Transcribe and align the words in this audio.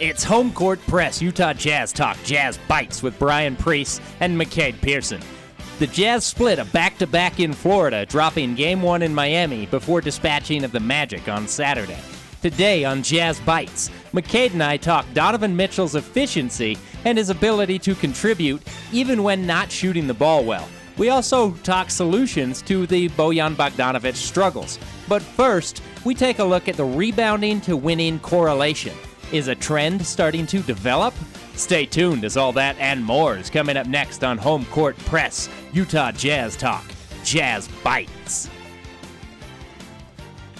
It's 0.00 0.24
Home 0.24 0.50
Court 0.54 0.80
Press 0.86 1.20
Utah 1.20 1.52
Jazz 1.52 1.92
Talk 1.92 2.16
Jazz 2.24 2.58
Bites 2.66 3.02
with 3.02 3.18
Brian 3.18 3.54
Priest 3.54 4.00
and 4.20 4.34
McCade 4.34 4.80
Pearson. 4.80 5.20
The 5.78 5.88
Jazz 5.88 6.24
split 6.24 6.58
a 6.58 6.64
back 6.64 6.96
to 6.98 7.06
back 7.06 7.38
in 7.38 7.52
Florida, 7.52 8.06
dropping 8.06 8.54
game 8.54 8.80
one 8.80 9.02
in 9.02 9.14
Miami 9.14 9.66
before 9.66 10.00
dispatching 10.00 10.64
of 10.64 10.72
the 10.72 10.80
Magic 10.80 11.28
on 11.28 11.46
Saturday. 11.46 11.98
Today 12.40 12.82
on 12.82 13.02
Jazz 13.02 13.40
Bites, 13.40 13.90
McCade 14.14 14.54
and 14.54 14.62
I 14.62 14.78
talk 14.78 15.04
Donovan 15.12 15.54
Mitchell's 15.54 15.96
efficiency 15.96 16.78
and 17.04 17.18
his 17.18 17.28
ability 17.28 17.78
to 17.80 17.94
contribute 17.94 18.62
even 18.92 19.22
when 19.22 19.46
not 19.46 19.70
shooting 19.70 20.06
the 20.06 20.14
ball 20.14 20.44
well. 20.44 20.66
We 20.96 21.10
also 21.10 21.50
talk 21.56 21.90
solutions 21.90 22.62
to 22.62 22.86
the 22.86 23.10
Bojan 23.10 23.54
Bogdanovic 23.54 24.14
struggles. 24.14 24.78
But 25.10 25.20
first, 25.20 25.82
we 26.06 26.14
take 26.14 26.38
a 26.38 26.44
look 26.44 26.68
at 26.68 26.78
the 26.78 26.86
rebounding 26.86 27.60
to 27.62 27.76
winning 27.76 28.18
correlation. 28.20 28.96
Is 29.32 29.46
a 29.46 29.54
trend 29.54 30.04
starting 30.04 30.44
to 30.48 30.58
develop? 30.58 31.14
Stay 31.54 31.86
tuned 31.86 32.24
as 32.24 32.36
all 32.36 32.50
that 32.54 32.76
and 32.80 33.04
more 33.04 33.36
is 33.36 33.48
coming 33.48 33.76
up 33.76 33.86
next 33.86 34.24
on 34.24 34.36
Home 34.38 34.64
Court 34.66 34.98
Press, 34.98 35.48
Utah 35.72 36.10
Jazz 36.10 36.56
Talk, 36.56 36.84
Jazz 37.22 37.68
Bites. 37.84 38.50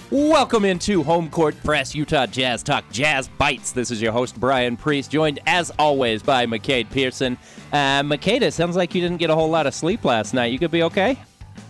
Welcome 0.09 0.63
into 0.63 1.03
Home 1.03 1.29
Court 1.29 1.53
Press, 1.65 1.93
Utah 1.93 2.27
Jazz 2.27 2.63
Talk, 2.63 2.89
Jazz 2.91 3.27
Bites. 3.27 3.73
This 3.73 3.91
is 3.91 4.01
your 4.01 4.13
host, 4.13 4.39
Brian 4.39 4.77
Priest, 4.77 5.11
joined 5.11 5.41
as 5.47 5.69
always 5.77 6.23
by 6.23 6.45
McCade 6.45 6.89
Pearson. 6.91 7.37
Uh, 7.73 8.03
McCade, 8.03 8.41
it 8.41 8.53
sounds 8.53 8.77
like 8.77 8.95
you 8.95 9.01
didn't 9.01 9.17
get 9.17 9.29
a 9.29 9.35
whole 9.35 9.49
lot 9.49 9.67
of 9.67 9.73
sleep 9.73 10.05
last 10.05 10.33
night. 10.33 10.53
You 10.53 10.59
could 10.59 10.71
be 10.71 10.83
okay? 10.83 11.19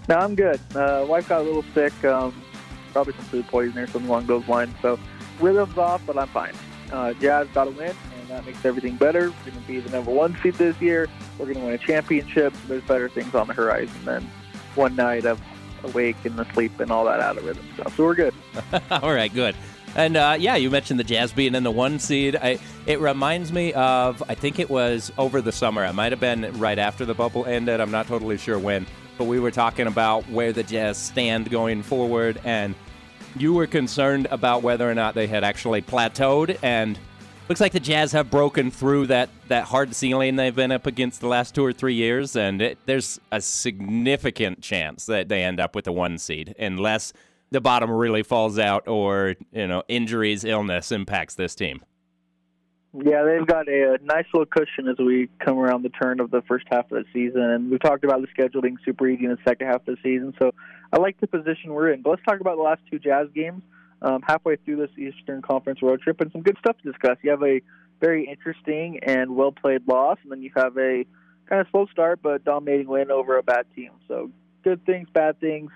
No, 0.08 0.18
I'm 0.18 0.36
good. 0.36 0.60
Uh, 0.76 1.04
wife 1.10 1.28
got 1.28 1.42
a 1.42 1.44
little 1.44 1.66
sick, 1.74 2.04
um, 2.04 2.44
probably 2.92 3.14
some 3.14 3.26
food 3.26 3.48
poisoning 3.48 3.86
or 3.86 3.88
something 3.88 4.08
along 4.08 4.28
those 4.28 4.48
lines. 4.48 4.76
So 4.84 5.00
rhythm's 5.40 5.80
off, 5.80 6.04
but 6.06 6.16
I'm 6.16 6.28
fine. 6.28 6.54
Uh, 6.92 7.14
Jazz 7.14 7.48
got 7.54 7.66
to 7.66 7.72
win, 7.72 7.96
and 8.20 8.28
that 8.30 8.46
makes 8.46 8.64
everything 8.66 8.96
better. 8.98 9.32
We're 9.32 9.52
going 9.52 9.62
to 9.62 9.68
be 9.68 9.80
the 9.80 9.90
number 9.90 10.12
one 10.12 10.38
seed 10.42 10.56
this 10.56 10.80
year. 10.82 11.08
We're 11.38 11.46
going 11.46 11.60
to 11.60 11.66
win 11.66 11.74
a 11.74 11.78
championship. 11.78 12.54
There's 12.68 12.84
better 12.84 13.10
things 13.10 13.34
on 13.34 13.48
the 13.48 13.54
horizon 13.54 14.06
than 14.06 14.30
one 14.76 14.96
night 14.96 15.26
of 15.26 15.40
awake 15.84 16.18
and 16.26 16.40
asleep 16.40 16.80
and 16.80 16.92
all 16.92 17.06
that 17.06 17.20
out 17.20 17.38
of 17.38 17.46
rhythm 17.46 17.68
stuff. 17.76 17.96
So 17.96 18.04
we're 18.04 18.16
good. 18.16 18.34
all 18.92 19.14
right, 19.14 19.34
good. 19.34 19.56
And 19.96 20.16
uh, 20.16 20.38
yeah, 20.40 20.56
you 20.56 20.70
mentioned 20.70 21.00
the 21.00 21.04
Jazz 21.04 21.34
being 21.34 21.56
in 21.56 21.64
the 21.64 21.72
one 21.72 22.00
seed. 22.00 22.36
I, 22.36 22.60
it 22.86 23.00
reminds 23.00 23.52
me 23.52 23.74
of, 23.74 24.24
I 24.30 24.36
think 24.36 24.60
it 24.60 24.70
was 24.70 25.12
over 25.18 25.42
the 25.42 25.52
summer. 25.52 25.84
It 25.84 25.94
might 25.94 26.12
have 26.12 26.22
been 26.22 26.58
right 26.60 26.80
after 26.80 27.06
the 27.06 27.14
bubble 27.14 27.46
ended. 27.46 27.82
I'm 27.82 27.92
not 27.92 28.08
totally 28.08 28.38
sure 28.38 28.58
when. 28.58 28.88
But 29.18 29.26
we 29.26 29.40
were 29.40 29.52
talking 29.52 29.88
about 29.88 30.28
where 30.30 30.54
the 30.54 30.64
Jazz 30.64 30.98
stand 30.98 31.50
going 31.50 31.84
forward. 31.84 32.40
And 32.46 32.74
you 33.36 33.54
were 33.54 33.68
concerned 33.68 34.28
about 34.32 34.64
whether 34.64 34.90
or 34.90 34.96
not 34.96 35.16
they 35.16 35.28
had 35.28 35.44
actually 35.44 35.82
plateaued. 35.82 36.58
And 36.62 36.98
looks 37.50 37.62
like 37.62 37.72
the 37.72 37.80
Jazz 37.80 38.12
have 38.12 38.30
broken 38.30 38.72
through 38.72 39.08
that, 39.08 39.30
that 39.48 39.66
hard 39.66 39.96
ceiling 39.96 40.36
they've 40.36 40.56
been 40.56 40.72
up 40.72 40.88
against 40.88 41.22
the 41.22 41.28
last 41.28 41.56
two 41.56 41.66
or 41.66 41.74
three 41.74 41.96
years. 41.96 42.36
And 42.36 42.62
it, 42.62 42.78
there's 42.86 43.20
a 43.32 43.42
significant 43.42 44.62
chance 44.62 45.06
that 45.08 45.30
they 45.30 45.44
end 45.44 45.60
up 45.60 45.76
with 45.76 45.88
a 45.88 45.92
one 45.92 46.18
seed 46.18 46.56
unless 46.60 47.14
the 47.52 47.62
bottom 47.62 47.92
really 47.92 48.24
falls 48.24 48.58
out 48.58 48.88
or 48.88 49.36
you 49.52 49.68
know 49.68 49.84
injuries, 49.88 50.44
illness 50.44 50.92
impacts 50.92 51.36
this 51.36 51.54
team. 51.54 51.82
Yeah, 52.94 53.24
they've 53.24 53.48
got 53.48 53.70
a, 53.70 53.94
a, 53.94 53.98
nice 54.04 54.26
little 54.34 54.46
cushion 54.46 54.90
as 54.90 54.98
we 54.98 55.30
come 55.40 55.58
around 55.58 55.84
the 55.84 55.90
turn 55.90 56.20
of 56.20 56.30
the 56.30 56.42
first 56.42 56.66
half 56.70 56.92
of 56.92 57.04
the 57.04 57.06
season, 57.14 57.42
and 57.42 57.72
we've 57.72 57.80
talked 57.80 58.04
about 58.04 58.20
the 58.20 58.28
schedule 58.32 58.62
being 58.62 58.78
super 58.84 59.08
easy 59.08 59.24
in 59.24 59.32
the 59.32 59.38
second 59.48 59.68
half 59.68 59.88
of 59.88 59.96
the 59.96 59.98
season. 60.04 60.34
So 60.40 60.52
I 60.94 61.00
like 61.00 61.20
the 61.20 61.28
position 61.28 61.74
we're 61.74 61.92
in. 61.92 62.02
But 62.02 62.12
let's 62.12 62.24
talk 62.24 62.40
about 62.40 62.58
the 62.58 62.64
last 62.64 62.82
two 62.90 63.00
Jazz 63.00 63.28
games. 63.34 63.64
Um, 64.04 64.24
halfway 64.28 64.56
through 64.56 64.78
this 64.78 64.90
Eastern 64.98 65.44
Conference 65.44 65.80
road 65.84 66.02
trip, 66.02 66.20
and 66.22 66.32
some 66.32 66.42
good 66.42 66.58
stuff 66.58 66.76
to 66.84 66.92
discuss. 66.92 67.18
You 67.22 67.30
have 67.30 67.44
a 67.44 67.62
very 68.00 68.28
interesting 68.28 69.00
and 69.04 69.36
well 69.36 69.52
played 69.52 69.88
loss, 69.88 70.18
and 70.24 70.32
then 70.32 70.42
you 70.42 70.52
have 70.56 70.76
a 70.78 71.06
kind 71.48 71.62
of 71.62 71.68
slow 71.70 71.86
start 71.92 72.20
but 72.24 72.44
dominating 72.44 72.88
win 72.88 73.12
over 73.12 73.38
a 73.38 73.44
bad 73.44 73.68
team. 73.76 73.92
So 74.08 74.32
good 74.64 74.84
things, 74.86 75.08
bad 75.14 75.40
things, 75.40 75.70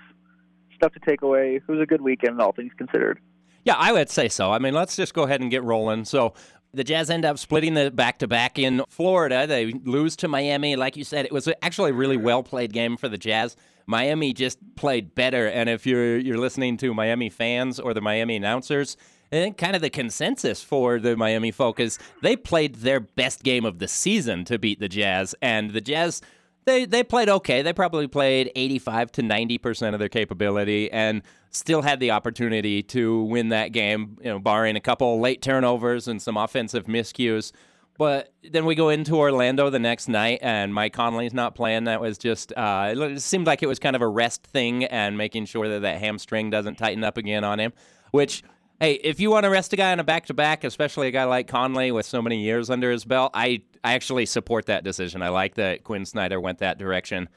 stuff 0.75 0.93
to 0.93 0.99
take 0.99 1.21
away. 1.21 1.57
It 1.57 1.67
was 1.67 1.79
a 1.79 1.85
good 1.85 2.01
weekend, 2.01 2.41
all 2.41 2.51
things 2.51 2.71
considered. 2.77 3.19
Yeah, 3.63 3.75
I 3.77 3.91
would 3.91 4.09
say 4.09 4.27
so. 4.27 4.51
I 4.51 4.59
mean, 4.59 4.73
let's 4.73 4.95
just 4.95 5.13
go 5.13 5.23
ahead 5.23 5.41
and 5.41 5.51
get 5.51 5.63
rolling. 5.63 6.05
So 6.05 6.33
the 6.73 6.83
Jazz 6.83 7.09
end 7.09 7.25
up 7.25 7.39
splitting 7.39 7.73
the 7.73 7.91
back 7.91 8.19
to 8.19 8.27
back 8.27 8.59
in 8.59 8.83
Florida. 8.89 9.47
They 9.47 9.73
lose 9.73 10.15
to 10.17 10.27
Miami. 10.27 10.75
Like 10.75 10.97
you 10.97 11.03
said, 11.03 11.25
it 11.25 11.31
was 11.31 11.49
actually 11.61 11.91
a 11.91 11.93
really 11.93 12.17
well 12.17 12.43
played 12.43 12.73
game 12.73 12.97
for 12.97 13.09
the 13.09 13.17
Jazz. 13.17 13.55
Miami 13.85 14.33
just 14.33 14.59
played 14.75 15.15
better. 15.15 15.47
And 15.47 15.69
if 15.69 15.85
you're 15.85 16.17
you're 16.17 16.37
listening 16.37 16.77
to 16.77 16.93
Miami 16.93 17.29
fans 17.29 17.79
or 17.79 17.93
the 17.93 18.01
Miami 18.01 18.35
announcers, 18.35 18.97
eh, 19.31 19.39
I 19.39 19.41
think 19.43 19.57
kind 19.57 19.75
of 19.75 19.81
the 19.81 19.89
consensus 19.89 20.63
for 20.63 20.99
the 20.99 21.15
Miami 21.15 21.51
folk 21.51 21.79
is 21.79 21.99
they 22.21 22.35
played 22.35 22.75
their 22.75 22.99
best 22.99 23.43
game 23.43 23.65
of 23.65 23.79
the 23.79 23.87
season 23.87 24.45
to 24.45 24.57
beat 24.57 24.79
the 24.79 24.89
Jazz. 24.89 25.35
And 25.41 25.71
the 25.71 25.81
Jazz 25.81 26.21
they 26.65 26.85
they 26.85 27.03
played 27.03 27.29
okay. 27.29 27.61
They 27.61 27.73
probably 27.73 28.07
played 28.07 28.51
85 28.55 29.11
to 29.13 29.21
90 29.21 29.57
percent 29.59 29.93
of 29.93 29.99
their 29.99 30.09
capability 30.09 30.91
and 30.91 31.21
still 31.51 31.83
had 31.83 31.99
the 31.99 32.11
opportunity 32.11 32.83
to 32.83 33.23
win 33.23 33.49
that 33.49 33.71
game. 33.71 34.17
You 34.21 34.31
know, 34.31 34.39
barring 34.39 34.75
a 34.75 34.81
couple 34.81 35.19
late 35.19 35.41
turnovers 35.41 36.07
and 36.07 36.21
some 36.21 36.37
offensive 36.37 36.85
miscues. 36.85 37.51
But 37.97 38.33
then 38.43 38.65
we 38.65 38.75
go 38.75 38.89
into 38.89 39.15
Orlando 39.15 39.69
the 39.69 39.79
next 39.79 40.09
night, 40.09 40.39
and 40.41 40.73
Mike 40.73 40.93
Conley's 40.93 41.33
not 41.33 41.55
playing. 41.55 41.85
That 41.85 42.01
was 42.01 42.17
just 42.17 42.51
uh, 42.57 42.93
it 42.95 43.21
seemed 43.21 43.47
like 43.47 43.63
it 43.63 43.67
was 43.67 43.79
kind 43.79 43.95
of 43.95 44.01
a 44.01 44.07
rest 44.07 44.43
thing 44.43 44.83
and 44.83 45.17
making 45.17 45.45
sure 45.45 45.69
that 45.69 45.81
that 45.83 45.99
hamstring 45.99 46.49
doesn't 46.49 46.75
tighten 46.75 47.03
up 47.03 47.17
again 47.17 47.43
on 47.45 47.59
him, 47.59 47.71
which 48.11 48.43
hey, 48.79 48.93
if 48.95 49.19
you 49.19 49.31
want 49.31 49.45
to 49.45 49.49
rest 49.49 49.73
a 49.73 49.75
guy 49.75 49.91
on 49.91 49.99
a 49.99 50.03
back 50.03 50.25
to 50.27 50.33
back, 50.33 50.63
especially 50.63 51.07
a 51.07 51.11
guy 51.11 51.23
like 51.23 51.47
Conley 51.47 51.91
with 51.91 52.05
so 52.05 52.21
many 52.21 52.41
years 52.41 52.69
under 52.69 52.91
his 52.91 53.05
belt, 53.05 53.31
I, 53.33 53.61
I 53.83 53.93
actually 53.93 54.25
support 54.25 54.65
that 54.65 54.83
decision. 54.83 55.21
I 55.21 55.29
like 55.29 55.55
that 55.55 55.83
Quinn 55.83 56.05
Snyder 56.05 56.39
went 56.39 56.59
that 56.59 56.77
direction. 56.77 57.29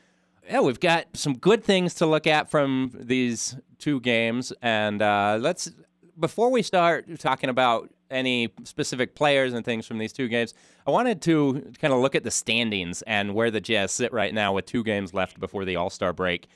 Yeah, 0.48 0.60
we've 0.60 0.80
got 0.80 1.06
some 1.14 1.36
good 1.36 1.62
things 1.62 1.94
to 1.94 2.06
look 2.06 2.26
at 2.26 2.50
from 2.50 2.90
these 2.94 3.56
two 3.78 4.00
games. 4.00 4.52
And 4.62 5.02
uh, 5.02 5.38
let's, 5.40 5.70
before 6.18 6.50
we 6.50 6.62
start 6.62 7.06
talking 7.18 7.50
about 7.50 7.90
any 8.10 8.52
specific 8.64 9.14
players 9.14 9.52
and 9.52 9.64
things 9.64 9.86
from 9.86 9.98
these 9.98 10.12
two 10.12 10.28
games, 10.28 10.54
I 10.86 10.90
wanted 10.90 11.22
to 11.22 11.72
kind 11.80 11.92
of 11.92 12.00
look 12.00 12.14
at 12.14 12.24
the 12.24 12.30
standings 12.30 13.02
and 13.02 13.34
where 13.34 13.50
the 13.50 13.60
Jazz 13.60 13.92
sit 13.92 14.12
right 14.12 14.32
now 14.32 14.52
with 14.52 14.66
two 14.66 14.82
games 14.82 15.14
left 15.14 15.38
before 15.38 15.64
the 15.64 15.76
All 15.76 15.90
Star 15.90 16.12
break 16.12 16.48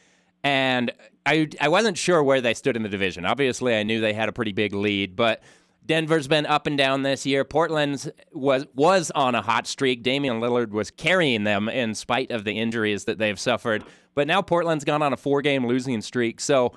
and 0.44 0.92
I 1.24 1.48
I 1.60 1.68
wasn't 1.68 1.96
sure 1.96 2.22
where 2.22 2.40
they 2.40 2.54
stood 2.54 2.76
in 2.76 2.82
the 2.82 2.88
division. 2.88 3.24
Obviously, 3.24 3.76
I 3.76 3.82
knew 3.82 4.00
they 4.00 4.12
had 4.12 4.28
a 4.28 4.32
pretty 4.32 4.52
big 4.52 4.74
lead, 4.74 5.14
but 5.16 5.42
Denver's 5.84 6.28
been 6.28 6.46
up 6.46 6.66
and 6.66 6.76
down 6.76 7.02
this 7.02 7.24
year. 7.26 7.44
Portland's 7.44 8.08
was 8.32 8.66
was 8.74 9.10
on 9.12 9.34
a 9.34 9.42
hot 9.42 9.66
streak. 9.66 10.02
Damian 10.02 10.40
Lillard 10.40 10.70
was 10.70 10.90
carrying 10.90 11.44
them 11.44 11.68
in 11.68 11.94
spite 11.94 12.30
of 12.30 12.44
the 12.44 12.52
injuries 12.52 13.04
that 13.04 13.18
they've 13.18 13.38
suffered. 13.38 13.84
But 14.14 14.26
now 14.26 14.42
Portland's 14.42 14.84
gone 14.84 15.02
on 15.02 15.12
a 15.12 15.16
four-game 15.16 15.66
losing 15.66 16.02
streak. 16.02 16.38
So 16.38 16.74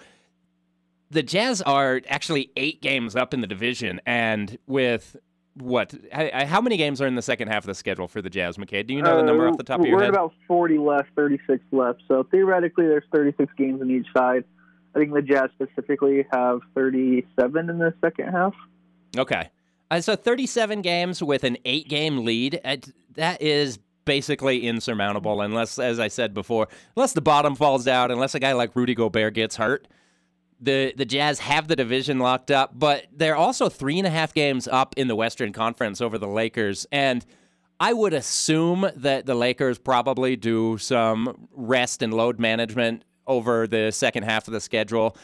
the 1.16 1.24
Jazz 1.24 1.62
are 1.62 2.02
actually 2.10 2.52
eight 2.58 2.82
games 2.82 3.16
up 3.16 3.34
in 3.34 3.40
the 3.40 3.48
division, 3.48 4.02
and 4.06 4.58
with 4.68 5.16
what? 5.56 5.96
How 6.12 6.60
many 6.60 6.76
games 6.76 7.02
are 7.02 7.08
in 7.08 7.16
the 7.16 7.22
second 7.22 7.48
half 7.48 7.64
of 7.64 7.68
the 7.68 7.74
schedule 7.74 8.10
for 8.10 8.22
the 8.22 8.30
Jazz, 8.30 8.58
McCade? 8.58 8.88
Do 8.88 8.94
you 8.94 9.02
know 9.02 9.18
the 9.18 9.24
number 9.24 9.48
off 9.48 9.58
the 9.58 9.64
top 9.64 9.80
of 9.80 9.86
your 9.86 10.00
head? 10.00 10.12
We're 10.12 10.20
about 10.20 10.34
40 10.46 10.78
left, 10.78 11.10
36 11.16 11.64
left. 11.72 12.04
So 12.10 12.24
theoretically, 12.30 12.86
there's 12.88 13.06
36 13.14 13.54
games 13.58 13.82
in 13.82 13.90
each 13.90 14.08
side. 14.16 14.44
I 14.94 15.00
think 15.00 15.14
the 15.14 15.22
Jazz 15.22 15.50
specifically 15.54 16.26
have 16.32 16.60
37 16.76 17.70
in 17.70 17.80
the 17.80 17.94
second 18.02 18.28
half. 18.28 18.54
Okay. 19.18 19.50
Uh, 19.90 20.02
so 20.02 20.18
37 20.18 20.82
games 20.82 21.24
with 21.24 21.46
an 21.46 21.58
eight 21.64 21.88
game 21.88 22.26
lead. 22.26 22.60
Uh, 22.66 22.78
that 23.14 23.42
is 23.42 23.80
basically 24.04 24.68
insurmountable 24.68 25.42
unless, 25.42 25.80
as 25.80 25.98
I 25.98 26.10
said 26.10 26.34
before, 26.34 26.68
unless 26.98 27.14
the 27.14 27.22
bottom 27.22 27.56
falls 27.56 27.88
out, 27.88 28.12
unless 28.12 28.36
a 28.36 28.40
guy 28.40 28.52
like 28.52 28.76
Rudy 28.76 28.96
Gobert 28.96 29.34
gets 29.34 29.56
hurt 29.56 29.88
the 30.66 30.94
the 30.98 31.06
Jazz 31.06 31.40
have 31.40 31.68
the 31.68 31.76
division 31.76 32.20
locked 32.20 32.52
up, 32.52 32.78
but 32.78 33.06
they're 33.16 33.36
also 33.36 33.70
three 33.70 33.98
and 33.98 34.08
a 34.08 34.10
half 34.10 34.34
games 34.34 34.68
up 34.68 34.94
in 34.98 35.08
the 35.08 35.16
Western 35.16 35.54
Conference 35.54 36.02
over 36.02 36.18
the 36.18 36.28
Lakers. 36.28 36.86
And 36.92 37.26
I 37.80 37.94
would 37.94 38.14
assume 38.14 38.90
that 38.96 39.26
the 39.26 39.36
Lakers 39.36 39.78
probably 39.78 40.36
do 40.36 40.78
some 40.78 41.48
rest 41.52 42.02
and 42.02 42.14
load 42.14 42.40
management 42.40 43.04
over 43.28 43.68
the 43.68 43.92
second 43.92 44.24
half 44.24 44.48
of 44.48 44.54
the 44.54 44.62
schedule, 44.62 45.18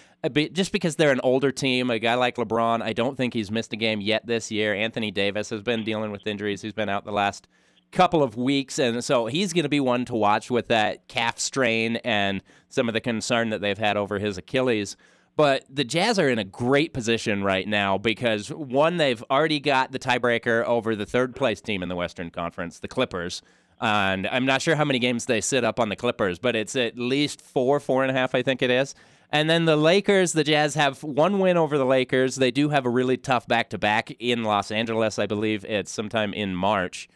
just 0.54 0.72
because 0.72 0.96
they're 0.96 1.12
an 1.12 1.22
older 1.24 1.52
team. 1.52 1.90
A 1.90 2.00
guy 2.00 2.16
like 2.16 2.36
LeBron, 2.36 2.82
I 2.82 2.94
don't 2.94 3.16
think 3.16 3.34
he's 3.34 3.52
missed 3.52 3.74
a 3.74 3.76
game 3.78 4.02
yet 4.02 4.26
this 4.26 4.52
year. 4.52 4.74
Anthony 4.74 5.12
Davis 5.12 5.50
has 5.52 5.62
been 5.62 5.84
dealing 5.84 6.12
with 6.12 6.26
injuries. 6.26 6.62
He's 6.62 6.74
been 6.74 6.90
out 6.90 7.06
the 7.06 7.12
last 7.12 7.48
couple 7.92 8.24
of 8.24 8.36
weeks, 8.38 8.80
and 8.80 9.04
so 9.04 9.28
he's 9.28 9.54
going 9.54 9.64
to 9.64 9.70
be 9.70 9.80
one 9.80 10.06
to 10.06 10.16
watch 10.16 10.50
with 10.50 10.68
that 10.70 11.08
calf 11.08 11.38
strain 11.38 11.98
and 11.98 12.42
some 12.70 12.88
of 12.88 12.94
the 12.94 13.02
concern 13.02 13.50
that 13.50 13.62
they've 13.62 13.78
had 13.78 13.98
over 13.98 14.18
his 14.18 14.38
Achilles. 14.38 14.96
But 15.36 15.66
the 15.70 15.84
Jazz 15.84 16.20
are 16.20 16.30
in 16.30 16.40
a 16.40 16.44
great 16.44 16.94
position 16.94 17.44
right 17.44 17.68
now 17.68 17.98
because 17.98 18.50
one, 18.50 18.98
they've 18.98 19.24
already 19.32 19.60
got 19.60 19.92
the 19.92 20.00
tiebreaker 20.00 20.64
over 20.66 20.96
the 20.96 21.06
third 21.06 21.36
place 21.36 21.62
team 21.62 21.82
in 21.84 21.90
the 21.90 21.96
Western 21.96 22.30
Conference, 22.30 22.80
the 22.80 22.88
Clippers. 22.88 23.42
And 23.80 24.28
I'm 24.28 24.46
not 24.46 24.62
sure 24.62 24.76
how 24.76 24.86
many 24.86 25.00
games 25.00 25.26
they 25.26 25.42
sit 25.42 25.64
up 25.64 25.80
on 25.80 25.90
the 25.90 25.96
Clippers, 25.96 26.38
but 26.38 26.56
it's 26.56 26.76
at 26.76 26.98
least 26.98 27.42
four, 27.42 27.80
four 27.80 28.04
and 28.04 28.12
a 28.12 28.14
half, 28.14 28.36
I 28.36 28.44
think 28.44 28.62
it 28.62 28.70
is. 28.70 28.94
And 29.32 29.50
then 29.50 29.66
the 29.66 29.78
Lakers, 29.78 30.34
the 30.34 30.44
Jazz 30.44 30.76
have 30.76 31.02
one 31.02 31.40
win 31.40 31.56
over 31.58 31.78
the 31.78 31.86
Lakers. 31.86 32.36
They 32.36 32.52
do 32.52 32.70
have 32.70 32.86
a 32.86 32.90
really 32.90 33.18
tough 33.18 33.48
back 33.48 33.70
to 33.70 33.78
back 33.78 34.12
in 34.20 34.44
Los 34.44 34.72
Angeles, 34.72 35.18
I 35.18 35.26
believe 35.26 35.64
it's 35.64 35.92
sometime 35.92 36.34
in 36.34 36.54
March. 36.54 37.08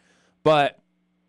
But 0.44 0.80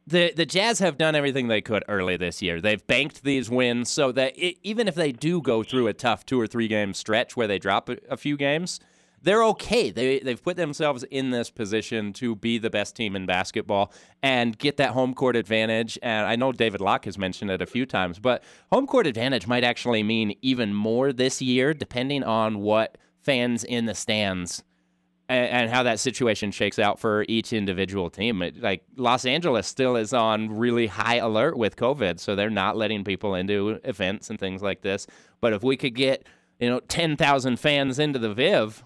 the 0.06 0.32
the 0.34 0.46
Jazz 0.46 0.78
have 0.78 0.98
done 0.98 1.14
everything 1.14 1.48
they 1.48 1.60
could 1.60 1.84
early 1.88 2.16
this 2.16 2.40
year. 2.40 2.60
They've 2.60 2.84
banked 2.86 3.24
these 3.24 3.50
wins 3.50 3.90
so 3.90 4.12
that 4.12 4.38
it, 4.38 4.58
even 4.62 4.88
if 4.88 4.94
they 4.94 5.12
do 5.12 5.42
go 5.42 5.62
through 5.62 5.88
a 5.88 5.94
tough 5.94 6.24
two 6.24 6.40
or 6.40 6.46
three 6.46 6.68
game 6.68 6.94
stretch 6.94 7.36
where 7.36 7.46
they 7.46 7.58
drop 7.58 7.88
a, 7.88 7.98
a 8.08 8.16
few 8.16 8.36
games, 8.36 8.78
they're 9.20 9.42
okay. 9.44 9.90
They 9.90 10.20
they've 10.20 10.42
put 10.42 10.56
themselves 10.56 11.02
in 11.04 11.30
this 11.30 11.50
position 11.50 12.12
to 12.14 12.36
be 12.36 12.58
the 12.58 12.70
best 12.70 12.94
team 12.94 13.16
in 13.16 13.26
basketball 13.26 13.92
and 14.22 14.56
get 14.56 14.76
that 14.76 14.90
home 14.90 15.14
court 15.14 15.34
advantage. 15.34 15.98
And 16.02 16.26
I 16.26 16.36
know 16.36 16.52
David 16.52 16.80
Locke 16.80 17.06
has 17.06 17.18
mentioned 17.18 17.50
it 17.50 17.60
a 17.60 17.66
few 17.66 17.84
times, 17.84 18.20
but 18.20 18.44
home 18.70 18.86
court 18.86 19.06
advantage 19.06 19.48
might 19.48 19.64
actually 19.64 20.04
mean 20.04 20.36
even 20.40 20.72
more 20.72 21.12
this 21.12 21.42
year, 21.42 21.74
depending 21.74 22.22
on 22.22 22.60
what 22.60 22.96
fans 23.20 23.64
in 23.64 23.86
the 23.86 23.94
stands 23.94 24.62
and, 25.28 25.48
and 25.50 25.70
how 25.70 25.82
that 25.82 26.00
situation 26.00 26.50
shakes 26.50 26.78
out 26.78 26.98
for 26.98 27.24
each 27.28 27.52
individual 27.52 28.10
team. 28.10 28.42
It, 28.42 28.60
like 28.60 28.82
Los 28.96 29.24
Angeles 29.24 29.66
still 29.66 29.96
is 29.96 30.12
on 30.12 30.56
really 30.56 30.86
high 30.86 31.16
alert 31.16 31.56
with 31.56 31.76
COVID, 31.76 32.18
so 32.20 32.34
they're 32.34 32.50
not 32.50 32.76
letting 32.76 33.04
people 33.04 33.34
into 33.34 33.80
events 33.84 34.30
and 34.30 34.38
things 34.38 34.62
like 34.62 34.82
this. 34.82 35.06
But 35.40 35.52
if 35.52 35.62
we 35.62 35.76
could 35.76 35.94
get 35.94 36.26
you 36.58 36.68
know 36.68 36.80
ten 36.80 37.16
thousand 37.16 37.58
fans 37.58 37.98
into 37.98 38.18
the 38.18 38.32
Viv, 38.32 38.84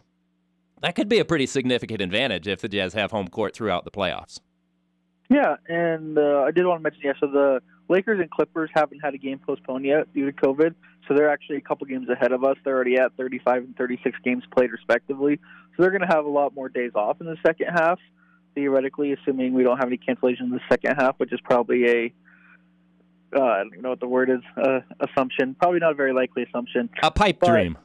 that 0.82 0.94
could 0.94 1.08
be 1.08 1.18
a 1.18 1.24
pretty 1.24 1.46
significant 1.46 2.00
advantage 2.00 2.48
if 2.48 2.60
the 2.60 2.68
Jazz 2.68 2.94
have 2.94 3.10
home 3.10 3.28
court 3.28 3.54
throughout 3.54 3.84
the 3.84 3.90
playoffs. 3.90 4.40
Yeah, 5.28 5.56
and 5.68 6.18
uh, 6.18 6.42
I 6.46 6.50
did 6.50 6.66
want 6.66 6.80
to 6.80 6.82
mention, 6.82 7.02
yeah, 7.04 7.12
so 7.20 7.28
the 7.28 7.60
Lakers 7.90 8.20
and 8.20 8.30
Clippers 8.30 8.70
haven't 8.72 9.00
had 9.00 9.14
a 9.14 9.18
game 9.18 9.40
postponed 9.44 9.84
yet 9.84 10.14
due 10.14 10.30
to 10.30 10.32
COVID, 10.32 10.74
so 11.08 11.14
they're 11.14 11.28
actually 11.28 11.56
a 11.56 11.60
couple 11.60 11.88
games 11.88 12.08
ahead 12.08 12.30
of 12.30 12.44
us. 12.44 12.56
They're 12.64 12.76
already 12.76 12.96
at 12.96 13.16
35 13.16 13.64
and 13.64 13.76
36 13.76 14.16
games 14.24 14.44
played, 14.56 14.70
respectively. 14.70 15.40
So 15.76 15.82
they're 15.82 15.90
going 15.90 16.08
to 16.08 16.14
have 16.14 16.24
a 16.24 16.28
lot 16.30 16.54
more 16.54 16.68
days 16.68 16.92
off 16.94 17.20
in 17.20 17.26
the 17.26 17.36
second 17.44 17.66
half, 17.74 17.98
theoretically, 18.54 19.12
assuming 19.12 19.54
we 19.54 19.64
don't 19.64 19.78
have 19.78 19.88
any 19.88 19.98
cancellations 19.98 20.42
in 20.42 20.50
the 20.50 20.60
second 20.70 20.94
half, 21.00 21.18
which 21.18 21.32
is 21.32 21.40
probably 21.42 21.84
a 21.88 22.14
uh, 23.36 23.42
I 23.42 23.58
don't 23.58 23.68
even 23.68 23.82
know 23.82 23.90
what 23.90 24.00
the 24.00 24.08
word 24.08 24.30
is. 24.30 24.40
Uh, 24.56 24.80
assumption, 25.00 25.54
probably 25.54 25.80
not 25.80 25.92
a 25.92 25.94
very 25.94 26.12
likely 26.12 26.44
assumption. 26.44 26.90
A 27.02 27.10
pipe 27.10 27.38
But- 27.40 27.50
dream. 27.50 27.78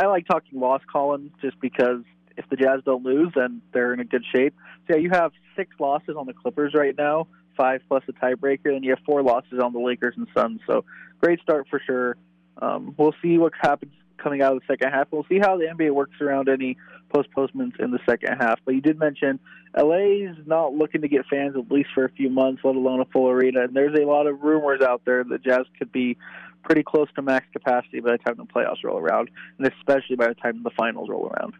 I 0.00 0.06
like 0.06 0.26
talking 0.26 0.58
loss 0.58 0.82
columns 0.92 1.30
just 1.40 1.60
because 1.60 2.02
if 2.36 2.48
the 2.50 2.56
Jazz 2.56 2.80
don't 2.84 3.04
lose, 3.04 3.32
then 3.36 3.62
they're 3.72 3.94
in 3.94 4.00
a 4.00 4.04
good 4.04 4.24
shape. 4.34 4.54
So 4.86 4.96
yeah, 4.96 5.00
you 5.00 5.10
have 5.10 5.30
six 5.54 5.70
losses 5.78 6.16
on 6.16 6.26
the 6.26 6.32
Clippers 6.32 6.74
right 6.74 6.96
now, 6.96 7.28
five 7.58 7.82
plus 7.88 8.02
a 8.08 8.12
tiebreaker, 8.12 8.74
and 8.74 8.84
you 8.84 8.90
have 8.90 9.00
four 9.04 9.22
losses 9.22 9.60
on 9.62 9.74
the 9.74 9.80
Lakers 9.80 10.14
and 10.16 10.26
Suns. 10.34 10.60
So 10.66 10.84
great 11.20 11.40
start 11.40 11.66
for 11.68 11.80
sure. 11.84 12.16
Um, 12.62 12.94
we'll 12.96 13.14
see 13.20 13.36
what 13.36 13.52
happens 13.60 13.92
coming 14.16 14.42
out 14.42 14.54
of 14.54 14.60
the 14.60 14.72
second 14.72 14.90
half. 14.90 15.08
We'll 15.10 15.26
see 15.28 15.38
how 15.38 15.56
the 15.56 15.64
NBA 15.64 15.92
works 15.92 16.20
around 16.20 16.48
any 16.48 16.76
post 17.12 17.30
postponements 17.30 17.76
in 17.80 17.90
the 17.90 18.00
second 18.08 18.36
half. 18.40 18.58
But 18.64 18.74
you 18.74 18.80
did 18.80 18.98
mention 18.98 19.38
LA's 19.76 20.36
not 20.46 20.74
looking 20.74 21.02
to 21.02 21.08
get 21.08 21.26
fans 21.26 21.56
at 21.56 21.70
least 21.70 21.90
for 21.94 22.04
a 22.04 22.10
few 22.10 22.30
months, 22.30 22.62
let 22.64 22.76
alone 22.76 23.00
a 23.00 23.04
full 23.06 23.28
arena. 23.28 23.64
And 23.64 23.74
there's 23.74 23.98
a 23.98 24.04
lot 24.04 24.26
of 24.26 24.42
rumors 24.42 24.80
out 24.80 25.02
there 25.04 25.24
that 25.24 25.44
Jazz 25.44 25.66
could 25.78 25.92
be 25.92 26.16
pretty 26.64 26.82
close 26.82 27.08
to 27.14 27.22
max 27.22 27.46
capacity 27.52 28.00
by 28.00 28.12
the 28.12 28.18
time 28.18 28.36
the 28.36 28.44
playoffs 28.44 28.84
roll 28.84 28.98
around, 28.98 29.30
and 29.58 29.66
especially 29.66 30.16
by 30.16 30.28
the 30.28 30.34
time 30.34 30.62
the 30.62 30.70
finals 30.76 31.08
roll 31.08 31.28
around. 31.28 31.54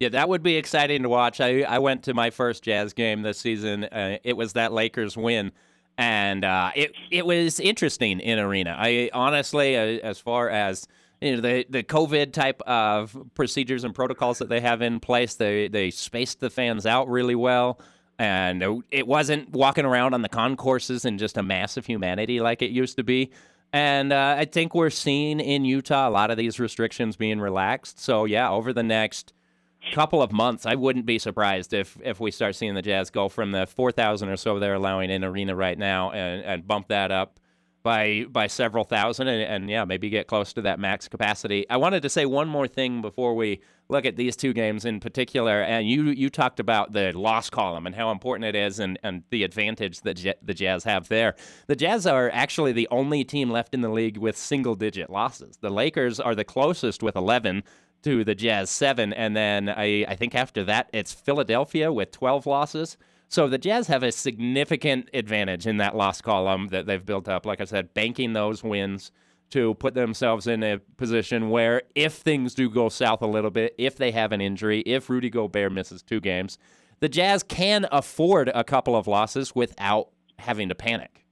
Yeah, 0.00 0.08
that 0.08 0.30
would 0.30 0.42
be 0.42 0.56
exciting 0.56 1.02
to 1.02 1.10
watch. 1.10 1.42
I, 1.42 1.60
I 1.60 1.78
went 1.78 2.04
to 2.04 2.14
my 2.14 2.30
first 2.30 2.62
Jazz 2.62 2.94
game 2.94 3.20
this 3.20 3.38
season. 3.38 3.84
Uh, 3.84 4.16
it 4.24 4.34
was 4.34 4.54
that 4.54 4.72
Lakers 4.72 5.14
win, 5.14 5.52
and 5.98 6.42
uh, 6.42 6.70
it 6.74 6.92
it 7.10 7.26
was 7.26 7.60
interesting 7.60 8.18
in 8.18 8.38
arena. 8.38 8.74
I 8.78 9.10
honestly, 9.12 9.76
uh, 9.76 10.00
as 10.02 10.18
far 10.18 10.48
as 10.48 10.88
you 11.20 11.36
know, 11.36 11.42
the 11.42 11.66
the 11.68 11.82
COVID 11.82 12.32
type 12.32 12.62
of 12.62 13.14
procedures 13.34 13.84
and 13.84 13.94
protocols 13.94 14.38
that 14.38 14.48
they 14.48 14.60
have 14.60 14.80
in 14.80 15.00
place, 15.00 15.34
they 15.34 15.68
they 15.68 15.90
spaced 15.90 16.40
the 16.40 16.48
fans 16.48 16.86
out 16.86 17.06
really 17.08 17.34
well. 17.34 17.78
And 18.18 18.82
it 18.90 19.06
wasn't 19.06 19.48
walking 19.50 19.86
around 19.86 20.12
on 20.12 20.20
the 20.20 20.28
concourses 20.28 21.06
in 21.06 21.16
just 21.16 21.38
a 21.38 21.42
mass 21.42 21.78
of 21.78 21.86
humanity 21.86 22.40
like 22.40 22.60
it 22.60 22.70
used 22.70 22.96
to 22.98 23.02
be. 23.02 23.30
And 23.72 24.12
uh, 24.12 24.36
I 24.38 24.44
think 24.44 24.74
we're 24.74 24.90
seeing 24.90 25.40
in 25.40 25.64
Utah 25.64 26.06
a 26.06 26.10
lot 26.10 26.30
of 26.30 26.36
these 26.36 26.60
restrictions 26.60 27.16
being 27.16 27.40
relaxed. 27.40 27.98
So, 27.98 28.26
yeah, 28.26 28.50
over 28.50 28.74
the 28.74 28.82
next 28.82 29.32
couple 29.92 30.22
of 30.22 30.32
months, 30.32 30.66
I 30.66 30.74
wouldn't 30.74 31.06
be 31.06 31.18
surprised 31.18 31.72
if 31.72 31.96
if 32.02 32.20
we 32.20 32.30
start 32.30 32.54
seeing 32.56 32.74
the 32.74 32.82
Jazz 32.82 33.10
go 33.10 33.28
from 33.28 33.52
the 33.52 33.66
4,000 33.66 34.28
or 34.28 34.36
so 34.36 34.58
they're 34.58 34.74
allowing 34.74 35.10
in 35.10 35.24
arena 35.24 35.54
right 35.56 35.78
now 35.78 36.10
and, 36.10 36.44
and 36.44 36.66
bump 36.66 36.88
that 36.88 37.10
up 37.10 37.40
by 37.82 38.26
by 38.28 38.46
several 38.46 38.84
thousand 38.84 39.28
and, 39.28 39.42
and 39.42 39.70
yeah, 39.70 39.84
maybe 39.84 40.10
get 40.10 40.26
close 40.26 40.52
to 40.52 40.62
that 40.62 40.78
max 40.78 41.08
capacity. 41.08 41.68
I 41.70 41.76
wanted 41.78 42.02
to 42.02 42.08
say 42.08 42.26
one 42.26 42.48
more 42.48 42.68
thing 42.68 43.00
before 43.00 43.34
we 43.34 43.60
look 43.88 44.04
at 44.04 44.16
these 44.16 44.36
two 44.36 44.52
games 44.52 44.84
in 44.84 45.00
particular. 45.00 45.62
And 45.62 45.88
you 45.88 46.04
you 46.04 46.30
talked 46.30 46.60
about 46.60 46.92
the 46.92 47.12
loss 47.12 47.50
column 47.50 47.86
and 47.86 47.94
how 47.94 48.10
important 48.10 48.44
it 48.44 48.54
is 48.54 48.78
and, 48.78 48.98
and 49.02 49.24
the 49.30 49.44
advantage 49.44 50.02
that 50.02 50.14
J- 50.14 50.34
the 50.42 50.54
Jazz 50.54 50.84
have 50.84 51.08
there. 51.08 51.34
The 51.66 51.76
Jazz 51.76 52.06
are 52.06 52.30
actually 52.32 52.72
the 52.72 52.88
only 52.90 53.24
team 53.24 53.50
left 53.50 53.74
in 53.74 53.80
the 53.80 53.88
league 53.88 54.18
with 54.18 54.36
single 54.36 54.74
digit 54.74 55.10
losses. 55.10 55.56
The 55.60 55.70
Lakers 55.70 56.20
are 56.20 56.34
the 56.34 56.44
closest 56.44 57.02
with 57.02 57.16
11 57.16 57.62
to 58.02 58.24
the 58.24 58.34
Jazz 58.34 58.70
seven, 58.70 59.12
and 59.12 59.36
then 59.36 59.68
I, 59.68 60.04
I 60.08 60.16
think 60.16 60.34
after 60.34 60.64
that 60.64 60.88
it's 60.92 61.12
Philadelphia 61.12 61.92
with 61.92 62.10
12 62.10 62.46
losses. 62.46 62.96
So 63.28 63.48
the 63.48 63.58
Jazz 63.58 63.86
have 63.86 64.02
a 64.02 64.10
significant 64.10 65.08
advantage 65.14 65.66
in 65.66 65.76
that 65.76 65.94
loss 65.94 66.20
column 66.20 66.68
that 66.68 66.86
they've 66.86 67.04
built 67.04 67.28
up. 67.28 67.46
Like 67.46 67.60
I 67.60 67.64
said, 67.64 67.94
banking 67.94 68.32
those 68.32 68.64
wins 68.64 69.12
to 69.50 69.74
put 69.74 69.94
themselves 69.94 70.46
in 70.46 70.62
a 70.62 70.78
position 70.96 71.50
where 71.50 71.82
if 71.94 72.14
things 72.14 72.54
do 72.54 72.70
go 72.70 72.88
south 72.88 73.22
a 73.22 73.26
little 73.26 73.50
bit, 73.50 73.74
if 73.78 73.96
they 73.96 74.10
have 74.12 74.32
an 74.32 74.40
injury, 74.40 74.80
if 74.80 75.10
Rudy 75.10 75.30
Gobert 75.30 75.72
misses 75.72 76.02
two 76.02 76.20
games, 76.20 76.58
the 77.00 77.08
Jazz 77.08 77.42
can 77.42 77.86
afford 77.90 78.50
a 78.54 78.64
couple 78.64 78.96
of 78.96 79.06
losses 79.06 79.54
without 79.54 80.08
having 80.38 80.68
to 80.68 80.74
panic. 80.74 81.24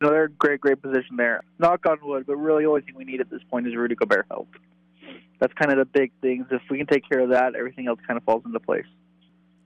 No, 0.00 0.10
they're 0.10 0.26
in 0.26 0.34
great, 0.38 0.60
great 0.60 0.82
position 0.82 1.16
there. 1.16 1.42
Knock 1.58 1.86
on 1.86 1.98
wood, 2.02 2.24
but 2.26 2.36
really, 2.36 2.64
the 2.64 2.68
only 2.68 2.82
thing 2.82 2.94
we 2.96 3.04
need 3.04 3.20
at 3.20 3.30
this 3.30 3.42
point 3.50 3.66
is 3.66 3.74
Rudy 3.74 3.94
Gobert 3.94 4.26
health. 4.30 4.48
That's 5.40 5.52
kind 5.52 5.70
of 5.70 5.78
the 5.78 5.84
big 5.84 6.12
things. 6.20 6.46
If 6.50 6.62
we 6.70 6.78
can 6.78 6.86
take 6.86 7.08
care 7.08 7.20
of 7.20 7.30
that, 7.30 7.54
everything 7.54 7.88
else 7.88 8.00
kind 8.06 8.16
of 8.16 8.24
falls 8.24 8.42
into 8.46 8.60
place. 8.60 8.86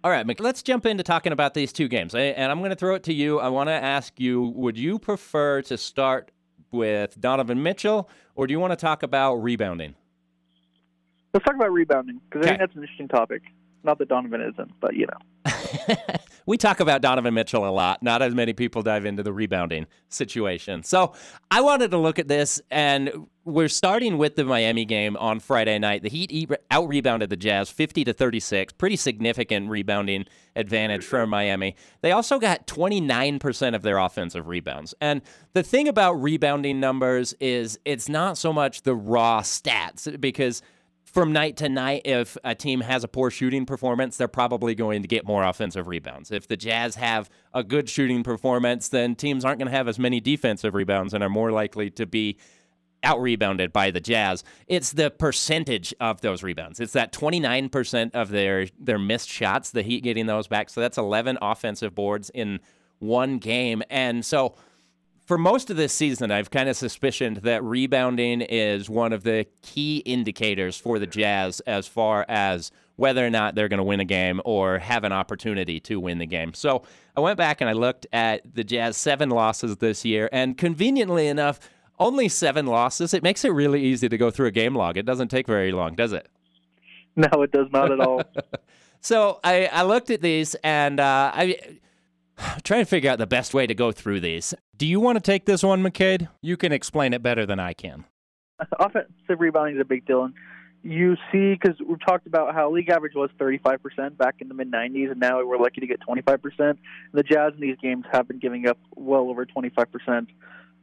All 0.02 0.10
right, 0.10 0.40
let's 0.40 0.62
jump 0.62 0.86
into 0.86 1.02
talking 1.02 1.32
about 1.32 1.52
these 1.54 1.72
two 1.72 1.86
games. 1.86 2.14
And 2.14 2.50
I'm 2.50 2.58
going 2.60 2.70
to 2.70 2.76
throw 2.76 2.94
it 2.94 3.02
to 3.04 3.12
you. 3.12 3.38
I 3.38 3.48
want 3.48 3.68
to 3.68 3.74
ask 3.74 4.18
you 4.18 4.42
would 4.42 4.78
you 4.78 4.98
prefer 4.98 5.62
to 5.62 5.76
start 5.76 6.30
with 6.70 7.20
Donovan 7.20 7.62
Mitchell, 7.62 8.08
or 8.34 8.46
do 8.46 8.52
you 8.52 8.60
want 8.60 8.72
to 8.72 8.76
talk 8.76 9.02
about 9.02 9.36
rebounding? 9.36 9.94
Let's 11.34 11.44
talk 11.44 11.54
about 11.54 11.72
rebounding 11.72 12.20
because 12.28 12.46
I 12.46 12.48
think 12.50 12.60
that's 12.60 12.74
an 12.74 12.82
interesting 12.82 13.08
topic. 13.08 13.42
Not 13.84 13.98
that 13.98 14.08
Donovan 14.08 14.40
isn't, 14.40 14.72
but 14.80 14.94
you 14.94 15.06
know. 15.06 15.52
we 16.50 16.56
talk 16.56 16.80
about 16.80 17.00
Donovan 17.00 17.32
Mitchell 17.32 17.64
a 17.64 17.70
lot. 17.70 18.02
Not 18.02 18.22
as 18.22 18.34
many 18.34 18.52
people 18.52 18.82
dive 18.82 19.04
into 19.04 19.22
the 19.22 19.32
rebounding 19.32 19.86
situation. 20.08 20.82
So 20.82 21.12
I 21.48 21.60
wanted 21.60 21.92
to 21.92 21.96
look 21.96 22.18
at 22.18 22.26
this, 22.26 22.60
and 22.72 23.28
we're 23.44 23.68
starting 23.68 24.18
with 24.18 24.34
the 24.34 24.44
Miami 24.44 24.84
game 24.84 25.16
on 25.16 25.38
Friday 25.38 25.78
night. 25.78 26.02
The 26.02 26.08
Heat 26.08 26.50
out 26.72 26.88
rebounded 26.88 27.30
the 27.30 27.36
Jazz 27.36 27.70
50 27.70 28.02
to 28.02 28.12
36. 28.12 28.72
Pretty 28.72 28.96
significant 28.96 29.70
rebounding 29.70 30.26
advantage 30.56 31.04
for 31.04 31.24
Miami. 31.24 31.76
They 32.00 32.10
also 32.10 32.40
got 32.40 32.66
29% 32.66 33.76
of 33.76 33.82
their 33.82 33.98
offensive 33.98 34.48
rebounds. 34.48 34.92
And 35.00 35.22
the 35.52 35.62
thing 35.62 35.86
about 35.86 36.14
rebounding 36.14 36.80
numbers 36.80 37.32
is 37.38 37.78
it's 37.84 38.08
not 38.08 38.36
so 38.36 38.52
much 38.52 38.82
the 38.82 38.96
raw 38.96 39.42
stats 39.42 40.20
because 40.20 40.62
from 41.12 41.32
night 41.32 41.56
to 41.56 41.68
night, 41.68 42.02
if 42.04 42.36
a 42.44 42.54
team 42.54 42.82
has 42.82 43.02
a 43.02 43.08
poor 43.08 43.30
shooting 43.30 43.66
performance, 43.66 44.16
they're 44.16 44.28
probably 44.28 44.74
going 44.74 45.02
to 45.02 45.08
get 45.08 45.26
more 45.26 45.42
offensive 45.42 45.88
rebounds. 45.88 46.30
If 46.30 46.46
the 46.46 46.56
Jazz 46.56 46.94
have 46.94 47.28
a 47.52 47.64
good 47.64 47.88
shooting 47.88 48.22
performance, 48.22 48.88
then 48.88 49.16
teams 49.16 49.44
aren't 49.44 49.58
going 49.58 49.70
to 49.70 49.76
have 49.76 49.88
as 49.88 49.98
many 49.98 50.20
defensive 50.20 50.74
rebounds 50.74 51.12
and 51.12 51.24
are 51.24 51.28
more 51.28 51.50
likely 51.50 51.90
to 51.90 52.06
be 52.06 52.38
out 53.02 53.20
rebounded 53.20 53.72
by 53.72 53.90
the 53.90 54.00
Jazz. 54.00 54.44
It's 54.68 54.92
the 54.92 55.10
percentage 55.10 55.92
of 56.00 56.20
those 56.20 56.42
rebounds. 56.42 56.78
It's 56.78 56.92
that 56.92 57.12
29% 57.12 58.14
of 58.14 58.30
their 58.30 58.66
their 58.78 58.98
missed 58.98 59.28
shots, 59.28 59.70
the 59.70 59.82
Heat 59.82 60.02
getting 60.02 60.26
those 60.26 60.46
back. 60.46 60.70
So 60.70 60.80
that's 60.80 60.98
11 60.98 61.38
offensive 61.42 61.94
boards 61.94 62.30
in 62.30 62.60
one 62.98 63.38
game. 63.38 63.82
And 63.90 64.24
so 64.24 64.54
for 65.30 65.38
most 65.38 65.70
of 65.70 65.76
this 65.76 65.92
season, 65.92 66.32
I've 66.32 66.50
kind 66.50 66.68
of 66.68 66.76
suspicioned 66.76 67.36
that 67.42 67.62
rebounding 67.62 68.40
is 68.40 68.90
one 68.90 69.12
of 69.12 69.22
the 69.22 69.46
key 69.62 69.98
indicators 69.98 70.76
for 70.76 70.98
the 70.98 71.06
Jazz 71.06 71.60
as 71.68 71.86
far 71.86 72.26
as 72.28 72.72
whether 72.96 73.24
or 73.24 73.30
not 73.30 73.54
they're 73.54 73.68
going 73.68 73.78
to 73.78 73.84
win 73.84 74.00
a 74.00 74.04
game 74.04 74.40
or 74.44 74.80
have 74.80 75.04
an 75.04 75.12
opportunity 75.12 75.78
to 75.82 76.00
win 76.00 76.18
the 76.18 76.26
game. 76.26 76.52
So 76.52 76.82
I 77.16 77.20
went 77.20 77.38
back 77.38 77.60
and 77.60 77.70
I 77.70 77.74
looked 77.74 78.08
at 78.12 78.42
the 78.56 78.64
Jazz 78.64 78.96
seven 78.96 79.30
losses 79.30 79.76
this 79.76 80.04
year, 80.04 80.28
and 80.32 80.58
conveniently 80.58 81.28
enough, 81.28 81.60
only 82.00 82.28
seven 82.28 82.66
losses. 82.66 83.14
It 83.14 83.22
makes 83.22 83.44
it 83.44 83.50
really 83.50 83.84
easy 83.84 84.08
to 84.08 84.18
go 84.18 84.32
through 84.32 84.48
a 84.48 84.50
game 84.50 84.74
log. 84.74 84.96
It 84.96 85.06
doesn't 85.06 85.28
take 85.28 85.46
very 85.46 85.70
long, 85.70 85.94
does 85.94 86.12
it? 86.12 86.28
No, 87.14 87.28
it 87.42 87.52
does 87.52 87.68
not 87.70 87.92
at 87.92 88.00
all. 88.00 88.24
So 89.02 89.40
I, 89.42 89.66
I 89.72 89.82
looked 89.84 90.10
at 90.10 90.20
these 90.20 90.54
and 90.56 91.00
uh, 91.00 91.32
I 91.32 91.78
trying 92.64 92.82
to 92.82 92.86
figure 92.86 93.10
out 93.10 93.18
the 93.18 93.26
best 93.26 93.54
way 93.54 93.66
to 93.66 93.74
go 93.74 93.92
through 93.92 94.20
these. 94.20 94.54
Do 94.76 94.86
you 94.86 95.00
want 95.00 95.16
to 95.16 95.20
take 95.20 95.44
this 95.44 95.62
one, 95.62 95.82
McCade? 95.82 96.28
You 96.42 96.56
can 96.56 96.72
explain 96.72 97.12
it 97.12 97.22
better 97.22 97.46
than 97.46 97.60
I 97.60 97.72
can. 97.72 98.04
offensive 98.78 99.38
rebounding 99.38 99.76
is 99.76 99.80
a 99.80 99.84
big 99.84 100.06
deal. 100.06 100.24
And 100.24 100.34
you 100.82 101.16
see, 101.30 101.54
because 101.54 101.76
we've 101.86 102.00
talked 102.04 102.26
about 102.26 102.54
how 102.54 102.70
league 102.70 102.88
average 102.88 103.14
was 103.14 103.30
35% 103.38 104.16
back 104.16 104.36
in 104.40 104.48
the 104.48 104.54
mid 104.54 104.70
90s, 104.70 105.10
and 105.10 105.20
now 105.20 105.44
we're 105.44 105.58
lucky 105.58 105.80
to 105.80 105.86
get 105.86 106.00
25%. 106.00 106.78
The 107.12 107.22
Jazz 107.22 107.52
in 107.54 107.60
these 107.60 107.76
games 107.82 108.04
have 108.12 108.26
been 108.26 108.38
giving 108.38 108.66
up 108.66 108.78
well 108.96 109.28
over 109.28 109.44
25% 109.44 110.26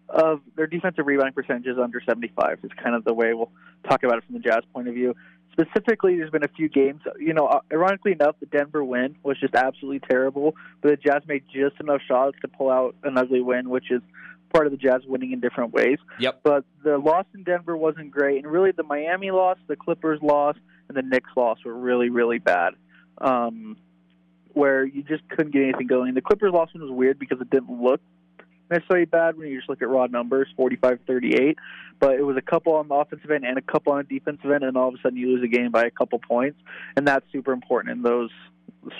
of 0.09 0.41
their 0.55 0.67
defensive 0.67 1.05
rebounding 1.05 1.33
percentage 1.33 1.67
is 1.67 1.77
under 1.81 2.01
75. 2.07 2.59
Is 2.63 2.71
kind 2.81 2.95
of 2.95 3.03
the 3.03 3.13
way 3.13 3.33
we'll 3.33 3.51
talk 3.89 4.03
about 4.03 4.19
it 4.19 4.23
from 4.25 4.35
the 4.35 4.39
Jazz 4.39 4.61
point 4.73 4.87
of 4.87 4.93
view. 4.93 5.15
Specifically, 5.59 6.17
there's 6.17 6.29
been 6.29 6.43
a 6.43 6.49
few 6.49 6.69
games. 6.69 7.01
You 7.19 7.33
know, 7.33 7.47
uh, 7.47 7.61
ironically 7.71 8.11
enough, 8.11 8.35
the 8.39 8.45
Denver 8.45 8.83
win 8.83 9.15
was 9.23 9.39
just 9.39 9.55
absolutely 9.55 10.01
terrible, 10.07 10.55
but 10.81 10.89
the 10.89 10.97
Jazz 10.97 11.23
made 11.27 11.43
just 11.51 11.79
enough 11.79 12.01
shots 12.07 12.37
to 12.41 12.47
pull 12.47 12.69
out 12.69 12.95
an 13.03 13.17
ugly 13.17 13.41
win, 13.41 13.69
which 13.69 13.89
is 13.89 14.01
part 14.53 14.67
of 14.67 14.71
the 14.71 14.77
Jazz 14.77 15.01
winning 15.07 15.31
in 15.31 15.39
different 15.39 15.73
ways. 15.73 15.97
Yep. 16.19 16.41
But 16.43 16.65
the 16.83 16.97
loss 16.99 17.25
in 17.33 17.43
Denver 17.43 17.75
wasn't 17.75 18.11
great, 18.11 18.43
and 18.43 18.51
really 18.51 18.71
the 18.71 18.83
Miami 18.83 19.31
loss, 19.31 19.57
the 19.67 19.75
Clippers 19.75 20.19
loss, 20.21 20.55
and 20.89 20.97
the 20.97 21.01
Knicks 21.01 21.31
loss 21.35 21.57
were 21.65 21.73
really, 21.73 22.09
really 22.09 22.37
bad. 22.37 22.73
Um, 23.17 23.77
where 24.53 24.85
you 24.85 25.03
just 25.03 25.27
couldn't 25.29 25.51
get 25.51 25.63
anything 25.63 25.87
going. 25.87 26.13
The 26.13 26.21
Clippers 26.21 26.51
loss 26.51 26.73
one 26.73 26.83
was 26.83 26.91
weird 26.91 27.19
because 27.19 27.39
it 27.41 27.49
didn't 27.49 27.81
look 27.81 28.01
necessarily 28.69 29.05
bad 29.05 29.37
when 29.37 29.47
you 29.47 29.57
just 29.57 29.69
look 29.69 29.81
at 29.81 29.89
raw 29.89 30.07
numbers, 30.07 30.47
45-38, 30.57 31.55
but 31.99 32.15
it 32.15 32.23
was 32.23 32.37
a 32.37 32.41
couple 32.41 32.73
on 32.73 32.87
the 32.87 32.95
offensive 32.95 33.31
end 33.31 33.45
and 33.45 33.57
a 33.57 33.61
couple 33.61 33.93
on 33.93 34.05
the 34.07 34.19
defensive 34.19 34.49
end, 34.51 34.63
and 34.63 34.77
all 34.77 34.89
of 34.89 34.95
a 34.95 34.97
sudden 35.01 35.17
you 35.17 35.27
lose 35.27 35.43
a 35.43 35.47
game 35.47 35.71
by 35.71 35.83
a 35.83 35.91
couple 35.91 36.19
points, 36.19 36.59
and 36.95 37.07
that's 37.07 37.25
super 37.31 37.51
important 37.51 37.95
in 37.95 38.03
those 38.03 38.29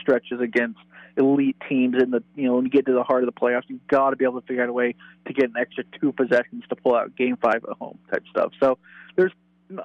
stretches 0.02 0.40
against 0.42 0.80
elite 1.18 1.58
teams 1.68 1.96
in 2.02 2.12
the 2.12 2.24
you 2.36 2.44
know 2.44 2.56
when 2.56 2.66
you 2.66 2.70
get 2.70 2.86
to 2.86 2.94
the 2.94 3.04
heart 3.04 3.24
of 3.24 3.34
the 3.34 3.40
playoffs 3.40 3.64
you've 3.68 3.86
got 3.88 4.12
to 4.12 4.16
be 4.16 4.24
able 4.24 4.40
to 4.40 4.46
figure 4.46 4.62
out 4.62 4.70
a 4.70 4.74
way 4.74 4.94
to 5.26 5.34
get 5.34 5.46
an 5.46 5.56
extra 5.60 5.84
two 6.00 6.12
possessions 6.12 6.64
to 6.70 6.76
pull 6.76 6.96
out 6.96 7.16
game 7.16 7.36
five 7.42 7.64
at 7.70 7.78
home 7.78 7.98
type 8.12 8.24
stuff. 8.30 8.52
So 8.62 8.78
there's 9.16 9.32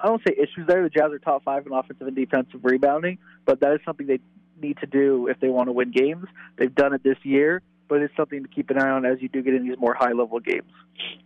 I 0.01 0.07
don't 0.07 0.21
say 0.25 0.35
issues 0.35 0.67
there. 0.67 0.83
The 0.83 0.89
Jazz 0.89 1.11
are 1.11 1.19
top 1.19 1.43
five 1.43 1.65
in 1.65 1.73
offensive 1.73 2.05
and 2.07 2.15
defensive 2.15 2.63
rebounding 2.63 3.17
but 3.45 3.59
that 3.61 3.73
is 3.73 3.79
something 3.85 4.07
they 4.07 4.19
need 4.61 4.77
to 4.77 4.85
do 4.85 5.27
if 5.27 5.39
they 5.39 5.49
want 5.49 5.67
to 5.67 5.73
win 5.73 5.91
games. 5.91 6.27
They've 6.57 6.73
done 6.73 6.93
it 6.93 7.03
this 7.03 7.17
year 7.23 7.61
but 7.93 8.01
it's 8.01 8.17
something 8.17 8.41
to 8.41 8.49
keep 8.49 8.71
an 8.71 8.79
eye 8.79 8.89
on 8.89 9.05
as 9.05 9.21
you 9.21 9.29
do 9.29 9.43
get 9.43 9.53
in 9.53 9.67
these 9.67 9.77
more 9.77 9.93
high 9.93 10.13
level 10.13 10.39
games. 10.39 10.71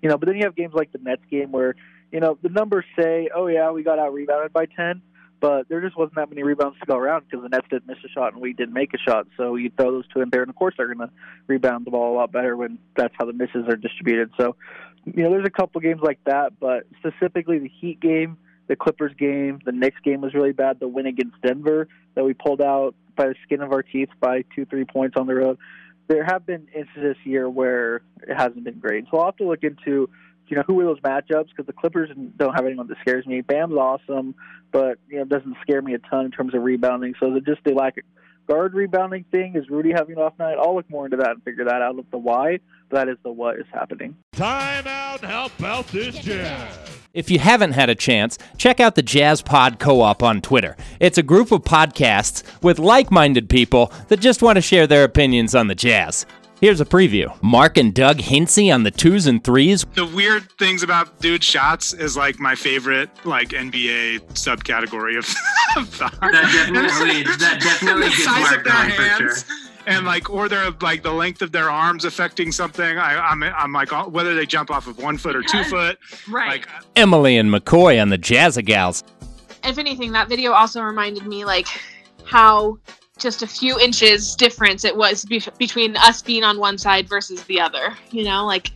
You 0.01 0.09
know, 0.09 0.17
but 0.17 0.25
then 0.25 0.35
you 0.35 0.43
have 0.43 0.53
games 0.53 0.73
like 0.73 0.91
the 0.91 0.97
Nets 0.97 1.21
game 1.31 1.53
where, 1.53 1.75
you 2.11 2.19
know, 2.19 2.37
the 2.41 2.49
numbers 2.49 2.83
say, 2.99 3.29
oh 3.33 3.47
yeah, 3.47 3.71
we 3.71 3.83
got 3.83 3.99
out 3.99 4.11
rebounded 4.11 4.51
by 4.51 4.65
10, 4.65 5.01
but 5.39 5.69
there 5.69 5.79
just 5.79 5.97
wasn't 5.97 6.15
that 6.15 6.27
many 6.27 6.43
rebounds 6.43 6.77
to 6.81 6.85
go 6.85 6.97
around 6.97 7.23
because 7.23 7.41
the 7.41 7.47
Nets 7.47 7.67
didn't 7.69 7.87
miss 7.87 7.99
a 8.03 8.09
shot 8.09 8.33
and 8.33 8.41
we 8.41 8.51
didn't 8.51 8.73
make 8.73 8.93
a 8.93 8.97
shot. 8.97 9.27
So 9.37 9.55
you 9.55 9.71
throw 9.77 9.93
those 9.93 10.03
two 10.13 10.19
in 10.19 10.29
there, 10.29 10.41
and 10.41 10.49
of 10.49 10.57
course 10.57 10.73
they're 10.77 10.93
going 10.93 11.07
to 11.07 11.13
rebound 11.47 11.85
the 11.85 11.91
ball 11.91 12.13
a 12.13 12.15
lot 12.17 12.33
better 12.33 12.57
when 12.57 12.79
that's 12.97 13.13
how 13.17 13.23
the 13.23 13.31
misses 13.31 13.65
are 13.69 13.77
distributed. 13.77 14.31
So, 14.37 14.57
you 15.05 15.23
know, 15.23 15.29
there's 15.29 15.47
a 15.47 15.49
couple 15.49 15.79
games 15.79 16.01
like 16.03 16.19
that, 16.25 16.59
but 16.59 16.83
specifically 16.99 17.59
the 17.59 17.71
Heat 17.79 18.01
game, 18.01 18.37
the 18.67 18.75
Clippers 18.75 19.13
game, 19.17 19.61
the 19.63 19.71
Knicks 19.71 20.01
game 20.03 20.19
was 20.19 20.33
really 20.33 20.51
bad. 20.51 20.81
The 20.81 20.89
win 20.89 21.05
against 21.05 21.41
Denver 21.41 21.87
that 22.15 22.25
we 22.25 22.33
pulled 22.33 22.61
out 22.61 22.93
by 23.15 23.27
the 23.27 23.35
skin 23.43 23.61
of 23.61 23.71
our 23.71 23.83
teeth 23.83 24.09
by 24.19 24.43
two, 24.55 24.65
three 24.65 24.85
points 24.85 25.15
on 25.17 25.27
the 25.27 25.35
road 25.35 25.57
there 26.07 26.23
have 26.23 26.45
been 26.45 26.67
instances 26.75 27.15
this 27.15 27.17
year 27.25 27.49
where 27.49 28.01
it 28.27 28.35
hasn't 28.35 28.63
been 28.63 28.79
great. 28.79 29.05
So 29.11 29.17
I'll 29.17 29.25
have 29.25 29.37
to 29.37 29.47
look 29.47 29.63
into, 29.63 30.09
you 30.47 30.55
know, 30.55 30.63
who 30.65 30.79
are 30.79 30.85
those 30.85 30.99
matchups 31.01 31.49
because 31.49 31.65
the 31.65 31.73
Clippers 31.73 32.09
don't 32.37 32.53
have 32.53 32.65
anyone 32.65 32.87
that 32.87 32.97
scares 33.01 33.25
me. 33.25 33.41
Bam's 33.41 33.75
awesome, 33.75 34.35
but 34.71 34.99
you 35.09 35.17
know, 35.17 35.25
doesn't 35.25 35.57
scare 35.61 35.81
me 35.81 35.93
a 35.93 35.99
ton 35.99 36.25
in 36.25 36.31
terms 36.31 36.53
of 36.53 36.63
rebounding. 36.63 37.13
So 37.19 37.33
they 37.33 37.41
just 37.41 37.63
they 37.63 37.73
lack 37.73 37.95
guard 38.47 38.73
rebounding 38.73 39.25
thing. 39.31 39.55
Is 39.55 39.69
Rudy 39.69 39.91
having 39.91 40.17
an 40.17 40.21
off 40.21 40.33
night? 40.39 40.57
I'll 40.59 40.75
look 40.75 40.89
more 40.89 41.05
into 41.05 41.17
that 41.17 41.31
and 41.31 41.43
figure 41.43 41.65
that 41.65 41.81
out 41.81 41.97
of 41.97 42.05
the 42.11 42.17
why. 42.17 42.59
But 42.89 42.97
that 42.97 43.09
is 43.09 43.17
the 43.23 43.31
what 43.31 43.59
is 43.59 43.65
happening. 43.71 44.15
Time 44.33 44.87
out. 44.87 45.21
Help 45.21 45.61
out 45.61 45.87
this 45.87 46.17
jazz. 46.19 46.77
If 47.13 47.31
you 47.31 47.39
haven't 47.39 47.71
had 47.71 47.89
a 47.89 47.95
chance, 47.95 48.37
check 48.57 48.79
out 48.79 48.95
the 48.95 49.01
Jazz 49.01 49.41
Pod 49.41 49.79
Co 49.79 50.01
op 50.01 50.21
on 50.21 50.39
Twitter. 50.39 50.77
It's 50.99 51.17
a 51.17 51.23
group 51.23 51.51
of 51.51 51.63
podcasts 51.63 52.43
with 52.61 52.77
like 52.79 53.09
minded 53.09 53.49
people 53.49 53.91
that 54.09 54.19
just 54.19 54.43
want 54.43 54.57
to 54.57 54.61
share 54.61 54.85
their 54.85 55.03
opinions 55.03 55.55
on 55.55 55.67
the 55.67 55.75
Jazz. 55.75 56.25
Here's 56.59 56.81
a 56.81 56.85
preview. 56.85 57.31
Mark 57.43 57.77
and 57.77 57.93
Doug 57.93 58.19
Hincy 58.19 58.71
on 58.71 58.81
the 58.81 58.89
twos 58.89 59.27
and 59.27 59.43
threes. 59.43 59.85
The 59.93 60.07
weird 60.07 60.51
things 60.53 60.81
about 60.81 61.19
dude 61.21 61.43
shots 61.43 61.93
is 61.93 62.17
like 62.17 62.39
my 62.39 62.55
favorite 62.55 63.11
like 63.25 63.49
NBA 63.49 64.21
subcategory 64.33 65.17
of, 65.19 65.29
of 65.77 65.97
That 65.99 66.31
definitely, 66.31 67.23
that 67.37 67.59
definitely 67.61 68.03
the 68.05 68.09
gets 68.09 68.23
size 68.23 68.39
Mark 68.41 68.57
of 68.57 68.63
their 68.63 68.73
going 68.73 68.89
for 68.91 69.01
hands. 69.03 69.45
sure. 69.45 69.55
And 69.85 70.05
like, 70.05 70.31
or 70.31 70.49
they're 70.49 70.71
like 70.81 71.03
the 71.03 71.13
length 71.13 71.43
of 71.43 71.51
their 71.51 71.69
arms 71.69 72.05
affecting 72.05 72.51
something. 72.51 72.97
I, 72.97 73.19
I'm, 73.19 73.43
I'm 73.43 73.71
like, 73.71 73.91
whether 74.11 74.33
they 74.33 74.47
jump 74.47 74.71
off 74.71 74.87
of 74.87 74.97
one 74.97 75.17
foot 75.19 75.35
or 75.35 75.43
two 75.43 75.63
foot. 75.65 75.99
Right. 76.27 76.49
Like, 76.49 76.67
uh, 76.75 76.81
Emily 76.95 77.37
and 77.37 77.53
McCoy 77.53 78.01
on 78.01 78.09
the 78.09 78.17
Jazzagals. 78.17 79.03
if 79.63 79.77
anything, 79.77 80.11
that 80.13 80.27
video 80.27 80.53
also 80.53 80.81
reminded 80.81 81.27
me 81.27 81.45
like 81.45 81.67
how 82.25 82.79
just 83.17 83.41
a 83.43 83.47
few 83.47 83.79
inches 83.79 84.35
difference 84.35 84.85
it 84.85 84.95
was 84.95 85.25
be- 85.25 85.41
between 85.57 85.95
us 85.97 86.21
being 86.21 86.43
on 86.43 86.59
one 86.59 86.77
side 86.77 87.07
versus 87.07 87.43
the 87.43 87.59
other. 87.59 87.95
You 88.11 88.23
know, 88.23 88.45
like 88.45 88.71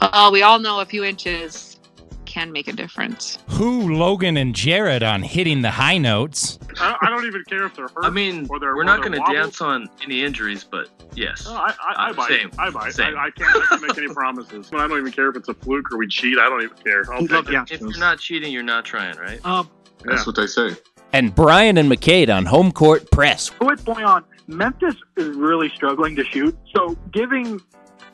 well, 0.00 0.30
we 0.32 0.42
all 0.42 0.58
know 0.58 0.80
a 0.80 0.86
few 0.86 1.04
inches 1.04 1.78
can 2.26 2.52
make 2.52 2.68
a 2.68 2.72
difference. 2.72 3.38
Who 3.48 3.94
Logan 3.94 4.36
and 4.36 4.54
Jared 4.54 5.02
on 5.02 5.22
hitting 5.22 5.62
the 5.62 5.70
high 5.70 5.96
notes? 5.96 6.58
I, 6.78 6.94
I 7.00 7.08
don't 7.08 7.24
even 7.24 7.42
care 7.44 7.64
if 7.64 7.74
they're 7.74 7.88
hurt. 7.88 8.04
I 8.04 8.10
mean, 8.10 8.46
or 8.50 8.60
they're, 8.60 8.74
we're 8.76 8.82
or 8.82 8.84
not 8.84 9.00
going 9.00 9.12
to 9.12 9.32
dance 9.32 9.62
on 9.62 9.88
any 10.04 10.22
injuries, 10.22 10.62
but 10.62 10.88
yes. 11.14 11.46
No, 11.46 11.54
I, 11.54 11.68
I, 11.82 11.94
I 11.94 12.10
Uh, 12.10 12.12
bite. 12.12 12.28
same, 12.28 12.50
I 12.58 12.68
bite. 12.68 12.92
same. 12.92 13.16
I, 13.16 13.26
I 13.26 13.30
can't, 13.30 13.56
I 13.56 13.66
can't 13.68 13.82
make 13.82 13.96
any 13.96 14.08
promises. 14.14 14.68
But 14.70 14.80
I 14.80 14.88
don't 14.88 14.98
even 14.98 15.12
care 15.12 15.30
if 15.30 15.36
it's 15.36 15.48
a 15.48 15.54
fluke 15.54 15.90
or 15.92 15.96
we 15.96 16.08
cheat. 16.08 16.38
I 16.38 16.50
don't 16.50 16.62
even 16.62 16.76
care. 16.76 17.10
I'll 17.10 17.26
take 17.26 17.48
yeah. 17.48 17.62
it. 17.62 17.70
If 17.72 17.80
you're 17.80 17.96
not 17.98 18.18
cheating, 18.18 18.52
you're 18.52 18.62
not 18.62 18.84
trying, 18.84 19.16
right? 19.16 19.40
um, 19.46 19.70
That's 20.04 20.26
what 20.26 20.36
they 20.36 20.46
say. 20.46 20.72
And 21.16 21.34
Brian 21.34 21.78
and 21.78 21.90
McCade 21.90 22.28
on 22.28 22.44
home 22.44 22.70
court 22.70 23.10
press. 23.10 23.50
with 23.58 23.82
Bojan, 23.86 24.22
Memphis 24.48 24.96
is 25.16 25.34
really 25.34 25.70
struggling 25.70 26.14
to 26.16 26.24
shoot. 26.24 26.54
So 26.74 26.94
giving 27.10 27.58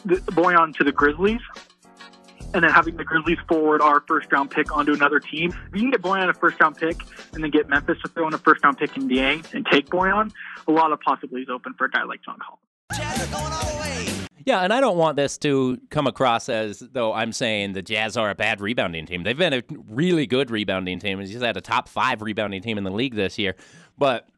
Bojan 0.06 0.72
to 0.76 0.84
the 0.84 0.92
Grizzlies 0.92 1.40
and 2.54 2.62
then 2.62 2.70
having 2.70 2.96
the 2.96 3.02
Grizzlies 3.02 3.38
forward 3.48 3.82
our 3.82 4.04
first 4.06 4.30
round 4.30 4.52
pick 4.52 4.70
onto 4.70 4.92
another 4.92 5.18
team. 5.18 5.50
If 5.50 5.74
you 5.74 5.80
can 5.80 5.90
get 5.90 6.00
Bojan 6.00 6.28
a 6.28 6.34
first 6.34 6.60
round 6.60 6.76
pick 6.76 6.96
and 7.34 7.42
then 7.42 7.50
get 7.50 7.68
Memphis 7.68 7.98
to 8.04 8.08
throw 8.08 8.28
in 8.28 8.34
a 8.34 8.38
first 8.38 8.62
round 8.62 8.78
pick 8.78 8.96
in 8.96 9.08
the 9.08 9.16
Dieng 9.16 9.52
and 9.52 9.66
take 9.66 9.88
Bojan, 9.88 10.30
a 10.68 10.70
lot 10.70 10.92
of 10.92 11.00
possibilities 11.00 11.48
open 11.52 11.74
for 11.74 11.86
a 11.86 11.90
guy 11.90 12.04
like 12.04 12.22
John 12.22 12.38
Collins. 12.38 12.71
Yeah, 14.44 14.60
and 14.60 14.72
I 14.72 14.80
don't 14.80 14.96
want 14.96 15.16
this 15.16 15.38
to 15.38 15.78
come 15.90 16.06
across 16.06 16.48
as 16.48 16.80
though 16.80 17.12
I'm 17.12 17.32
saying 17.32 17.74
the 17.74 17.82
Jazz 17.82 18.16
are 18.16 18.30
a 18.30 18.34
bad 18.34 18.60
rebounding 18.60 19.06
team. 19.06 19.22
They've 19.22 19.38
been 19.38 19.52
a 19.52 19.62
really 19.88 20.26
good 20.26 20.50
rebounding 20.50 20.98
team. 20.98 21.18
They 21.18 21.26
just 21.26 21.44
had 21.44 21.56
a 21.56 21.60
top 21.60 21.88
five 21.88 22.22
rebounding 22.22 22.60
team 22.60 22.76
in 22.76 22.84
the 22.84 22.90
league 22.90 23.14
this 23.14 23.38
year. 23.38 23.54
But 23.96 24.28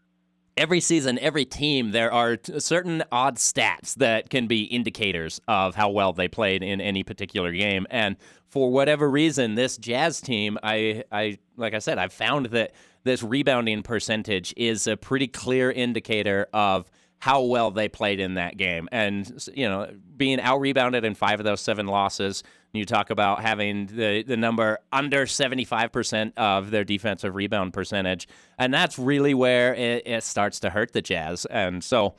every 0.57 0.81
season, 0.81 1.19
every 1.21 1.45
team, 1.45 1.93
there 1.93 2.13
are 2.13 2.37
certain 2.59 3.03
odd 3.11 3.37
stats 3.37 3.95
that 3.95 4.31
can 4.31 4.47
be 4.47 4.65
indicators 4.65 5.41
of 5.49 5.75
how 5.75 5.91
well 5.91 6.13
they 6.13 6.29
played 6.29 6.63
in 6.63 6.81
any 6.81 7.03
particular 7.03 7.53
game. 7.53 7.87
And 7.91 8.17
for 8.49 8.71
whatever 8.71 9.11
reason, 9.11 9.55
this 9.55 9.77
Jazz 9.79 10.21
team, 10.21 10.59
I, 10.63 11.05
I 11.11 11.39
like 11.57 11.75
I 11.75 11.79
said, 11.79 11.99
I've 11.99 12.13
found 12.13 12.47
that 12.47 12.73
this 13.05 13.23
rebounding 13.23 13.83
percentage 13.83 14.53
is 14.57 14.87
a 14.87 14.97
pretty 14.97 15.29
clear 15.29 15.71
indicator 15.71 16.47
of 16.53 16.91
how 17.25 17.41
well 17.41 17.71
they 17.71 17.89
played 17.89 18.21
in 18.21 18.35
that 18.35 18.59
game. 18.59 18.87
And, 18.93 19.49
you 19.55 19.67
know, 19.67 19.89
being 20.15 20.39
out 20.43 20.61
rebounded 20.61 21.07
in 21.07 21.15
five 21.15 21.41
of 21.41 21.45
those 21.45 21.63
seven 21.63 21.87
losses, 21.87 22.43
you 22.75 22.85
talk 22.85 23.09
about 23.09 23.41
having 23.41 23.87
the, 23.87 24.23
the 24.25 24.37
number 24.37 24.81
under 24.93 25.25
75% 25.25 26.35
of 26.37 26.71
their 26.71 26.85
defensive 26.85 27.35
rebound 27.35 27.73
percentage. 27.73 28.29
And 28.59 28.75
that's 28.75 28.99
really 28.99 29.33
where 29.33 29.75
it, 29.75 30.07
it 30.07 30.23
starts 30.23 30.61
to 30.61 30.69
hurt 30.69 30.93
the 30.93 31.01
Jazz. 31.01 31.47
And 31.47 31.83
so, 31.83 32.15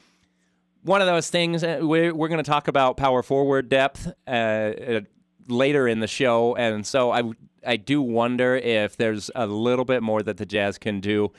one 0.81 1.01
of 1.01 1.07
those 1.07 1.29
things, 1.29 1.63
uh, 1.63 1.81
we're, 1.83 2.11
we're 2.11 2.27
going 2.27 2.43
to 2.43 2.51
talk 2.51 2.67
about 2.67 2.97
power 2.97 3.21
forward 3.21 3.69
depth 3.69 4.11
uh, 4.27 4.31
uh, 4.31 5.01
later 5.47 5.87
in 5.87 5.99
the 5.99 6.07
show. 6.07 6.55
And 6.55 6.83
so, 6.83 7.11
I, 7.11 7.21
I 7.63 7.77
do 7.77 8.01
wonder 8.01 8.55
if 8.55 8.97
there's 8.97 9.29
a 9.35 9.45
little 9.45 9.85
bit 9.85 10.01
more 10.01 10.23
that 10.23 10.37
the 10.37 10.47
Jazz 10.47 10.79
can 10.79 10.99
do. 10.99 11.31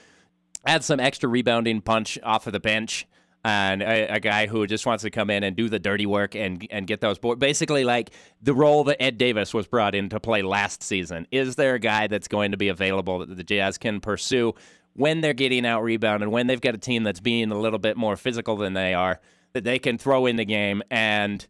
Add 0.65 0.85
some 0.85 1.01
extra 1.01 1.29
rebounding 1.29 1.81
punch 1.81 2.17
off 2.23 2.47
of 2.47 2.53
the 2.53 2.61
bench 2.61 3.09
and 3.47 3.81
a, 3.81 4.15
a, 4.17 4.19
guy 4.19 4.49
who 4.49 4.67
just 4.67 4.87
wants 4.87 5.03
to 5.03 5.11
come 5.11 5.31
in 5.31 5.45
and 5.45 5.55
do 5.55 5.69
the 5.69 5.79
dirty 5.79 6.05
work 6.05 6.35
and 6.35 6.67
and 6.73 6.89
get 6.89 7.01
those 7.01 7.17
boards. 7.17 7.39
Basically, 7.39 7.85
like 7.85 8.11
the 8.43 8.53
role 8.53 8.83
that 8.85 9.01
Ed 9.01 9.19
Davis 9.19 9.55
was 9.55 9.69
brought 9.69 9.95
in 9.95 10.09
to 10.09 10.19
play 10.19 10.43
last 10.43 10.83
season. 10.83 11.29
Is 11.31 11.55
there 11.55 11.77
a 11.77 11.79
guy 11.79 12.09
that's 12.09 12.27
going 12.27 12.51
to 12.51 12.57
be 12.57 12.67
available 12.67 13.21
that 13.21 13.37
the 13.37 13.45
Jazz 13.45 13.79
can 13.79 14.01
pursue 14.01 14.53
when 14.95 15.21
they're 15.21 15.33
getting 15.33 15.65
out 15.65 15.85
rebounded, 15.85 16.29
when 16.29 16.49
they've 16.49 16.61
got 16.61 16.75
a 16.75 16.79
team 16.79 17.05
that's 17.05 17.21
being 17.21 17.53
a 17.53 17.59
little 17.59 17.79
bit 17.79 17.97
more 17.97 18.17
physical 18.17 18.57
than 18.57 18.73
they 18.73 18.95
are, 18.95 19.21
that 19.53 19.63
they 19.63 19.79
can 19.79 19.97
throw 19.97 20.27
in 20.27 20.35
the 20.35 20.45
game 20.45 20.83
and 20.91 21.47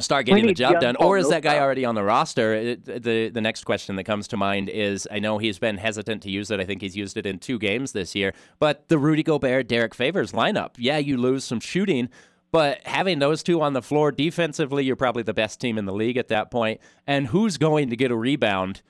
start 0.00 0.26
getting 0.26 0.46
the 0.46 0.54
job 0.54 0.80
done? 0.80 0.96
Oh, 0.98 1.08
or 1.08 1.18
is 1.18 1.28
that 1.30 1.42
guy 1.42 1.58
already 1.58 1.84
on 1.84 1.94
the 1.94 2.04
roster? 2.04 2.54
Uh, 2.54 2.56
it, 2.56 3.02
the 3.02 3.30
the 3.30 3.40
next 3.40 3.64
question 3.64 3.96
that 3.96 4.04
comes 4.04 4.28
to 4.28 4.36
mind 4.36 4.68
is 4.68 5.08
I 5.10 5.18
know 5.18 5.38
he's 5.38 5.58
been 5.58 5.78
hesitant 5.78 6.22
to 6.22 6.30
use 6.30 6.50
it. 6.50 6.60
I 6.60 6.64
think 6.64 6.82
he's 6.82 6.96
used 6.96 7.16
it 7.16 7.26
in 7.26 7.38
two 7.38 7.58
games 7.58 7.92
this 7.92 8.14
year. 8.14 8.34
But 8.58 8.88
the 8.88 8.98
Rudy 8.98 9.22
Gobert, 9.22 9.68
Derrick 9.68 9.94
Favors 9.94 10.32
lineup, 10.32 10.74
yeah, 10.78 10.98
you 10.98 11.16
lose 11.16 11.44
some 11.44 11.60
shooting. 11.60 12.08
But 12.50 12.80
having 12.86 13.18
those 13.18 13.42
two 13.42 13.60
on 13.60 13.74
the 13.74 13.82
floor 13.82 14.10
defensively, 14.10 14.84
you're 14.84 14.96
probably 14.96 15.22
the 15.22 15.34
best 15.34 15.60
team 15.60 15.76
in 15.76 15.84
the 15.84 15.92
league 15.92 16.16
at 16.16 16.28
that 16.28 16.50
point. 16.50 16.80
And 17.06 17.26
who's 17.26 17.58
going 17.58 17.90
to 17.90 17.96
get 17.96 18.10
a 18.10 18.16
rebound 18.16 18.80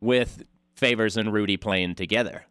with 0.00 0.44
Favors 0.74 1.16
and 1.16 1.32
Rudy 1.32 1.56
playing 1.56 1.94
together. 1.94 2.44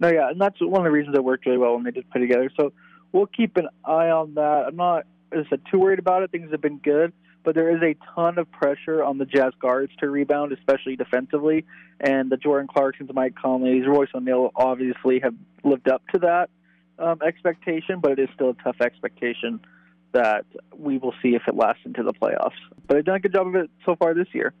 No, 0.00 0.08
yeah, 0.08 0.30
and 0.30 0.40
that's 0.40 0.58
one 0.60 0.80
of 0.80 0.84
the 0.84 0.90
reasons 0.90 1.16
it 1.16 1.22
worked 1.22 1.44
really 1.44 1.58
well 1.58 1.74
when 1.74 1.84
they 1.84 1.90
did 1.90 2.08
play 2.10 2.20
together. 2.22 2.50
So 2.58 2.72
we'll 3.12 3.26
keep 3.26 3.56
an 3.56 3.68
eye 3.84 4.08
on 4.08 4.34
that. 4.34 4.64
I'm 4.68 4.76
not, 4.76 5.04
as 5.32 5.46
I 5.46 5.50
said, 5.50 5.62
too 5.70 5.78
worried 5.78 5.98
about 5.98 6.22
it. 6.22 6.30
Things 6.30 6.50
have 6.50 6.60
been 6.60 6.78
good, 6.78 7.12
but 7.44 7.54
there 7.54 7.74
is 7.74 7.82
a 7.82 7.96
ton 8.14 8.38
of 8.38 8.50
pressure 8.50 9.02
on 9.02 9.18
the 9.18 9.24
Jazz 9.24 9.52
guards 9.60 9.92
to 10.00 10.08
rebound, 10.08 10.52
especially 10.52 10.96
defensively. 10.96 11.64
And 12.00 12.30
the 12.30 12.36
Jordan 12.36 12.68
Clarksons, 12.68 13.12
Mike 13.12 13.34
Conley's, 13.34 13.86
Royce 13.86 14.08
O'Neale 14.14 14.50
obviously 14.54 15.20
have 15.20 15.34
lived 15.64 15.88
up 15.88 16.02
to 16.14 16.20
that 16.20 16.50
um, 16.98 17.20
expectation, 17.26 18.00
but 18.00 18.12
it 18.12 18.18
is 18.18 18.28
still 18.34 18.50
a 18.50 18.62
tough 18.62 18.80
expectation 18.80 19.60
that 20.12 20.46
we 20.76 20.98
will 20.98 21.14
see 21.22 21.34
if 21.34 21.42
it 21.46 21.54
lasts 21.54 21.82
into 21.84 22.02
the 22.02 22.12
playoffs. 22.12 22.52
But 22.86 22.94
they've 22.94 23.04
done 23.04 23.16
a 23.16 23.20
good 23.20 23.34
job 23.34 23.48
of 23.48 23.54
it 23.54 23.70
so 23.84 23.94
far 23.96 24.14
this 24.14 24.28
year. 24.32 24.54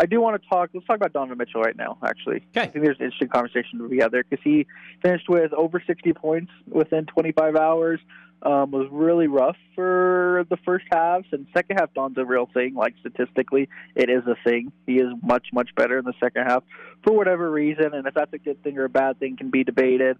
I 0.00 0.06
do 0.06 0.18
want 0.18 0.40
to 0.42 0.48
talk. 0.48 0.70
Let's 0.72 0.86
talk 0.86 0.96
about 0.96 1.12
Donovan 1.12 1.36
Mitchell 1.36 1.60
right 1.60 1.76
now. 1.76 1.98
Actually, 2.02 2.36
okay. 2.56 2.62
I 2.62 2.66
think 2.68 2.84
there's 2.86 2.98
an 2.98 3.04
interesting 3.04 3.28
conversation 3.28 3.78
to 3.78 3.88
be 3.88 3.98
had 3.98 4.10
there 4.10 4.24
because 4.24 4.42
he 4.42 4.66
finished 5.02 5.28
with 5.28 5.52
over 5.52 5.82
60 5.86 6.14
points 6.14 6.50
within 6.66 7.04
25 7.04 7.54
hours. 7.54 8.00
Um, 8.42 8.70
was 8.70 8.88
really 8.90 9.26
rough 9.26 9.58
for 9.74 10.46
the 10.48 10.56
first 10.64 10.86
halves, 10.90 11.26
and 11.30 11.46
second 11.54 11.76
half 11.76 11.92
Don's 11.92 12.16
a 12.16 12.24
real 12.24 12.48
thing. 12.54 12.74
Like 12.74 12.94
statistically, 13.00 13.68
it 13.94 14.08
is 14.08 14.22
a 14.26 14.34
thing. 14.48 14.72
He 14.86 14.94
is 14.94 15.08
much 15.22 15.48
much 15.52 15.68
better 15.76 15.98
in 15.98 16.06
the 16.06 16.14
second 16.18 16.46
half 16.46 16.64
for 17.04 17.12
whatever 17.12 17.50
reason, 17.50 17.92
and 17.92 18.06
if 18.06 18.14
that's 18.14 18.32
a 18.32 18.38
good 18.38 18.62
thing 18.62 18.78
or 18.78 18.84
a 18.84 18.88
bad 18.88 19.18
thing 19.18 19.36
can 19.36 19.50
be 19.50 19.62
debated. 19.62 20.16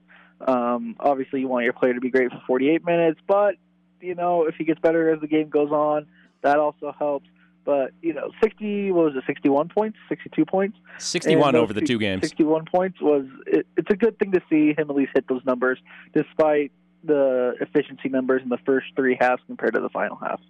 Um, 0.47 0.97
obviously, 1.01 1.41
you 1.41 1.49
want 1.49 1.65
your 1.65 1.73
player 1.73 1.95
to 1.95 2.01
be 2.01 2.11
great 2.11 2.31
for 2.31 2.43
48 2.47 2.85
minutes, 2.85 3.19
but 3.27 3.55
you 4.03 4.15
know 4.15 4.45
if 4.45 4.57
he 4.57 4.65
gets 4.65 4.81
better 4.81 5.15
as 5.15 5.23
the 5.23 5.27
game 5.27 5.49
goes 5.49 5.71
on, 5.71 6.07
that 6.43 6.59
also 6.59 6.95
helps. 6.99 7.27
But 7.71 7.93
you 8.03 8.13
know, 8.13 8.33
60 8.43 8.91
what 8.91 9.05
was 9.05 9.15
it? 9.15 9.23
61 9.29 9.69
points, 9.69 9.97
62 10.09 10.45
points, 10.45 10.77
61 10.99 11.55
over 11.55 11.73
the 11.73 11.81
two 11.81 12.01
games. 12.01 12.23
61 12.23 12.65
points 12.65 13.01
was 13.01 13.27
it, 13.47 13.65
it's 13.77 13.91
a 13.93 13.97
good 13.97 14.19
thing 14.19 14.33
to 14.33 14.41
see 14.51 14.75
him 14.77 14.91
at 14.91 14.97
least 14.97 15.13
hit 15.15 15.29
those 15.29 15.45
numbers, 15.45 15.79
despite 16.13 16.73
the 17.05 17.55
efficiency 17.61 18.09
numbers 18.09 18.43
in 18.43 18.49
the 18.49 18.59
first 18.67 18.89
three 18.97 19.17
halves 19.21 19.41
compared 19.47 19.75
to 19.75 19.81
the 19.81 19.89
final 19.89 20.17
half. 20.17 20.41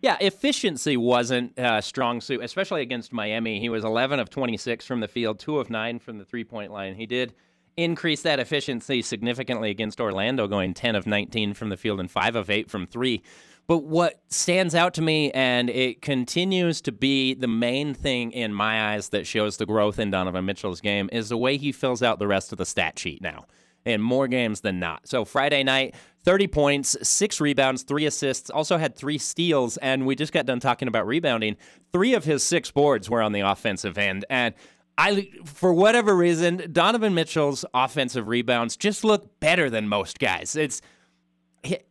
Yeah, 0.00 0.16
efficiency 0.22 0.96
wasn't 0.96 1.52
a 1.58 1.82
strong 1.82 2.22
suit, 2.22 2.40
especially 2.42 2.80
against 2.80 3.12
Miami. 3.12 3.60
He 3.60 3.68
was 3.68 3.84
11 3.84 4.18
of 4.18 4.30
26 4.30 4.86
from 4.86 5.00
the 5.00 5.08
field, 5.08 5.38
2 5.40 5.58
of 5.58 5.68
9 5.68 5.98
from 5.98 6.16
the 6.16 6.24
three 6.24 6.44
point 6.44 6.72
line. 6.72 6.94
He 6.94 7.04
did 7.04 7.34
increase 7.76 8.22
that 8.22 8.40
efficiency 8.40 9.02
significantly 9.02 9.68
against 9.68 10.00
Orlando, 10.00 10.46
going 10.46 10.72
10 10.72 10.94
of 10.94 11.06
19 11.06 11.52
from 11.52 11.68
the 11.68 11.76
field 11.76 12.00
and 12.00 12.10
5 12.10 12.36
of 12.36 12.48
8 12.48 12.70
from 12.70 12.86
three. 12.86 13.22
But 13.66 13.84
what 13.84 14.20
stands 14.28 14.74
out 14.74 14.94
to 14.94 15.02
me, 15.02 15.30
and 15.30 15.70
it 15.70 16.02
continues 16.02 16.82
to 16.82 16.92
be 16.92 17.34
the 17.34 17.48
main 17.48 17.94
thing 17.94 18.32
in 18.32 18.52
my 18.52 18.92
eyes 18.92 19.08
that 19.10 19.26
shows 19.26 19.56
the 19.56 19.66
growth 19.66 19.98
in 19.98 20.10
Donovan 20.10 20.44
Mitchell's 20.44 20.80
game, 20.80 21.08
is 21.12 21.30
the 21.30 21.38
way 21.38 21.56
he 21.56 21.72
fills 21.72 22.02
out 22.02 22.18
the 22.18 22.26
rest 22.26 22.52
of 22.52 22.58
the 22.58 22.66
stat 22.66 22.98
sheet 22.98 23.22
now 23.22 23.46
in 23.86 24.00
more 24.00 24.28
games 24.28 24.60
than 24.60 24.78
not. 24.78 25.06
So 25.06 25.24
Friday 25.24 25.62
night, 25.62 25.94
30 26.24 26.46
points, 26.48 26.96
six 27.06 27.40
rebounds, 27.40 27.82
three 27.82 28.06
assists, 28.06 28.50
also 28.50 28.76
had 28.76 28.96
three 28.96 29.18
steals. 29.18 29.76
And 29.78 30.06
we 30.06 30.14
just 30.14 30.32
got 30.32 30.46
done 30.46 30.60
talking 30.60 30.88
about 30.88 31.06
rebounding. 31.06 31.56
Three 31.92 32.14
of 32.14 32.24
his 32.24 32.42
six 32.42 32.70
boards 32.70 33.08
were 33.10 33.22
on 33.22 33.32
the 33.32 33.40
offensive 33.40 33.98
end. 33.98 34.24
And 34.30 34.54
I, 34.96 35.30
for 35.44 35.72
whatever 35.72 36.14
reason, 36.14 36.68
Donovan 36.72 37.14
Mitchell's 37.14 37.64
offensive 37.74 38.28
rebounds 38.28 38.76
just 38.76 39.04
look 39.04 39.40
better 39.40 39.68
than 39.68 39.88
most 39.88 40.18
guys. 40.18 40.54
It's, 40.56 40.80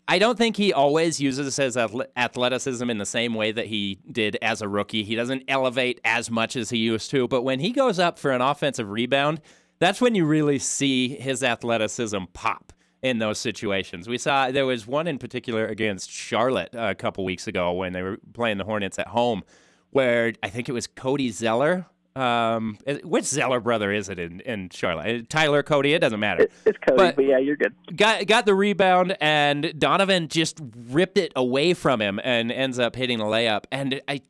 I 0.07 0.19
don't 0.19 0.37
think 0.37 0.55
he 0.55 0.71
always 0.73 1.19
uses 1.19 1.55
his 1.55 1.77
athleticism 1.77 2.89
in 2.89 2.97
the 2.97 3.05
same 3.05 3.33
way 3.33 3.51
that 3.51 3.67
he 3.67 3.99
did 4.11 4.37
as 4.41 4.61
a 4.61 4.67
rookie. 4.67 5.03
He 5.03 5.15
doesn't 5.15 5.43
elevate 5.47 5.99
as 6.05 6.29
much 6.29 6.55
as 6.55 6.69
he 6.69 6.77
used 6.77 7.09
to, 7.11 7.27
but 7.27 7.41
when 7.41 7.59
he 7.59 7.71
goes 7.71 7.97
up 7.99 8.19
for 8.19 8.31
an 8.31 8.41
offensive 8.41 8.89
rebound, 8.89 9.41
that's 9.79 9.99
when 9.99 10.13
you 10.15 10.25
really 10.25 10.59
see 10.59 11.09
his 11.09 11.43
athleticism 11.43 12.25
pop 12.33 12.71
in 13.01 13.19
those 13.19 13.39
situations. 13.39 14.07
We 14.07 14.17
saw 14.17 14.51
there 14.51 14.65
was 14.65 14.85
one 14.85 15.07
in 15.07 15.17
particular 15.17 15.65
against 15.65 16.09
Charlotte 16.09 16.69
a 16.73 16.95
couple 16.95 17.25
weeks 17.25 17.47
ago 17.47 17.73
when 17.73 17.93
they 17.93 18.01
were 18.01 18.17
playing 18.33 18.59
the 18.59 18.63
Hornets 18.63 18.99
at 18.99 19.07
home, 19.07 19.43
where 19.89 20.33
I 20.41 20.49
think 20.49 20.69
it 20.69 20.73
was 20.73 20.87
Cody 20.87 21.29
Zeller. 21.29 21.87
Um, 22.15 22.77
which 23.03 23.25
Zeller 23.25 23.59
brother 23.59 23.91
is 23.91 24.07
it 24.07 24.19
in, 24.19 24.39
in 24.41 24.69
Charlotte? 24.69 25.21
Uh, 25.21 25.25
Tyler 25.29 25.63
Cody, 25.63 25.93
it 25.93 25.99
doesn't 25.99 26.19
matter. 26.19 26.47
It's 26.65 26.77
Cody, 26.77 26.97
but, 26.97 27.15
but 27.15 27.25
yeah, 27.25 27.39
you're 27.39 27.55
good. 27.55 27.73
Got 27.95 28.27
got 28.27 28.45
the 28.45 28.53
rebound, 28.53 29.17
and 29.19 29.73
Donovan 29.79 30.27
just 30.27 30.61
ripped 30.89 31.17
it 31.17 31.33
away 31.35 31.73
from 31.73 32.01
him 32.01 32.19
and 32.23 32.51
ends 32.51 32.77
up 32.77 32.95
hitting 32.95 33.19
a 33.19 33.25
layup. 33.25 33.63
And 33.71 33.99
I 34.07 34.21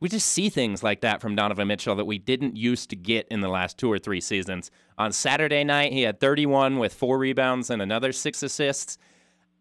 we 0.00 0.08
just 0.08 0.28
see 0.28 0.48
things 0.48 0.82
like 0.82 1.02
that 1.02 1.20
from 1.20 1.36
Donovan 1.36 1.68
Mitchell 1.68 1.94
that 1.96 2.06
we 2.06 2.18
didn't 2.18 2.56
used 2.56 2.90
to 2.90 2.96
get 2.96 3.28
in 3.30 3.40
the 3.40 3.48
last 3.48 3.78
two 3.78 3.92
or 3.92 3.98
three 3.98 4.20
seasons. 4.20 4.70
On 4.96 5.12
Saturday 5.12 5.62
night, 5.62 5.92
he 5.92 6.02
had 6.02 6.20
31 6.20 6.78
with 6.78 6.94
four 6.94 7.18
rebounds 7.18 7.68
and 7.70 7.82
another 7.82 8.12
six 8.12 8.42
assists. 8.42 8.96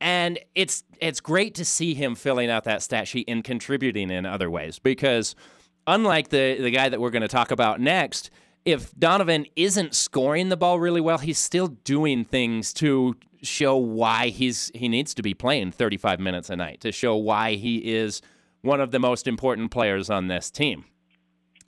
And 0.01 0.39
it's 0.55 0.85
it's 1.01 1.19
great 1.19 1.55
to 1.55 1.65
see 1.65 1.93
him 1.93 2.15
filling 2.15 2.49
out 2.49 2.63
that 2.63 2.81
stat 2.81 3.07
sheet 3.07 3.25
and 3.27 3.43
contributing 3.43 4.09
in 4.09 4.25
other 4.25 4.49
ways 4.49 4.79
because 4.79 5.35
unlike 5.89 6.29
the 6.29 6.57
the 6.59 6.71
guy 6.71 6.87
that 6.89 7.01
we're 7.01 7.09
going 7.09 7.21
to 7.21 7.27
talk 7.27 7.51
about 7.51 7.81
next, 7.81 8.29
if 8.65 8.93
Donovan 8.97 9.45
isn't 9.55 9.95
scoring 9.95 10.49
the 10.49 10.57
ball 10.57 10.79
really 10.79 11.01
well, 11.01 11.17
he's 11.17 11.39
still 11.39 11.67
doing 11.67 12.23
things 12.23 12.73
to 12.75 13.15
show 13.41 13.75
why 13.75 14.27
he's 14.29 14.71
he 14.75 14.87
needs 14.87 15.13
to 15.15 15.21
be 15.21 15.33
playing 15.33 15.71
35 15.71 16.19
minutes 16.19 16.49
a 16.49 16.55
night 16.55 16.81
to 16.81 16.91
show 16.91 17.15
why 17.15 17.53
he 17.53 17.77
is 17.93 18.21
one 18.61 18.81
of 18.81 18.91
the 18.91 18.99
most 18.99 19.27
important 19.27 19.71
players 19.71 20.09
on 20.09 20.27
this 20.27 20.51
team. 20.51 20.85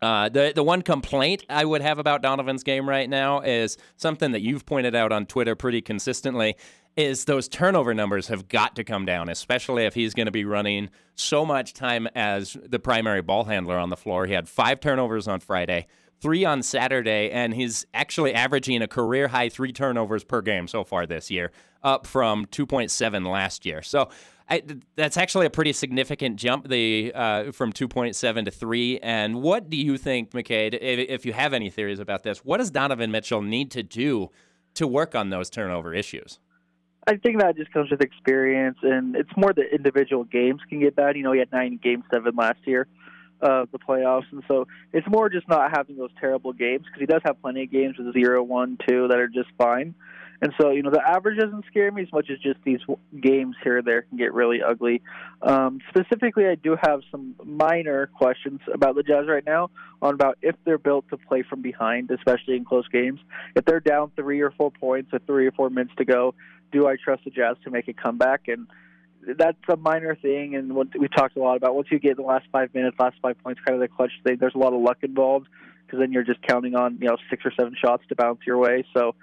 Uh, 0.01 0.29
the 0.29 0.51
the 0.55 0.63
one 0.63 0.81
complaint 0.81 1.45
I 1.49 1.63
would 1.63 1.81
have 1.81 1.99
about 1.99 2.21
Donovan's 2.23 2.63
game 2.63 2.89
right 2.89 3.09
now 3.09 3.41
is 3.41 3.77
something 3.97 4.31
that 4.31 4.41
you've 4.41 4.65
pointed 4.65 4.95
out 4.95 5.11
on 5.11 5.25
Twitter 5.25 5.55
pretty 5.55 5.81
consistently. 5.81 6.55
Is 6.97 7.23
those 7.23 7.47
turnover 7.47 7.93
numbers 7.93 8.27
have 8.27 8.49
got 8.49 8.75
to 8.75 8.83
come 8.83 9.05
down, 9.05 9.29
especially 9.29 9.85
if 9.85 9.93
he's 9.93 10.13
going 10.13 10.25
to 10.25 10.31
be 10.31 10.43
running 10.43 10.89
so 11.15 11.45
much 11.45 11.73
time 11.73 12.07
as 12.15 12.57
the 12.67 12.79
primary 12.79 13.21
ball 13.21 13.45
handler 13.45 13.77
on 13.77 13.89
the 13.89 13.95
floor. 13.95 14.25
He 14.25 14.33
had 14.33 14.49
five 14.49 14.81
turnovers 14.81 15.25
on 15.25 15.39
Friday, 15.39 15.87
three 16.19 16.43
on 16.43 16.61
Saturday, 16.61 17.31
and 17.31 17.53
he's 17.53 17.85
actually 17.93 18.33
averaging 18.33 18.81
a 18.81 18.87
career 18.89 19.29
high 19.29 19.47
three 19.47 19.71
turnovers 19.71 20.25
per 20.25 20.41
game 20.41 20.67
so 20.67 20.83
far 20.83 21.05
this 21.05 21.31
year, 21.31 21.51
up 21.81 22.05
from 22.05 22.45
2.7 22.47 23.25
last 23.31 23.65
year. 23.65 23.81
So 23.81 24.09
I, 24.49 24.63
that's 24.95 25.17
actually 25.17 25.45
a 25.45 25.49
pretty 25.49 25.73
significant 25.73 26.35
jump 26.35 26.67
the 26.67 27.11
uh, 27.15 27.51
from 27.51 27.71
2.7 27.71 28.45
to 28.45 28.51
3. 28.51 28.99
And 28.99 29.41
what 29.41 29.69
do 29.69 29.77
you 29.77 29.97
think, 29.97 30.31
McCade, 30.31 30.73
if, 30.73 31.09
if 31.09 31.25
you 31.25 31.33
have 31.33 31.53
any 31.53 31.69
theories 31.69 31.99
about 31.99 32.23
this, 32.23 32.39
what 32.39 32.57
does 32.57 32.69
Donovan 32.69 33.11
Mitchell 33.11 33.41
need 33.41 33.71
to 33.71 33.83
do 33.83 34.29
to 34.75 34.87
work 34.87 35.15
on 35.15 35.29
those 35.29 35.49
turnover 35.49 35.93
issues? 35.93 36.39
I 37.07 37.17
think 37.17 37.39
that 37.39 37.57
just 37.57 37.71
comes 37.71 37.89
with 37.89 38.01
experience, 38.01 38.77
and 38.83 39.15
it's 39.15 39.31
more 39.35 39.51
that 39.53 39.73
individual 39.73 40.23
games 40.23 40.61
can 40.69 40.79
get 40.79 40.95
bad. 40.95 41.17
You 41.17 41.23
know, 41.23 41.31
he 41.31 41.39
had 41.39 41.51
nine 41.51 41.79
game 41.81 42.03
seven 42.11 42.35
last 42.35 42.59
year 42.65 42.87
of 43.41 43.49
uh, 43.49 43.65
the 43.71 43.79
playoffs, 43.79 44.31
and 44.31 44.43
so 44.47 44.67
it's 44.93 45.07
more 45.09 45.27
just 45.27 45.47
not 45.47 45.71
having 45.75 45.97
those 45.97 46.11
terrible 46.19 46.53
games 46.53 46.85
because 46.85 46.99
he 46.99 47.07
does 47.07 47.21
have 47.25 47.41
plenty 47.41 47.63
of 47.63 47.71
games 47.71 47.95
with 47.97 48.13
zero, 48.13 48.43
one, 48.43 48.77
two 48.87 49.07
that 49.07 49.17
are 49.17 49.27
just 49.27 49.49
fine. 49.57 49.95
And 50.41 50.53
so, 50.59 50.71
you 50.71 50.81
know, 50.81 50.89
the 50.89 51.01
average 51.07 51.39
doesn't 51.39 51.65
scare 51.67 51.91
me 51.91 52.01
as 52.01 52.11
much 52.11 52.29
as 52.31 52.39
just 52.39 52.59
these 52.65 52.79
games 53.21 53.55
here 53.63 53.77
or 53.77 53.81
there 53.83 54.01
can 54.01 54.17
get 54.17 54.33
really 54.33 54.61
ugly. 54.63 55.03
Um, 55.43 55.79
specifically, 55.89 56.47
I 56.47 56.55
do 56.55 56.75
have 56.81 57.01
some 57.11 57.35
minor 57.43 58.07
questions 58.07 58.59
about 58.73 58.95
the 58.95 59.03
Jazz 59.03 59.27
right 59.27 59.45
now 59.45 59.69
on 60.01 60.15
about 60.15 60.39
if 60.41 60.55
they're 60.65 60.79
built 60.79 61.07
to 61.09 61.17
play 61.17 61.43
from 61.47 61.61
behind, 61.61 62.09
especially 62.09 62.55
in 62.55 62.65
close 62.65 62.87
games. 62.87 63.19
If 63.55 63.65
they're 63.65 63.79
down 63.79 64.11
three 64.15 64.41
or 64.41 64.49
four 64.49 64.71
points 64.71 65.11
with 65.11 65.25
three 65.27 65.45
or 65.45 65.51
four 65.51 65.69
minutes 65.69 65.93
to 65.99 66.05
go, 66.05 66.33
do 66.71 66.87
I 66.87 66.95
trust 66.95 67.23
the 67.23 67.29
Jazz 67.29 67.57
to 67.63 67.69
make 67.69 67.87
a 67.87 67.93
comeback? 67.93 68.47
And 68.47 68.65
that's 69.37 69.57
a 69.69 69.77
minor 69.77 70.15
thing, 70.15 70.55
and 70.55 70.73
what 70.73 70.87
we 70.97 71.07
talked 71.07 71.37
a 71.37 71.39
lot 71.39 71.57
about. 71.57 71.75
Once 71.75 71.89
you 71.91 71.99
get 71.99 72.17
the 72.17 72.23
last 72.23 72.47
five 72.51 72.73
minutes, 72.73 72.97
last 72.99 73.17
five 73.21 73.37
points, 73.43 73.61
kind 73.63 73.75
of 73.75 73.87
the 73.87 73.95
clutch 73.95 74.11
thing. 74.25 74.37
There's 74.39 74.55
a 74.55 74.59
lot 74.59 74.73
of 74.73 74.81
luck 74.81 74.97
involved 75.03 75.47
because 75.85 75.99
then 75.99 76.11
you're 76.11 76.23
just 76.23 76.41
counting 76.41 76.73
on 76.73 76.97
you 76.99 77.07
know 77.07 77.17
six 77.29 77.45
or 77.45 77.51
seven 77.59 77.75
shots 77.79 78.03
to 78.09 78.15
bounce 78.15 78.39
your 78.47 78.57
way. 78.57 78.83
So 78.95 79.13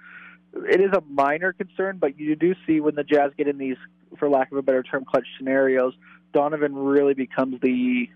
it 0.53 0.81
is 0.81 0.91
a 0.93 1.01
minor 1.09 1.53
concern, 1.53 1.97
but 1.97 2.19
you 2.19 2.35
do 2.35 2.55
see 2.65 2.79
when 2.79 2.95
the 2.95 3.03
Jazz 3.03 3.31
get 3.37 3.47
in 3.47 3.57
these, 3.57 3.77
for 4.17 4.29
lack 4.29 4.51
of 4.51 4.57
a 4.57 4.61
better 4.61 4.83
term, 4.83 5.05
clutch 5.05 5.27
scenarios, 5.37 5.93
Donovan 6.33 6.75
really 6.75 7.13
becomes 7.13 7.59
the 7.61 8.09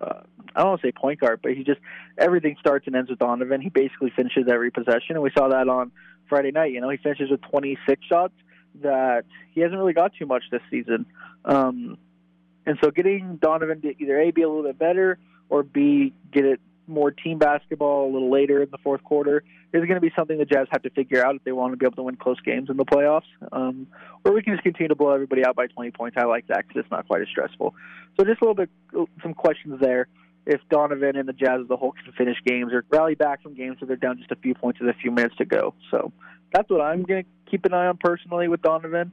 uh, 0.00 0.20
I 0.54 0.60
don't 0.60 0.70
want 0.70 0.82
to 0.82 0.88
say 0.88 0.92
point 0.92 1.20
guard, 1.20 1.40
but 1.42 1.52
he 1.52 1.64
just 1.64 1.80
everything 2.18 2.56
starts 2.60 2.86
and 2.86 2.94
ends 2.94 3.10
with 3.10 3.18
Donovan. 3.18 3.60
He 3.60 3.70
basically 3.70 4.12
finishes 4.14 4.44
every 4.50 4.70
possession, 4.70 5.16
and 5.16 5.22
we 5.22 5.30
saw 5.36 5.48
that 5.48 5.68
on 5.68 5.92
Friday 6.28 6.50
night. 6.50 6.72
You 6.72 6.80
know, 6.80 6.90
he 6.90 6.96
finishes 6.98 7.30
with 7.30 7.40
26 7.42 8.04
shots 8.06 8.34
that 8.82 9.24
he 9.52 9.60
hasn't 9.60 9.78
really 9.78 9.92
got 9.92 10.12
too 10.18 10.26
much 10.26 10.44
this 10.50 10.62
season. 10.70 11.06
Um, 11.44 11.98
and 12.66 12.78
so, 12.82 12.90
getting 12.90 13.36
Donovan 13.36 13.80
to 13.82 13.94
either 14.00 14.20
a 14.20 14.30
be 14.30 14.42
a 14.42 14.48
little 14.48 14.64
bit 14.64 14.78
better 14.78 15.18
or 15.48 15.62
b 15.62 16.12
get 16.32 16.44
it 16.44 16.60
more 16.86 17.10
team 17.10 17.38
basketball 17.38 18.10
a 18.10 18.12
little 18.12 18.30
later 18.30 18.62
in 18.62 18.70
the 18.70 18.78
fourth 18.78 19.02
quarter 19.02 19.42
is 19.72 19.80
going 19.80 19.94
to 19.94 20.00
be 20.00 20.12
something 20.16 20.38
the 20.38 20.44
Jazz 20.44 20.68
have 20.70 20.82
to 20.82 20.90
figure 20.90 21.24
out 21.24 21.34
if 21.34 21.44
they 21.44 21.52
want 21.52 21.72
to 21.72 21.76
be 21.76 21.86
able 21.86 21.96
to 21.96 22.02
win 22.02 22.16
close 22.16 22.40
games 22.40 22.70
in 22.70 22.76
the 22.76 22.84
playoffs. 22.84 23.22
Um, 23.52 23.86
or 24.24 24.32
we 24.32 24.42
can 24.42 24.54
just 24.54 24.62
continue 24.62 24.88
to 24.88 24.94
blow 24.94 25.10
everybody 25.10 25.44
out 25.44 25.56
by 25.56 25.66
20 25.66 25.90
points. 25.90 26.16
I 26.18 26.24
like 26.24 26.46
that 26.48 26.66
because 26.66 26.80
it's 26.80 26.90
not 26.90 27.06
quite 27.06 27.22
as 27.22 27.28
stressful. 27.28 27.74
So 28.18 28.24
just 28.24 28.40
a 28.40 28.44
little 28.44 28.54
bit, 28.54 28.70
some 29.22 29.34
questions 29.34 29.80
there. 29.80 30.06
if 30.46 30.60
Donovan 30.70 31.16
and 31.16 31.28
the 31.28 31.32
Jazz 31.32 31.60
as 31.64 31.70
a 31.70 31.76
whole 31.76 31.92
can 31.92 32.12
finish 32.12 32.36
games 32.44 32.72
or 32.72 32.84
rally 32.90 33.14
back 33.14 33.42
from 33.42 33.54
games 33.54 33.80
where 33.80 33.88
they're 33.88 33.96
down 33.96 34.18
just 34.18 34.30
a 34.30 34.36
few 34.36 34.54
points 34.54 34.80
with 34.80 34.90
a 34.90 34.94
few 34.94 35.10
minutes 35.10 35.36
to 35.36 35.44
go. 35.44 35.74
So 35.90 36.12
that's 36.52 36.70
what 36.70 36.80
I'm 36.80 37.02
going 37.02 37.24
to 37.24 37.50
keep 37.50 37.64
an 37.64 37.74
eye 37.74 37.86
on 37.86 37.96
personally 37.96 38.48
with 38.48 38.62
Donovan 38.62 39.12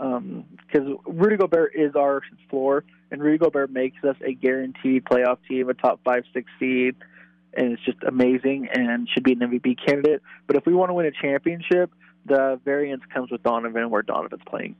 because 0.00 0.86
um, 0.86 0.98
Rudy 1.06 1.36
Gobert 1.36 1.72
is 1.74 1.94
our 1.94 2.22
floor, 2.48 2.84
and 3.10 3.22
Rudy 3.22 3.36
Gobert 3.36 3.70
makes 3.70 4.02
us 4.02 4.16
a 4.24 4.32
guaranteed 4.32 5.04
playoff 5.04 5.38
team, 5.46 5.68
a 5.68 5.74
top 5.74 6.00
five, 6.04 6.24
six 6.32 6.50
seed, 6.58 6.96
and 7.52 7.72
it's 7.72 7.84
just 7.84 7.98
amazing 8.06 8.68
and 8.72 9.08
should 9.12 9.24
be 9.24 9.32
an 9.32 9.40
MVP 9.40 9.76
candidate. 9.84 10.22
But 10.46 10.56
if 10.56 10.64
we 10.64 10.72
want 10.72 10.88
to 10.88 10.94
win 10.94 11.04
a 11.04 11.10
championship, 11.10 11.92
the 12.24 12.58
variance 12.64 13.02
comes 13.12 13.30
with 13.30 13.42
Donovan, 13.42 13.90
where 13.90 14.02
Donovan's 14.02 14.42
playing. 14.48 14.76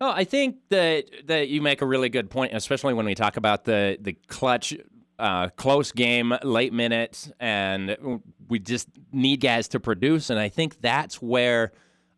Oh, 0.00 0.12
I 0.12 0.24
think 0.24 0.56
that 0.68 1.06
that 1.26 1.48
you 1.48 1.60
make 1.60 1.82
a 1.82 1.86
really 1.86 2.08
good 2.08 2.30
point, 2.30 2.54
especially 2.54 2.94
when 2.94 3.06
we 3.06 3.16
talk 3.16 3.36
about 3.36 3.64
the 3.64 3.98
the 4.00 4.12
clutch, 4.28 4.74
uh, 5.18 5.48
close 5.50 5.90
game, 5.90 6.32
late 6.44 6.72
minutes, 6.72 7.32
and 7.40 8.22
we 8.48 8.60
just 8.60 8.88
need 9.12 9.40
guys 9.40 9.66
to 9.68 9.80
produce. 9.80 10.30
And 10.30 10.38
I 10.38 10.48
think 10.48 10.80
that's 10.80 11.20
where 11.20 11.72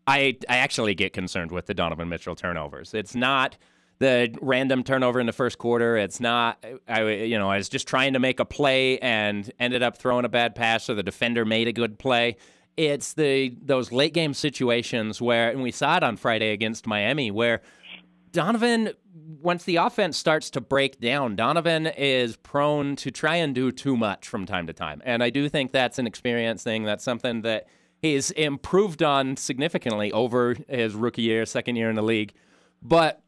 I 0.06 0.36
I 0.48 0.56
actually 0.58 0.94
get 0.94 1.12
concerned 1.12 1.52
with 1.52 1.66
the 1.66 1.74
Donovan 1.74 2.08
Mitchell 2.08 2.34
turnovers. 2.34 2.94
It's 2.94 3.14
not 3.14 3.56
the 3.98 4.36
random 4.40 4.82
turnover 4.82 5.20
in 5.20 5.26
the 5.26 5.32
first 5.32 5.58
quarter. 5.58 5.96
It's 5.96 6.20
not 6.20 6.64
I 6.88 7.08
you 7.08 7.38
know 7.38 7.50
I 7.50 7.56
was 7.56 7.68
just 7.68 7.86
trying 7.86 8.14
to 8.14 8.18
make 8.18 8.40
a 8.40 8.44
play 8.44 8.98
and 8.98 9.50
ended 9.58 9.82
up 9.82 9.96
throwing 9.96 10.24
a 10.24 10.28
bad 10.28 10.54
pass, 10.54 10.84
so 10.84 10.94
the 10.94 11.02
defender 11.02 11.44
made 11.44 11.68
a 11.68 11.72
good 11.72 11.98
play. 11.98 12.36
It's 12.76 13.14
the 13.14 13.56
those 13.62 13.92
late 13.92 14.14
game 14.14 14.34
situations 14.34 15.20
where, 15.20 15.50
and 15.50 15.62
we 15.62 15.70
saw 15.70 15.98
it 15.98 16.02
on 16.02 16.16
Friday 16.16 16.52
against 16.52 16.86
Miami, 16.86 17.30
where 17.30 17.60
Donovan, 18.32 18.92
once 19.42 19.64
the 19.64 19.76
offense 19.76 20.16
starts 20.16 20.48
to 20.50 20.60
break 20.60 20.98
down, 20.98 21.36
Donovan 21.36 21.86
is 21.86 22.36
prone 22.36 22.96
to 22.96 23.10
try 23.10 23.36
and 23.36 23.54
do 23.54 23.70
too 23.70 23.96
much 23.96 24.26
from 24.26 24.46
time 24.46 24.66
to 24.66 24.72
time. 24.72 25.02
And 25.04 25.22
I 25.22 25.28
do 25.28 25.50
think 25.50 25.70
that's 25.70 25.98
an 25.98 26.06
experience 26.06 26.62
thing. 26.62 26.84
That's 26.84 27.04
something 27.04 27.42
that 27.42 27.66
he's 28.02 28.30
improved 28.32 29.02
on 29.02 29.36
significantly 29.36 30.12
over 30.12 30.56
his 30.68 30.94
rookie 30.94 31.22
year, 31.22 31.46
second 31.46 31.76
year 31.76 31.88
in 31.88 31.96
the 31.96 32.02
league. 32.02 32.34
But 32.82 33.22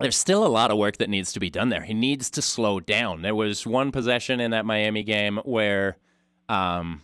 there's 0.00 0.16
still 0.16 0.44
a 0.44 0.48
lot 0.48 0.70
of 0.70 0.78
work 0.78 0.96
that 0.96 1.08
needs 1.08 1.32
to 1.34 1.40
be 1.40 1.50
done 1.50 1.68
there. 1.68 1.82
He 1.82 1.94
needs 1.94 2.30
to 2.30 2.42
slow 2.42 2.80
down. 2.80 3.22
There 3.22 3.34
was 3.34 3.66
one 3.66 3.92
possession 3.92 4.40
in 4.40 4.50
that 4.50 4.66
Miami 4.66 5.02
game 5.02 5.38
where 5.44 5.98
um, 6.48 7.02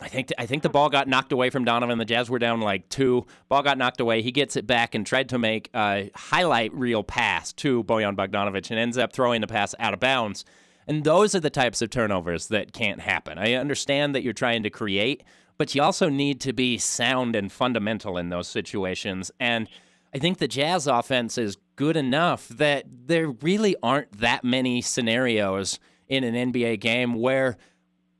I 0.00 0.08
think 0.08 0.32
I 0.38 0.46
think 0.46 0.62
the 0.62 0.68
ball 0.68 0.88
got 0.88 1.06
knocked 1.08 1.32
away 1.32 1.50
from 1.50 1.64
Donovan. 1.64 1.98
The 1.98 2.04
Jazz 2.04 2.30
were 2.30 2.38
down 2.38 2.60
like 2.60 2.88
two. 2.88 3.26
Ball 3.48 3.62
got 3.62 3.78
knocked 3.78 4.00
away. 4.00 4.22
He 4.22 4.32
gets 4.32 4.56
it 4.56 4.66
back 4.66 4.94
and 4.94 5.06
tried 5.06 5.28
to 5.30 5.38
make 5.38 5.70
a 5.74 6.10
highlight 6.14 6.72
reel 6.74 7.02
pass 7.04 7.52
to 7.54 7.84
Bojan 7.84 8.16
Bogdanovic 8.16 8.70
and 8.70 8.78
ends 8.78 8.98
up 8.98 9.12
throwing 9.12 9.40
the 9.40 9.46
pass 9.46 9.74
out 9.78 9.94
of 9.94 10.00
bounds. 10.00 10.44
And 10.86 11.04
those 11.04 11.34
are 11.34 11.40
the 11.40 11.50
types 11.50 11.80
of 11.80 11.90
turnovers 11.90 12.48
that 12.48 12.72
can't 12.72 13.00
happen. 13.00 13.38
I 13.38 13.52
understand 13.54 14.14
that 14.14 14.24
you're 14.24 14.32
trying 14.32 14.64
to 14.64 14.70
create, 14.70 15.22
but 15.62 15.76
you 15.76 15.80
also 15.80 16.08
need 16.08 16.40
to 16.40 16.52
be 16.52 16.76
sound 16.76 17.36
and 17.36 17.52
fundamental 17.52 18.18
in 18.18 18.30
those 18.30 18.48
situations. 18.48 19.30
And 19.38 19.68
I 20.12 20.18
think 20.18 20.38
the 20.38 20.48
Jazz 20.48 20.88
offense 20.88 21.38
is 21.38 21.56
good 21.76 21.96
enough 21.96 22.48
that 22.48 22.84
there 23.06 23.28
really 23.28 23.76
aren't 23.80 24.10
that 24.18 24.42
many 24.42 24.82
scenarios 24.82 25.78
in 26.08 26.24
an 26.24 26.52
NBA 26.52 26.80
game 26.80 27.14
where 27.14 27.58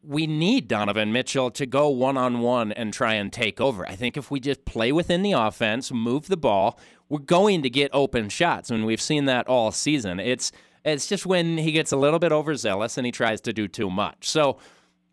we 0.04 0.28
need 0.28 0.68
Donovan 0.68 1.12
Mitchell 1.12 1.50
to 1.50 1.66
go 1.66 1.88
one 1.88 2.16
on 2.16 2.38
one 2.42 2.70
and 2.70 2.92
try 2.92 3.14
and 3.14 3.32
take 3.32 3.60
over. 3.60 3.84
I 3.88 3.96
think 3.96 4.16
if 4.16 4.30
we 4.30 4.38
just 4.38 4.64
play 4.64 4.92
within 4.92 5.22
the 5.22 5.32
offense, 5.32 5.90
move 5.90 6.28
the 6.28 6.36
ball, 6.36 6.78
we're 7.08 7.18
going 7.18 7.60
to 7.62 7.70
get 7.70 7.90
open 7.92 8.28
shots, 8.28 8.70
and 8.70 8.86
we've 8.86 9.02
seen 9.02 9.24
that 9.24 9.48
all 9.48 9.72
season. 9.72 10.20
It's 10.20 10.52
it's 10.84 11.08
just 11.08 11.26
when 11.26 11.58
he 11.58 11.72
gets 11.72 11.90
a 11.90 11.96
little 11.96 12.20
bit 12.20 12.30
overzealous 12.30 12.96
and 12.96 13.04
he 13.04 13.10
tries 13.10 13.40
to 13.40 13.52
do 13.52 13.66
too 13.66 13.90
much. 13.90 14.28
So 14.28 14.58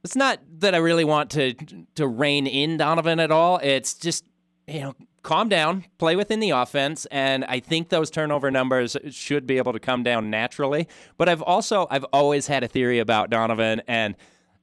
it's 0.04 0.16
not 0.16 0.40
that 0.60 0.76
I 0.76 0.78
really 0.78 1.06
want 1.06 1.32
to 1.32 1.54
to 1.96 2.08
rein 2.08 2.48
in 2.48 2.78
Donovan 2.78 3.20
at 3.20 3.32
all. 3.32 3.60
It's 3.62 3.94
just 3.94 4.26
you 4.68 4.82
know 4.82 4.96
calm 5.22 5.50
down, 5.50 5.86
play 5.98 6.16
within 6.16 6.40
the 6.40 6.52
offense, 6.52 7.06
and 7.08 7.44
I 7.46 7.60
think 7.60 7.90
those 7.90 8.10
turnover 8.10 8.50
numbers 8.50 8.96
should 9.12 9.46
be 9.46 9.58
able 9.58 9.74
to 9.74 9.80
come 9.80 10.04
down 10.04 10.30
naturally. 10.30 10.88
But 11.18 11.30
I've 11.30 11.42
also 11.42 11.88
I've 11.90 12.06
always 12.14 12.48
had 12.48 12.64
a 12.64 12.68
theory 12.68 13.00
about 13.00 13.30
Donovan 13.30 13.82
and 13.88 14.16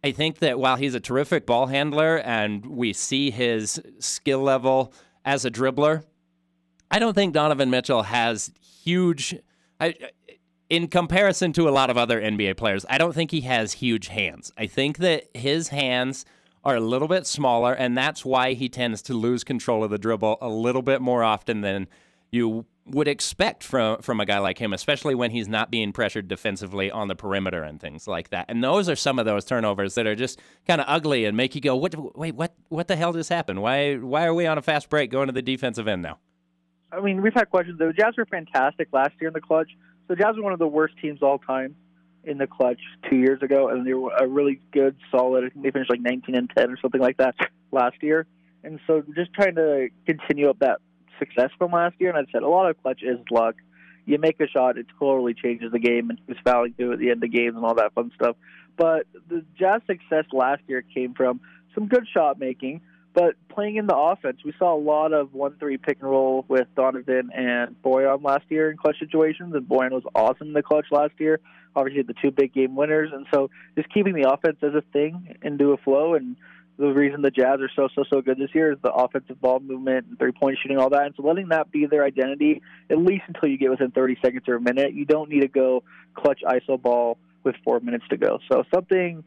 I 0.07 0.13
think 0.13 0.39
that 0.39 0.61
while 0.61 0.77
he's 0.77 0.95
a 0.95 1.01
terrific 1.01 1.47
ball 1.47 1.67
handler 1.67 2.19
and 2.19 2.65
we 2.65 2.93
see 2.93 3.33
his 3.33 3.81
skill 3.99 4.41
level 4.41 4.93
as 5.25 5.45
a 5.45 5.51
dribbler, 5.51 6.05
I 6.93 7.01
don't 7.01 7.15
think 7.15 7.35
Donovan 7.35 7.71
Mitchell 7.71 8.05
has 8.05 8.53
huge. 8.85 9.35
I, 9.81 9.97
in 10.69 10.89
comparison 10.89 11.53
to 11.55 11.69
a 11.69 11.71
lot 11.71 11.91
of 11.91 11.97
other 11.97 12.21
NBA 12.21 12.57
players, 12.57 12.85
I 12.89 12.99
don't 12.99 13.15
think 13.15 13.31
he 13.31 13.43
has 13.43 13.75
huge 13.75 14.09
hands. 14.09 14.53
I 14.57 14.67
think 14.67 14.99
that 14.99 15.29
his 15.35 15.69
hands 15.69 16.25
are 16.65 16.77
a 16.77 16.81
little 16.81 17.09
bit 17.09 17.27
smaller, 17.27 17.73
and 17.73 17.97
that's 17.97 18.25
why 18.25 18.55
he 18.55 18.69
tends 18.69 19.01
to 19.03 19.15
lose 19.15 19.45
control 19.45 19.85
of 19.85 19.91
the 19.91 19.99
dribble 19.99 20.39
a 20.41 20.49
little 20.49 20.83
bit 20.83 21.01
more 21.01 21.23
often 21.23 21.61
than 21.61 21.87
you 22.33 22.67
would 22.85 23.09
expect 23.09 23.65
from 23.65 24.01
from 24.01 24.21
a 24.21 24.27
guy 24.27 24.39
like 24.39 24.59
him, 24.59 24.73
especially 24.73 25.15
when 25.15 25.31
he's 25.31 25.49
not 25.49 25.71
being 25.71 25.93
pressured 25.93 26.29
defensively 26.29 26.91
on 26.91 27.09
the 27.09 27.17
perimeter 27.17 27.63
and 27.63 27.81
things 27.81 28.07
like 28.07 28.31
that. 28.31 28.47
And 28.49 28.63
those 28.63 28.89
are 28.89 28.97
some 28.97 29.19
of 29.19 29.27
those 29.27 29.45
turnovers 29.45 29.95
that 29.95 30.07
are 30.07 30.15
just 30.15 30.41
kind 30.67 30.81
of 30.81 30.87
ugly 30.89 31.25
and 31.25 31.37
make 31.37 31.55
you 31.55 31.61
go, 31.61 31.75
"What? 31.77 32.17
Wait, 32.17 32.35
what? 32.35 32.55
What 32.69 32.89
the 32.89 32.97
hell 32.97 33.13
just 33.13 33.31
happened? 33.31 33.63
Why? 33.63 33.95
Why 33.95 34.27
are 34.27 34.35
we 34.35 34.47
on 34.47 34.59
a 34.59 34.63
fast 34.63 34.89
break 34.89 35.11
going 35.11 35.27
to 35.27 35.33
the 35.33 35.43
defensive 35.43 35.89
end 35.89 36.03
now?" 36.03 36.19
I 36.93 37.01
mean, 37.01 37.23
we've 37.23 37.35
had 37.35 37.51
questions. 37.51 37.79
The 37.79 37.93
Jazz 37.93 38.15
were 38.17 38.27
fantastic 38.27 38.89
last 38.93 39.15
year 39.21 39.29
in 39.29 39.35
the 39.35 39.41
clutch. 39.41 39.71
So 40.07 40.15
the 40.15 40.23
Jazz 40.23 40.37
were 40.37 40.43
one 40.43 40.53
of 40.53 40.59
the 40.59 40.67
worst 40.67 40.95
teams 41.01 41.23
all 41.23 41.39
time 41.39 41.75
in 42.25 42.39
the 42.39 42.47
clutch 42.47 42.81
two 43.09 43.17
years 43.17 43.43
ago, 43.43 43.69
and 43.69 43.87
they 43.87 43.95
were 43.95 44.13
a 44.13 44.27
really 44.27 44.61
good, 44.73 44.97
solid. 45.11 45.45
I 45.45 45.49
think 45.49 45.65
they 45.65 45.71
finished 45.71 45.91
like 45.91 46.01
19 46.01 46.35
and 46.35 46.51
10 46.57 46.71
or 46.71 46.77
something 46.81 47.01
like 47.01 47.17
that 47.19 47.35
last 47.73 47.97
year. 48.03 48.27
And 48.65 48.81
so, 48.87 49.03
just 49.15 49.33
trying 49.33 49.55
to 49.55 49.89
continue 50.07 50.51
up 50.51 50.59
that 50.59 50.79
success 51.19 51.51
from 51.57 51.73
last 51.73 51.95
year, 51.99 52.11
and 52.11 52.19
I 52.19 52.31
said 52.33 52.43
a 52.43 52.49
lot 52.49 52.69
of 52.69 52.81
clutch 52.83 53.03
is 53.03 53.19
luck. 53.31 53.55
You 54.05 54.19
make 54.19 54.41
a 54.41 54.49
shot, 54.49 54.79
it 54.79 54.87
totally 54.99 55.35
changes 55.35 55.73
the 55.73 55.79
game, 55.79 56.11
and 56.11 56.21
who's 56.27 56.37
fouling 56.45 56.75
through 56.75 56.93
at 56.93 56.99
the 56.99 57.11
end 57.11 57.23
of 57.23 57.33
games 57.33 57.57
and 57.57 57.65
all 57.65 57.75
that 57.75 57.93
fun 57.95 58.11
stuff. 58.15 58.37
But 58.77 59.07
the 59.29 59.45
Jazz 59.59 59.83
success 59.87 60.25
last 60.33 60.63
year 60.69 60.83
came 60.83 61.15
from 61.15 61.41
some 61.75 61.89
good 61.89 62.07
shot 62.13 62.39
making, 62.39 62.83
but 63.17 63.35
playing 63.49 63.77
in 63.77 63.87
the 63.87 63.97
offense. 63.97 64.41
We 64.45 64.53
saw 64.59 64.77
a 64.77 64.79
lot 64.79 65.15
of 65.15 65.33
one-three 65.33 65.79
pick 65.79 66.03
and 66.03 66.11
roll 66.11 66.45
with 66.49 66.69
Donovan 66.77 67.31
and 67.35 67.75
Bojan 67.83 68.23
last 68.23 68.45
year 68.51 68.71
in 68.71 68.77
clutch 68.77 68.99
situations, 68.99 69.55
and 69.55 69.67
Bojan 69.67 69.93
was 69.93 70.03
awesome 70.15 70.49
in 70.49 70.53
the 70.53 70.63
clutch 70.63 70.85
last 70.91 71.15
year. 71.19 71.41
Obviously, 71.75 72.03
the 72.03 72.15
two 72.21 72.31
big 72.31 72.53
game 72.53 72.77
winners, 72.77 73.11
and 73.15 73.27
so 73.33 73.49
just 73.75 73.93
keeping 73.93 74.15
the 74.15 74.31
offense 74.31 74.59
as 74.61 74.75
a 74.75 74.83
thing 74.93 75.35
into 75.43 75.73
a 75.73 75.79
flow 75.79 76.15
and 76.15 76.37
the 76.79 76.89
reason 76.89 77.23
the 77.23 77.31
Jazz 77.31 77.59
are 77.61 77.71
so 77.75 77.89
so 77.95 78.05
so 78.13 78.21
good 78.21 78.37
this 78.37 78.51
year 78.55 78.73
is 78.73 78.79
the 78.83 78.93
offensive 78.93 79.41
ball 79.41 79.61
movement, 79.61 80.09
and 80.09 80.19
three 80.19 80.33
point 80.33 80.59
shooting, 80.63 80.77
all 80.77 80.91
that. 80.91 81.07
And 81.07 81.15
so 81.17 81.23
letting 81.23 81.49
that 81.49 81.73
be 81.73 81.87
their 81.87 82.05
identity 82.05 82.61
at 82.91 82.99
least 82.99 83.23
until 83.29 83.49
you 83.49 83.57
get 83.57 83.71
within 83.71 83.93
30 83.93 84.19
seconds 84.23 84.45
or 84.47 84.57
a 84.57 84.61
minute. 84.61 84.93
You 84.93 85.07
don't 85.07 85.31
need 85.31 85.41
to 85.41 85.49
go 85.49 85.85
clutch 86.15 86.41
ISO 86.47 86.81
ball 86.81 87.17
with 87.45 87.55
four 87.65 87.81
minutes 87.81 88.05
to 88.11 88.19
go. 88.19 88.41
So 88.53 88.65
something. 88.75 89.25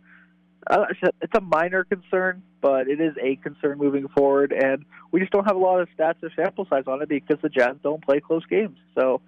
It's 0.69 1.33
a 1.35 1.41
minor 1.41 1.83
concern, 1.83 2.43
but 2.61 2.87
it 2.87 2.99
is 2.99 3.13
a 3.21 3.37
concern 3.37 3.77
moving 3.77 4.07
forward, 4.09 4.51
and 4.51 4.85
we 5.11 5.19
just 5.19 5.31
don't 5.31 5.45
have 5.45 5.55
a 5.55 5.59
lot 5.59 5.79
of 5.79 5.87
stats 5.97 6.21
or 6.21 6.29
sample 6.35 6.67
size 6.69 6.83
on 6.87 7.01
it 7.01 7.09
because 7.09 7.37
the 7.41 7.49
Jazz 7.49 7.77
don't 7.81 8.03
play 8.03 8.19
close 8.19 8.45
games. 8.45 8.77
So, 8.97 9.21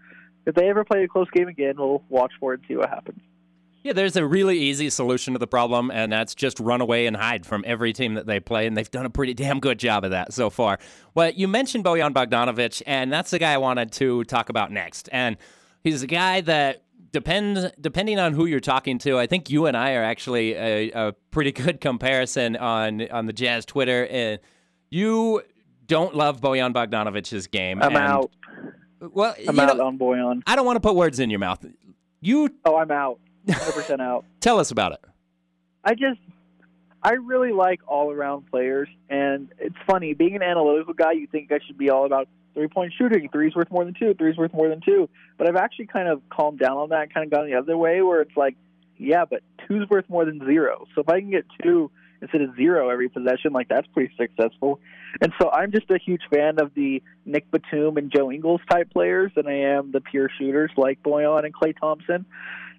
if 0.46 0.56
they 0.56 0.70
ever 0.70 0.84
play 0.84 1.04
a 1.04 1.08
close 1.08 1.30
game 1.32 1.48
again, 1.48 1.76
we'll 1.78 2.04
watch 2.10 2.32
for 2.40 2.54
it 2.54 2.60
and 2.62 2.68
see 2.68 2.76
what 2.76 2.90
happens. 2.90 3.22
Yeah, 3.84 3.94
there's 3.94 4.16
a 4.16 4.26
really 4.26 4.60
easy 4.60 4.92
solution 4.92 5.34
to 5.34 5.40
the 5.40 5.48
problem, 5.48 5.90
and 5.90 6.12
that's 6.12 6.36
just 6.36 6.60
run 6.60 6.82
away 6.82 7.08
and 7.08 7.18
hide 7.18 7.48
from 7.48 7.64
every 7.66 7.94
team 7.94 8.14
that 8.14 8.28
they 8.28 8.40
play, 8.40 8.68
and 8.68 8.78
they've 8.78 8.90
done 8.92 9.08
a 9.08 9.10
pretty 9.10 9.34
damn 9.34 9.60
good 9.60 9.80
job 9.80 10.04
of 10.04 10.12
that 10.12 10.34
so 10.34 10.52
far. 10.52 10.78
But 11.16 11.36
you 11.36 11.48
mentioned 11.48 11.84
Bojan 11.84 12.14
Bogdanovic, 12.14 12.84
and 12.86 13.12
that's 13.12 13.32
the 13.32 13.40
guy 13.40 13.54
I 13.54 13.58
wanted 13.58 13.92
to 13.94 14.24
talk 14.26 14.50
about 14.50 14.72
next. 14.72 15.10
And 15.12 15.36
he's 15.84 16.04
a 16.04 16.08
guy 16.08 16.42
that 16.42 16.84
depends 17.12 17.66
depending 17.80 18.20
on 18.20 18.34
who 18.34 18.46
you're 18.46 18.60
talking 18.60 18.98
to. 19.00 19.18
I 19.20 19.28
think 19.28 19.50
you 19.50 19.66
and 19.66 19.76
I 19.76 19.94
are 19.94 20.04
actually 20.04 20.54
a, 20.54 20.92
a 20.92 21.14
pretty 21.32 21.52
good 21.52 21.82
comparison 21.82 22.56
on 22.56 23.10
on 23.10 23.26
the 23.26 23.34
Jazz 23.34 23.66
Twitter. 23.66 24.08
And 24.08 24.40
you 24.90 25.42
don't 25.88 26.16
love 26.16 26.42
Bojan 26.42 26.74
Bogdanovic's 26.74 27.48
game. 27.48 27.82
I'm 27.82 27.96
and, 27.96 27.98
out. 27.98 28.32
Well, 29.00 29.36
I'm 29.48 29.60
out 29.60 29.78
know, 29.78 29.88
on 29.88 29.98
Bojan. 29.98 30.44
I 30.46 30.56
don't 30.56 30.66
want 30.66 30.78
to 30.78 30.82
put 30.82 30.96
words 30.96 31.20
in 31.20 31.30
your 31.30 31.40
mouth. 31.40 31.66
You 32.22 32.50
Oh, 32.66 32.78
I'm 32.78 32.92
out. 32.92 33.20
100% 33.48 34.00
out. 34.00 34.26
tell 34.40 34.60
us 34.60 34.70
about 34.70 34.94
it. 34.94 35.04
I 35.84 35.96
just, 35.96 36.20
I 37.02 37.14
really 37.14 37.52
like 37.52 37.80
all 37.88 38.12
around 38.12 38.50
players. 38.52 38.88
And 39.10 39.52
it's 39.58 39.76
funny, 39.88 40.14
being 40.14 40.36
an 40.36 40.44
analytical 40.44 40.94
guy, 40.94 41.14
you 41.14 41.26
think 41.26 41.52
I 41.52 41.60
should 41.66 41.80
be 41.80 41.90
all 41.90 42.06
about 42.06 42.28
three 42.54 42.68
point 42.68 42.94
shooting. 42.98 43.30
Three's 43.32 43.56
worth 43.56 43.72
more 43.72 43.86
than 43.86 43.94
two. 43.94 44.14
Three's 44.14 44.38
worth 44.38 44.54
more 44.54 44.70
than 44.70 44.82
two. 44.82 45.10
But 45.38 45.48
I've 45.48 45.56
actually 45.56 45.88
kind 45.88 46.08
of 46.08 46.22
calmed 46.30 46.60
down 46.60 46.78
on 46.78 46.90
that 46.90 47.14
kind 47.14 47.26
of 47.26 47.32
gone 47.32 47.50
the 47.50 47.56
other 47.56 47.78
way 47.78 48.02
where 48.02 48.22
it's 48.22 48.36
like, 48.36 48.56
yeah, 48.98 49.26
but 49.30 49.42
two's 49.68 49.90
worth 49.90 50.10
more 50.10 50.26
than 50.26 50.40
zero. 50.46 50.86
So 50.94 51.02
if 51.02 51.10
I 51.10 51.20
can 51.20 51.32
get 51.32 51.46
two 51.64 51.92
instead 52.22 52.42
of 52.42 52.56
zero 52.56 52.90
every 52.90 53.10
possession. 53.10 53.52
Like 53.52 53.68
that's 53.68 53.88
pretty 53.88 54.14
successful. 54.16 54.80
And 55.20 55.34
so 55.42 55.50
I'm 55.52 55.72
just 55.72 55.90
a 55.90 55.98
huge 55.98 56.22
fan 56.32 56.60
of 56.62 56.74
the 56.76 57.02
Nic 57.26 57.50
Batum 57.52 57.98
and 57.98 58.12
Joe 58.16 58.32
Ingles 58.32 58.62
type 58.70 58.92
players 58.92 59.32
than 59.36 59.48
I 59.48 59.76
am 59.76 59.92
the 59.92 60.02
pure 60.02 60.30
shooters 60.38 60.72
like 60.78 61.02
Bojan 61.04 61.44
and 61.44 61.54
Klay 61.54 61.78
Thompson. 61.78 62.26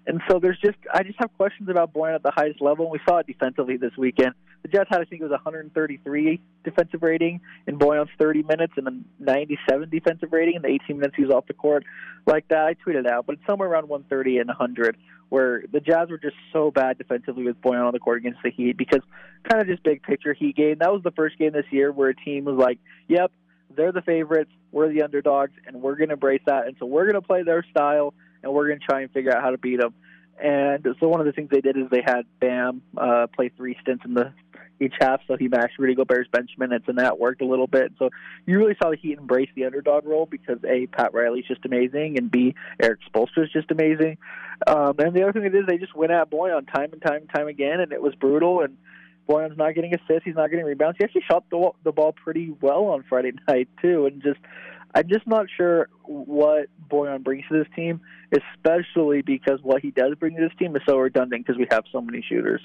And 0.05 0.21
so 0.29 0.39
there's 0.39 0.59
just 0.59 0.77
I 0.93 1.03
just 1.03 1.19
have 1.19 1.31
questions 1.37 1.69
about 1.69 1.93
Bojan 1.93 2.15
at 2.15 2.23
the 2.23 2.31
highest 2.31 2.61
level. 2.61 2.85
And 2.85 2.91
we 2.91 2.99
saw 3.07 3.17
it 3.17 3.27
defensively 3.27 3.77
this 3.77 3.95
weekend. 3.97 4.33
The 4.63 4.69
Jets 4.69 4.89
had 4.89 5.01
I 5.01 5.05
think 5.05 5.21
it 5.21 5.25
was 5.25 5.31
133 5.31 6.41
defensive 6.63 7.03
rating 7.03 7.41
in 7.67 7.77
Bojan's 7.77 8.09
30 8.17 8.43
minutes 8.43 8.73
and 8.77 8.87
a 8.87 8.91
97 9.19 9.89
defensive 9.89 10.31
rating 10.31 10.55
in 10.55 10.61
the 10.61 10.69
18 10.69 10.97
minutes 10.97 11.15
he 11.15 11.23
was 11.23 11.33
off 11.33 11.45
the 11.47 11.53
court. 11.53 11.83
Like 12.25 12.47
that, 12.47 12.65
I 12.65 12.73
tweeted 12.75 13.05
out, 13.05 13.25
but 13.25 13.33
it's 13.33 13.45
somewhere 13.47 13.69
around 13.69 13.89
130 13.89 14.37
and 14.37 14.47
100, 14.47 14.97
where 15.29 15.63
the 15.71 15.81
Jazz 15.81 16.09
were 16.09 16.17
just 16.17 16.37
so 16.53 16.71
bad 16.71 16.97
defensively 16.97 17.43
with 17.43 17.61
Bojan 17.61 17.85
on 17.85 17.91
the 17.93 17.99
court 17.99 18.19
against 18.19 18.39
the 18.43 18.51
Heat 18.51 18.77
because 18.77 19.01
kind 19.49 19.61
of 19.61 19.67
just 19.67 19.83
big 19.83 20.01
picture 20.01 20.33
Heat 20.33 20.55
game. 20.55 20.77
That 20.79 20.93
was 20.93 21.03
the 21.03 21.11
first 21.11 21.37
game 21.37 21.51
this 21.51 21.65
year 21.69 21.91
where 21.91 22.09
a 22.09 22.15
team 22.15 22.45
was 22.45 22.55
like, 22.55 22.79
"Yep, 23.09 23.31
they're 23.75 23.91
the 23.91 24.01
favorites, 24.01 24.51
we're 24.71 24.87
the 24.87 25.01
underdogs, 25.01 25.51
and 25.67 25.81
we're 25.81 25.95
going 25.95 26.09
to 26.09 26.13
embrace 26.13 26.41
that, 26.45 26.67
and 26.67 26.77
so 26.79 26.85
we're 26.85 27.03
going 27.03 27.21
to 27.21 27.27
play 27.27 27.43
their 27.43 27.65
style." 27.69 28.13
and 28.43 28.53
we're 28.53 28.67
going 28.67 28.79
to 28.79 28.85
try 28.85 29.01
and 29.01 29.11
figure 29.11 29.35
out 29.35 29.41
how 29.41 29.49
to 29.49 29.57
beat 29.57 29.79
them. 29.79 29.93
And 30.41 30.85
so 30.99 31.07
one 31.07 31.19
of 31.19 31.25
the 31.25 31.31
things 31.31 31.49
they 31.51 31.61
did 31.61 31.77
is 31.77 31.83
they 31.89 32.03
had 32.05 32.23
Bam 32.39 32.81
uh, 32.97 33.27
play 33.33 33.49
three 33.55 33.77
stints 33.81 34.03
in 34.05 34.13
the 34.13 34.33
each 34.83 34.95
half, 34.99 35.21
so 35.27 35.37
he 35.37 35.47
matched 35.47 35.79
Rudy 35.79 35.95
Gobert's 35.95 36.29
bench 36.29 36.51
minutes, 36.57 36.85
and 36.87 36.97
that 36.97 37.19
worked 37.19 37.41
a 37.41 37.45
little 37.45 37.67
bit. 37.67 37.93
So 37.97 38.09
you 38.45 38.57
really 38.57 38.75
saw 38.81 38.89
the 38.89 38.97
Heat 38.97 39.17
embrace 39.17 39.49
the 39.55 39.65
underdog 39.65 40.05
role 40.05 40.25
because 40.25 40.57
a 40.63 40.87
Pat 40.87 41.13
Riley's 41.13 41.45
just 41.47 41.65
amazing, 41.65 42.17
and 42.17 42.29
b 42.29 42.55
Erik 42.81 42.99
Spoelstra 43.13 43.43
is 43.43 43.51
just 43.51 43.71
amazing. 43.71 44.17
Um, 44.67 44.95
and 44.99 45.13
the 45.13 45.23
other 45.23 45.33
thing 45.33 45.45
is 45.45 45.65
they 45.67 45.77
just 45.77 45.95
went 45.95 46.11
at 46.11 46.29
Bojan 46.29 46.71
time 46.73 46.93
and 46.93 47.01
time 47.01 47.21
and 47.21 47.29
time 47.33 47.47
again, 47.47 47.79
and 47.79 47.91
it 47.91 48.01
was 48.01 48.15
brutal. 48.15 48.61
And 48.61 48.77
Bojan's 49.27 49.57
not 49.57 49.75
getting 49.75 49.93
assists, 49.93 50.23
he's 50.25 50.35
not 50.35 50.49
getting 50.49 50.65
rebounds. 50.65 50.97
He 50.97 51.03
actually 51.03 51.23
shot 51.29 51.45
the, 51.49 51.71
the 51.83 51.91
ball 51.91 52.13
pretty 52.13 52.53
well 52.61 52.85
on 52.85 53.03
Friday 53.07 53.31
night 53.47 53.69
too, 53.81 54.05
and 54.05 54.21
just 54.21 54.39
I'm 54.95 55.07
just 55.07 55.25
not 55.25 55.47
sure 55.55 55.89
what 56.03 56.67
Bojan 56.89 57.23
brings 57.23 57.45
to 57.49 57.57
this 57.57 57.67
team, 57.75 58.01
especially 58.31 59.21
because 59.23 59.59
what 59.63 59.81
he 59.81 59.91
does 59.91 60.15
bring 60.19 60.35
to 60.35 60.41
this 60.41 60.57
team 60.59 60.75
is 60.75 60.83
so 60.87 60.97
redundant 60.97 61.45
because 61.45 61.57
we 61.57 61.67
have 61.71 61.83
so 61.91 61.99
many 61.99 62.23
shooters. 62.27 62.61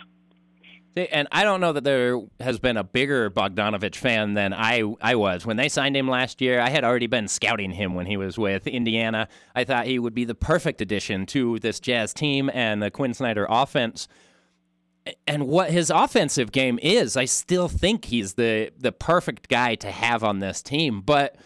And 0.98 1.28
I 1.32 1.44
don't 1.44 1.60
know 1.60 1.72
that 1.72 1.84
there 1.84 2.20
has 2.40 2.58
been 2.58 2.76
a 2.76 2.84
bigger 2.84 3.30
Bogdanovic 3.30 3.94
fan 3.94 4.34
than 4.34 4.52
I 4.52 4.82
I 5.00 5.14
was 5.14 5.46
when 5.46 5.56
they 5.56 5.68
signed 5.68 5.96
him 5.96 6.08
last 6.08 6.40
year. 6.40 6.60
I 6.60 6.70
had 6.70 6.84
already 6.84 7.06
been 7.06 7.28
scouting 7.28 7.72
him 7.72 7.94
when 7.94 8.06
he 8.06 8.16
was 8.16 8.38
with 8.38 8.66
Indiana. 8.66 9.28
I 9.54 9.64
thought 9.64 9.86
he 9.86 9.98
would 9.98 10.14
be 10.14 10.24
the 10.24 10.34
perfect 10.34 10.80
addition 10.80 11.26
to 11.26 11.58
this 11.58 11.80
Jazz 11.80 12.12
team 12.12 12.50
and 12.52 12.82
the 12.82 12.90
Quinn 12.90 13.14
Snyder 13.14 13.46
offense. 13.48 14.08
And 15.26 15.46
what 15.46 15.70
his 15.70 15.88
offensive 15.90 16.52
game 16.52 16.78
is, 16.82 17.16
I 17.16 17.24
still 17.24 17.68
think 17.68 18.06
he's 18.06 18.34
the 18.34 18.70
the 18.78 18.92
perfect 18.92 19.48
guy 19.48 19.74
to 19.76 19.90
have 19.90 20.22
on 20.24 20.40
this 20.40 20.62
team. 20.62 21.00
But 21.00 21.36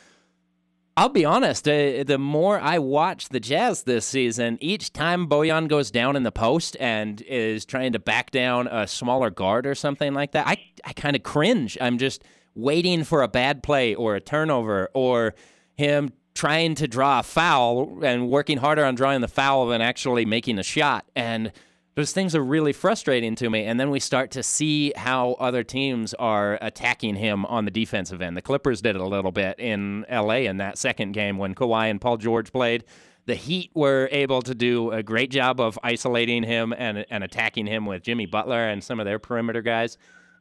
I'll 0.95 1.09
be 1.09 1.25
honest, 1.25 1.67
uh, 1.67 2.05
the 2.05 2.19
more 2.19 2.61
I 2.61 2.79
watch 2.79 3.31
the 3.31 3.41
Jazz 3.41 3.85
this 3.85 4.05
season, 4.05 4.59
each 4.61 4.93
time 4.93 5.27
Bojan 5.27 5.67
goes 5.67 5.91
down 5.91 6.17
in 6.17 6.23
the 6.23 6.33
post 6.33 6.77
and 6.79 7.23
is 7.23 7.65
trying 7.65 7.93
to 7.93 7.99
back 7.99 8.31
down 8.31 8.67
a 8.67 8.87
smaller 8.87 9.31
guard 9.31 9.67
or 9.67 9.75
something 9.75 10.13
like 10.13 10.33
that, 10.33 10.47
I, 10.47 10.59
I 10.85 10.93
kind 10.93 11.17
of 11.17 11.23
cringe. 11.23 11.79
I'm 11.81 11.97
just 11.97 12.23
waiting 12.55 13.05
for 13.05 13.23
a 13.23 13.29
bad 13.29 13.63
play 13.63 13.95
or 13.95 14.17
a 14.17 14.21
turnover 14.21 14.91
or 14.93 15.35
him 15.77 16.13
trying 16.35 16.75
to 16.75 16.87
draw 16.87 17.21
a 17.21 17.23
foul 17.23 18.05
and 18.05 18.29
working 18.29 18.59
harder 18.59 18.85
on 18.85 18.95
drawing 18.95 19.23
the 19.23 19.29
foul 19.29 19.69
than 19.69 19.81
actually 19.81 20.27
making 20.27 20.59
a 20.59 20.63
shot. 20.63 21.07
And 21.17 21.53
those 21.95 22.13
things 22.13 22.35
are 22.35 22.43
really 22.43 22.73
frustrating 22.73 23.35
to 23.37 23.51
me. 23.51 23.65
And 23.65 23.79
then 23.79 23.91
we 23.91 24.01
start 24.01 24.31
to 24.33 24.43
see 24.43 24.93
how 24.97 25.33
other 25.33 25.63
teams 25.63 26.15
are 26.15 26.59
attacking 26.63 27.17
him 27.17 27.45
on 27.47 27.65
the 27.67 27.71
defensive 27.71 28.23
end. 28.23 28.37
The 28.37 28.43
Clippers 28.43 28.81
did 28.81 28.97
it 28.97 29.03
a 29.03 29.07
little 29.07 29.33
bit 29.33 29.59
in 29.59 30.07
LA 30.11 30.37
in 30.37 30.57
that 30.57 30.79
second 30.79 31.13
game 31.13 31.37
when 31.37 31.55
Kawhi 31.55 31.91
and 31.91 32.01
Paul 32.01 32.17
George 32.17 32.51
played. 32.51 32.85
The 33.27 33.35
Heat 33.35 33.71
were 33.75 34.09
able 34.11 34.43
to 34.43 34.55
do 34.55 34.91
a 34.91 35.03
great 35.03 35.31
job 35.31 35.61
of 35.61 35.79
isolating 35.83 36.43
him 36.43 36.73
and, 36.77 37.05
and 37.11 37.23
attacking 37.23 37.67
him 37.67 37.87
with 37.87 38.03
Jimmy 38.03 38.27
Butler 38.27 38.69
and 38.69 38.83
some 38.83 38.99
of 38.99 39.07
their 39.07 39.19
perimeter 39.19 39.63
guys. 39.63 39.99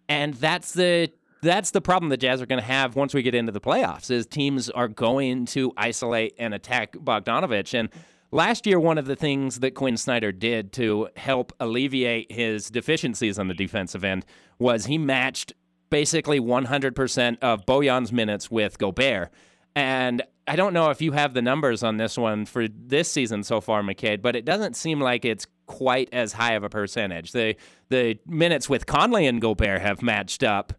And 0.07 0.33
that's 0.33 0.73
the 0.73 1.11
that's 1.43 1.71
the 1.71 1.81
problem 1.81 2.09
the 2.09 2.17
Jazz 2.17 2.39
are 2.39 2.45
going 2.45 2.61
to 2.61 2.67
have 2.67 2.95
once 2.95 3.15
we 3.15 3.23
get 3.23 3.33
into 3.33 3.51
the 3.51 3.59
playoffs 3.59 4.11
is 4.11 4.27
teams 4.27 4.69
are 4.69 4.87
going 4.87 5.45
to 5.47 5.73
isolate 5.75 6.35
and 6.37 6.53
attack 6.53 6.93
Bogdanovic 6.93 7.73
and 7.77 7.89
Last 8.33 8.65
year, 8.65 8.79
one 8.79 8.97
of 8.97 9.05
the 9.05 9.15
things 9.17 9.59
that 9.59 9.75
Quinn 9.75 9.97
Snyder 9.97 10.31
did 10.31 10.71
to 10.73 11.09
help 11.17 11.51
alleviate 11.59 12.31
his 12.31 12.69
deficiencies 12.69 13.37
on 13.37 13.49
the 13.49 13.53
defensive 13.53 14.05
end 14.05 14.25
was 14.57 14.85
he 14.85 14.97
matched 14.97 15.51
basically 15.89 16.39
100% 16.39 17.37
of 17.41 17.65
Bojan's 17.65 18.13
minutes 18.13 18.49
with 18.49 18.77
Gobert. 18.77 19.31
And 19.75 20.23
I 20.47 20.55
don't 20.55 20.73
know 20.73 20.89
if 20.89 21.01
you 21.01 21.11
have 21.11 21.33
the 21.33 21.41
numbers 21.41 21.83
on 21.83 21.97
this 21.97 22.17
one 22.17 22.45
for 22.45 22.67
this 22.67 23.11
season 23.11 23.43
so 23.43 23.59
far, 23.59 23.81
McCade, 23.83 24.21
but 24.21 24.35
it 24.35 24.45
doesn't 24.45 24.75
seem 24.75 25.01
like 25.01 25.25
it's 25.25 25.45
quite 25.65 26.09
as 26.11 26.33
high 26.33 26.53
of 26.53 26.63
a 26.63 26.69
percentage. 26.69 27.31
The 27.31 27.55
the 27.89 28.17
minutes 28.25 28.69
with 28.69 28.85
Conley 28.85 29.27
and 29.27 29.41
Gobert 29.41 29.81
have 29.81 30.01
matched 30.01 30.43
up, 30.43 30.73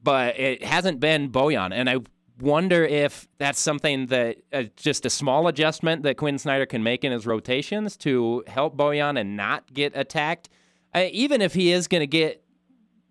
but 0.00 0.38
it 0.38 0.64
hasn't 0.64 1.00
been 1.00 1.30
Bojan. 1.30 1.72
And 1.72 1.88
I 1.88 1.98
wonder 2.40 2.84
if 2.84 3.28
that's 3.38 3.60
something 3.60 4.06
that 4.06 4.38
uh, 4.52 4.64
just 4.76 5.06
a 5.06 5.10
small 5.10 5.48
adjustment 5.48 6.02
that 6.02 6.16
Quinn 6.16 6.38
Snyder 6.38 6.66
can 6.66 6.82
make 6.82 7.04
in 7.04 7.12
his 7.12 7.26
rotations 7.26 7.96
to 7.98 8.44
help 8.46 8.76
Bojan 8.76 9.18
and 9.18 9.36
not 9.36 9.72
get 9.72 9.96
attacked. 9.96 10.48
Uh, 10.94 11.06
even 11.10 11.42
if 11.42 11.54
he 11.54 11.72
is 11.72 11.88
going 11.88 12.00
to 12.00 12.06
get 12.06 12.42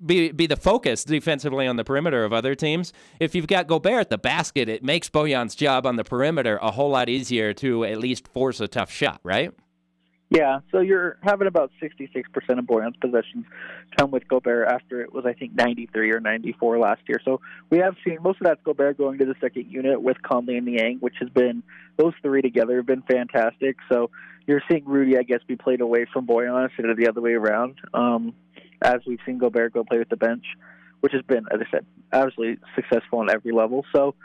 be 0.05 0.31
be 0.31 0.45
the 0.45 0.55
focus 0.55 1.03
defensively 1.03 1.65
on 1.65 1.75
the 1.75 1.83
perimeter 1.83 2.23
of 2.23 2.31
other 2.31 2.55
teams. 2.55 2.93
If 3.19 3.33
you've 3.33 3.47
got 3.47 3.67
Gobert 3.67 4.01
at 4.01 4.09
the 4.09 4.17
basket, 4.17 4.69
it 4.69 4.83
makes 4.83 5.09
Bojan's 5.09 5.55
job 5.55 5.85
on 5.85 5.95
the 5.95 6.03
perimeter 6.03 6.57
a 6.57 6.71
whole 6.71 6.91
lot 6.91 7.09
easier 7.09 7.53
to 7.55 7.83
at 7.83 7.97
least 7.97 8.27
force 8.27 8.59
a 8.59 8.67
tough 8.67 8.91
shot, 8.91 9.19
right? 9.23 9.51
Yeah, 10.29 10.59
so 10.73 10.81
you're 10.81 11.17
having 11.21 11.47
about 11.47 11.71
66% 11.81 12.25
of 12.59 12.65
Bojan's 12.65 12.97
possessions 12.97 13.45
come 13.97 14.11
with 14.11 14.27
Gobert 14.27 14.67
after 14.67 15.01
it 15.01 15.13
was, 15.13 15.25
I 15.25 15.31
think, 15.31 15.55
93 15.55 16.11
or 16.11 16.19
94 16.19 16.79
last 16.79 17.01
year. 17.07 17.19
So 17.23 17.39
we 17.69 17.77
have 17.77 17.95
seen 18.05 18.17
most 18.21 18.41
of 18.41 18.47
that 18.47 18.61
Gobert 18.63 18.97
going 18.97 19.19
to 19.19 19.25
the 19.25 19.35
second 19.39 19.71
unit 19.71 20.01
with 20.01 20.21
Conley 20.21 20.57
and 20.57 20.65
Niang, 20.65 20.97
which 20.99 21.15
has 21.21 21.29
been, 21.29 21.63
those 21.95 22.13
three 22.21 22.41
together 22.41 22.75
have 22.75 22.85
been 22.85 23.03
fantastic. 23.03 23.77
So 23.89 24.09
you're 24.47 24.61
seeing 24.69 24.83
Rudy, 24.85 25.17
I 25.17 25.23
guess, 25.23 25.39
be 25.47 25.55
played 25.55 25.79
away 25.79 26.05
from 26.11 26.27
Bojan 26.27 26.67
instead 26.67 26.89
of 26.89 26.97
the 26.97 27.07
other 27.07 27.21
way 27.21 27.33
around, 27.33 27.79
um, 27.93 28.33
as 28.81 28.97
we've 29.07 29.19
seen 29.25 29.37
Gobert 29.37 29.73
go 29.73 29.85
play 29.85 29.99
with 29.99 30.09
the 30.09 30.17
bench, 30.17 30.43
which 30.99 31.13
has 31.13 31.21
been, 31.21 31.45
as 31.53 31.61
I 31.61 31.71
said, 31.71 31.85
absolutely 32.11 32.57
successful 32.75 33.19
on 33.19 33.29
every 33.31 33.53
level. 33.53 33.85
So 33.95 34.15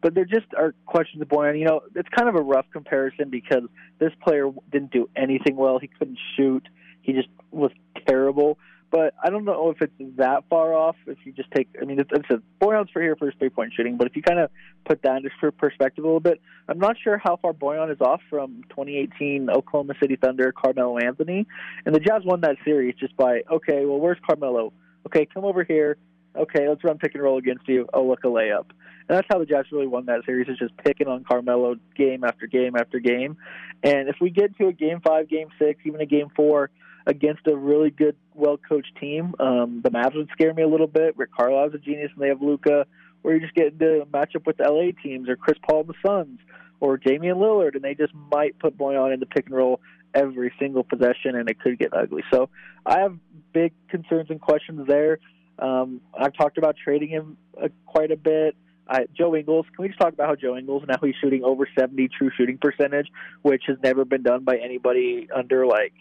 but 0.00 0.14
there 0.14 0.24
just 0.24 0.46
are 0.56 0.74
questions 0.86 1.22
of 1.22 1.28
Bojan. 1.28 1.58
You 1.58 1.66
know, 1.66 1.80
it's 1.94 2.08
kind 2.16 2.28
of 2.28 2.34
a 2.34 2.42
rough 2.42 2.66
comparison 2.72 3.30
because 3.30 3.64
this 3.98 4.12
player 4.22 4.50
didn't 4.70 4.92
do 4.92 5.08
anything 5.16 5.56
well. 5.56 5.78
He 5.78 5.88
couldn't 5.88 6.18
shoot. 6.36 6.66
He 7.02 7.12
just 7.12 7.28
was 7.50 7.70
terrible. 8.06 8.58
But 8.90 9.12
I 9.22 9.28
don't 9.28 9.44
know 9.44 9.70
if 9.70 9.82
it's 9.82 9.92
that 10.16 10.44
far 10.48 10.72
off. 10.72 10.96
If 11.06 11.18
you 11.24 11.32
just 11.32 11.50
take, 11.50 11.68
I 11.80 11.84
mean, 11.84 12.00
it's, 12.00 12.10
it's 12.10 12.30
a 12.30 12.40
Bojan's 12.64 12.90
for 12.90 13.02
here 13.02 13.16
for 13.16 13.26
his 13.26 13.34
three 13.38 13.50
point 13.50 13.72
shooting. 13.76 13.98
But 13.98 14.06
if 14.06 14.16
you 14.16 14.22
kind 14.22 14.40
of 14.40 14.50
put 14.86 15.02
that 15.02 15.16
into 15.18 15.52
perspective 15.52 16.04
a 16.04 16.06
little 16.06 16.20
bit, 16.20 16.40
I'm 16.68 16.78
not 16.78 16.96
sure 17.02 17.18
how 17.22 17.36
far 17.36 17.52
Bojan 17.52 17.92
is 17.92 18.00
off 18.00 18.22
from 18.30 18.62
2018 18.70 19.50
Oklahoma 19.50 19.94
City 20.00 20.16
Thunder 20.16 20.52
Carmelo 20.52 20.96
Anthony. 20.96 21.46
And 21.84 21.94
the 21.94 22.00
Jazz 22.00 22.22
won 22.24 22.40
that 22.42 22.56
series 22.64 22.94
just 22.98 23.14
by, 23.16 23.42
okay, 23.50 23.84
well, 23.84 23.98
where's 23.98 24.18
Carmelo? 24.26 24.72
Okay, 25.06 25.26
come 25.26 25.44
over 25.44 25.64
here. 25.64 25.98
Okay, 26.34 26.68
let's 26.68 26.82
run 26.82 26.98
pick 26.98 27.14
and 27.14 27.22
roll 27.22 27.38
against 27.38 27.68
you. 27.68 27.88
Oh, 27.92 28.06
look, 28.06 28.24
a 28.24 28.28
layup. 28.28 28.66
And 29.08 29.16
that's 29.16 29.26
how 29.30 29.38
the 29.38 29.46
Jazz 29.46 29.64
really 29.72 29.86
won 29.86 30.06
that 30.06 30.24
series, 30.26 30.48
is 30.48 30.58
just 30.58 30.76
picking 30.76 31.08
on 31.08 31.24
Carmelo 31.24 31.76
game 31.96 32.24
after 32.24 32.46
game 32.46 32.76
after 32.76 32.98
game. 32.98 33.36
And 33.82 34.08
if 34.08 34.16
we 34.20 34.30
get 34.30 34.56
to 34.58 34.68
a 34.68 34.72
game 34.72 35.00
five, 35.00 35.28
game 35.28 35.48
six, 35.58 35.80
even 35.84 36.00
a 36.00 36.06
game 36.06 36.28
four 36.36 36.70
against 37.06 37.46
a 37.46 37.56
really 37.56 37.90
good, 37.90 38.16
well 38.34 38.58
coached 38.58 38.94
team, 39.00 39.34
um, 39.40 39.80
the 39.82 39.90
Mavs 39.90 40.14
would 40.14 40.28
scare 40.32 40.52
me 40.52 40.62
a 40.62 40.68
little 40.68 40.86
bit. 40.86 41.16
Rick 41.16 41.30
Carlisle's 41.32 41.74
a 41.74 41.78
genius, 41.78 42.10
and 42.14 42.22
they 42.22 42.28
have 42.28 42.42
Luka. 42.42 42.86
Or 43.24 43.32
you 43.32 43.40
just 43.40 43.54
get 43.54 43.72
into 43.72 44.02
a 44.02 44.06
matchup 44.06 44.46
with 44.46 44.58
the 44.58 44.64
LA 44.64 44.92
teams, 45.02 45.28
or 45.28 45.36
Chris 45.36 45.58
Paul 45.66 45.80
and 45.80 45.88
the 45.88 45.94
Suns, 46.06 46.38
or 46.80 46.98
Damian 46.98 47.38
Lillard, 47.38 47.74
and 47.74 47.82
they 47.82 47.94
just 47.94 48.12
might 48.14 48.58
put 48.58 48.76
Bojan 48.76 49.12
in 49.12 49.20
the 49.20 49.26
pick 49.26 49.46
and 49.46 49.56
roll 49.56 49.80
every 50.14 50.52
single 50.58 50.84
possession, 50.84 51.34
and 51.34 51.48
it 51.48 51.58
could 51.60 51.78
get 51.78 51.92
ugly. 51.94 52.22
So 52.32 52.50
I 52.84 53.00
have 53.00 53.16
big 53.52 53.72
concerns 53.88 54.30
and 54.30 54.40
questions 54.40 54.86
there. 54.86 55.18
Um, 55.58 56.00
I've 56.16 56.34
talked 56.34 56.58
about 56.58 56.76
trading 56.82 57.08
him 57.08 57.36
uh, 57.60 57.68
quite 57.86 58.12
a 58.12 58.16
bit. 58.16 58.54
Uh, 58.88 59.00
Joe 59.16 59.36
Ingles, 59.36 59.66
can 59.74 59.82
we 59.82 59.88
just 59.88 60.00
talk 60.00 60.14
about 60.14 60.28
how 60.28 60.34
Joe 60.34 60.56
Ingles 60.56 60.84
now 60.88 60.96
he's 61.02 61.14
shooting 61.20 61.44
over 61.44 61.68
70 61.78 62.08
true 62.08 62.30
shooting 62.36 62.58
percentage, 62.58 63.08
which 63.42 63.64
has 63.66 63.76
never 63.82 64.04
been 64.04 64.22
done 64.22 64.44
by 64.44 64.56
anybody 64.56 65.28
under 65.34 65.66
like 65.66 65.92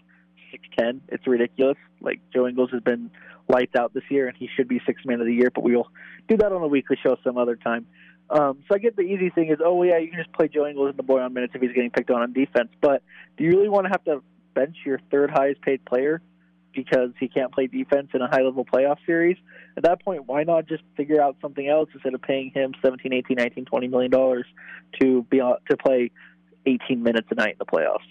6'10. 0.80 1.02
It's 1.10 1.28
ridiculous. 1.28 1.78
Like 2.00 2.22
Joe 2.34 2.48
Ingles 2.48 2.72
has 2.72 2.82
been 2.82 3.12
lights 3.50 3.76
out 3.76 3.94
this 3.94 4.04
year, 4.10 4.28
and 4.28 4.38
he 4.38 4.50
should 4.56 4.68
be 4.68 4.82
six 4.86 5.04
man 5.06 5.20
of 5.20 5.26
the 5.26 5.34
year, 5.34 5.50
but 5.54 5.64
we 5.64 5.76
will 5.76 5.90
do 6.28 6.38
that 6.38 6.52
on 6.52 6.62
a 6.62 6.68
weekly 6.68 6.98
show 7.02 7.18
some 7.24 7.38
other 7.38 7.56
time. 7.56 7.86
Um, 8.30 8.64
so 8.68 8.76
I 8.76 8.78
get 8.78 8.96
the 8.96 9.04
easy 9.04 9.30
thing 9.30 9.50
is, 9.50 9.60
oh 9.64 9.84
yeah, 9.84 9.98
you 9.98 10.10
can 10.10 10.20
just 10.20 10.34
play 10.34 10.48
Joe 10.48 10.68
Ingles 10.68 10.92
in 10.92 10.98
the 10.98 11.04
Bojan 11.04 11.34
minutes 11.34 11.54
if 11.56 11.62
he's 11.62 11.72
getting 11.72 11.92
picked 11.92 12.10
on 12.10 12.22
on 12.22 12.34
defense. 12.34 12.70
But 12.82 13.02
do 13.38 13.44
you 13.44 13.52
really 13.52 13.70
want 13.70 13.86
to 13.86 13.90
have 13.90 14.04
to 14.06 14.22
bench 14.54 14.76
your 14.86 15.00
third 15.12 15.30
highest 15.30 15.62
paid 15.62 15.86
player 15.86 16.22
because 16.78 17.10
he 17.20 17.28
can't 17.28 17.52
play 17.52 17.66
defense 17.66 18.10
in 18.14 18.22
a 18.22 18.28
high 18.28 18.42
level 18.42 18.64
playoff 18.64 18.98
series. 19.06 19.36
At 19.76 19.84
that 19.84 20.02
point, 20.04 20.28
why 20.28 20.44
not 20.44 20.68
just 20.68 20.84
figure 20.96 21.20
out 21.20 21.36
something 21.42 21.68
else 21.68 21.90
instead 21.94 22.14
of 22.14 22.22
paying 22.22 22.52
him 22.54 22.74
17, 22.82 23.12
18, 23.12 23.36
19, 23.36 23.66
20 23.66 23.88
million 23.88 24.12
dollars 24.12 24.46
to 25.02 25.24
be 25.24 25.40
to 25.40 25.78
play 25.78 26.12
18 26.68 27.02
minutes 27.02 27.28
a 27.32 27.36
night 27.36 27.54
in 27.54 27.58
the 27.58 27.66
playoffs? 27.66 28.06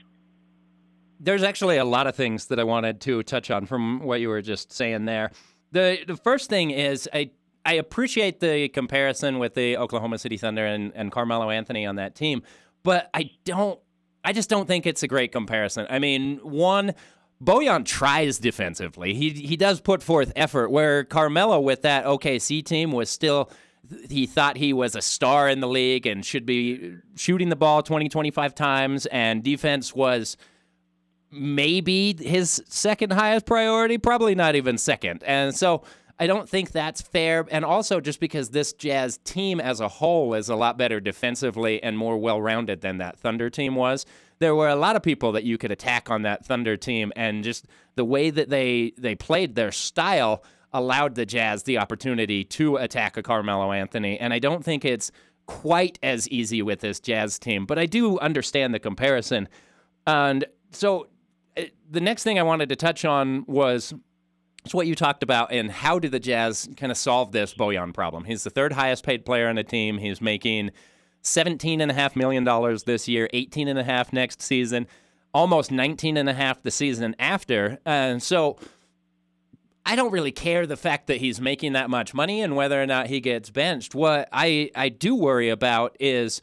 There's 1.20 1.44
actually 1.44 1.78
a 1.78 1.84
lot 1.84 2.06
of 2.06 2.14
things 2.14 2.46
that 2.46 2.58
I 2.58 2.64
wanted 2.64 3.00
to 3.02 3.22
touch 3.22 3.50
on 3.50 3.64
from 3.64 4.00
what 4.00 4.20
you 4.20 4.28
were 4.28 4.42
just 4.42 4.72
saying 4.72 5.06
there. 5.06 5.30
The 5.70 6.00
the 6.06 6.16
first 6.16 6.50
thing 6.50 6.72
is 6.72 7.08
I 7.14 7.30
I 7.64 7.74
appreciate 7.74 8.40
the 8.40 8.68
comparison 8.68 9.38
with 9.38 9.54
the 9.54 9.76
Oklahoma 9.76 10.18
City 10.18 10.36
Thunder 10.36 10.66
and, 10.66 10.92
and 10.94 11.10
Carmelo 11.10 11.50
Anthony 11.50 11.86
on 11.86 11.96
that 11.96 12.14
team, 12.16 12.42
but 12.82 13.08
I 13.14 13.30
don't 13.44 13.80
I 14.26 14.32
just 14.32 14.50
don't 14.50 14.66
think 14.66 14.86
it's 14.86 15.04
a 15.04 15.08
great 15.08 15.30
comparison. 15.30 15.86
I 15.88 16.00
mean, 16.00 16.38
one 16.42 16.94
Bojan 17.42 17.84
tries 17.84 18.38
defensively. 18.38 19.14
He 19.14 19.30
he 19.30 19.56
does 19.56 19.80
put 19.80 20.02
forth 20.02 20.32
effort 20.36 20.70
where 20.70 21.04
Carmelo 21.04 21.60
with 21.60 21.82
that 21.82 22.04
OKC 22.04 22.64
team 22.64 22.92
was 22.92 23.10
still 23.10 23.50
he 24.08 24.26
thought 24.26 24.56
he 24.56 24.72
was 24.72 24.96
a 24.96 25.02
star 25.02 25.48
in 25.48 25.60
the 25.60 25.68
league 25.68 26.06
and 26.06 26.24
should 26.24 26.44
be 26.44 26.96
shooting 27.14 27.50
the 27.50 27.56
ball 27.56 27.82
20 27.82 28.08
25 28.08 28.54
times 28.54 29.06
and 29.06 29.44
defense 29.44 29.94
was 29.94 30.36
maybe 31.30 32.16
his 32.18 32.62
second 32.68 33.12
highest 33.12 33.46
priority, 33.46 33.98
probably 33.98 34.34
not 34.34 34.54
even 34.54 34.78
second. 34.78 35.22
And 35.24 35.54
so 35.54 35.82
I 36.18 36.26
don't 36.26 36.48
think 36.48 36.72
that's 36.72 37.02
fair. 37.02 37.46
And 37.50 37.64
also, 37.64 38.00
just 38.00 38.20
because 38.20 38.50
this 38.50 38.72
Jazz 38.72 39.18
team 39.18 39.60
as 39.60 39.80
a 39.80 39.88
whole 39.88 40.34
is 40.34 40.48
a 40.48 40.56
lot 40.56 40.78
better 40.78 41.00
defensively 41.00 41.82
and 41.82 41.98
more 41.98 42.16
well 42.16 42.40
rounded 42.40 42.80
than 42.80 42.98
that 42.98 43.18
Thunder 43.18 43.50
team 43.50 43.74
was, 43.74 44.06
there 44.38 44.54
were 44.54 44.68
a 44.68 44.76
lot 44.76 44.96
of 44.96 45.02
people 45.02 45.32
that 45.32 45.44
you 45.44 45.58
could 45.58 45.70
attack 45.70 46.10
on 46.10 46.22
that 46.22 46.44
Thunder 46.44 46.76
team. 46.76 47.12
And 47.16 47.42
just 47.42 47.66
the 47.94 48.04
way 48.04 48.30
that 48.30 48.50
they, 48.50 48.92
they 48.98 49.14
played 49.14 49.54
their 49.54 49.72
style 49.72 50.44
allowed 50.72 51.14
the 51.14 51.24
Jazz 51.24 51.62
the 51.62 51.78
opportunity 51.78 52.44
to 52.44 52.76
attack 52.76 53.16
a 53.16 53.22
Carmelo 53.22 53.72
Anthony. 53.72 54.18
And 54.18 54.32
I 54.32 54.38
don't 54.38 54.64
think 54.64 54.84
it's 54.84 55.10
quite 55.46 55.98
as 56.02 56.28
easy 56.28 56.60
with 56.60 56.80
this 56.80 57.00
Jazz 57.00 57.38
team, 57.38 57.66
but 57.66 57.78
I 57.78 57.86
do 57.86 58.18
understand 58.18 58.74
the 58.74 58.78
comparison. 58.78 59.48
And 60.06 60.44
so 60.72 61.08
eh, 61.56 61.68
the 61.90 62.00
next 62.00 62.24
thing 62.24 62.38
I 62.38 62.42
wanted 62.42 62.68
to 62.68 62.76
touch 62.76 63.04
on 63.04 63.44
was 63.46 63.94
it's 64.64 64.74
what 64.74 64.88
you 64.88 64.96
talked 64.96 65.22
about 65.22 65.52
and 65.52 65.70
how 65.70 65.98
do 66.00 66.08
the 66.08 66.18
Jazz 66.18 66.68
kind 66.76 66.90
of 66.90 66.98
solve 66.98 67.30
this 67.32 67.54
Bojan 67.54 67.94
problem? 67.94 68.24
He's 68.24 68.42
the 68.42 68.50
third 68.50 68.72
highest 68.72 69.04
paid 69.04 69.24
player 69.24 69.48
on 69.48 69.54
the 69.54 69.64
team. 69.64 69.98
He's 69.98 70.20
making 70.20 70.72
$17.5 71.26 72.16
million 72.16 72.44
this 72.86 73.08
year, 73.08 73.28
$18.5 73.32 74.12
next 74.12 74.42
season, 74.42 74.86
almost 75.34 75.70
$19.5 75.70 76.62
the 76.62 76.70
season 76.70 77.14
after. 77.18 77.78
And 77.84 78.22
so 78.22 78.58
I 79.84 79.96
don't 79.96 80.12
really 80.12 80.32
care 80.32 80.66
the 80.66 80.76
fact 80.76 81.06
that 81.08 81.18
he's 81.18 81.40
making 81.40 81.74
that 81.74 81.90
much 81.90 82.14
money 82.14 82.42
and 82.42 82.56
whether 82.56 82.80
or 82.80 82.86
not 82.86 83.08
he 83.08 83.20
gets 83.20 83.50
benched. 83.50 83.94
What 83.94 84.28
I, 84.32 84.70
I 84.74 84.88
do 84.88 85.14
worry 85.14 85.48
about 85.48 85.96
is 86.00 86.40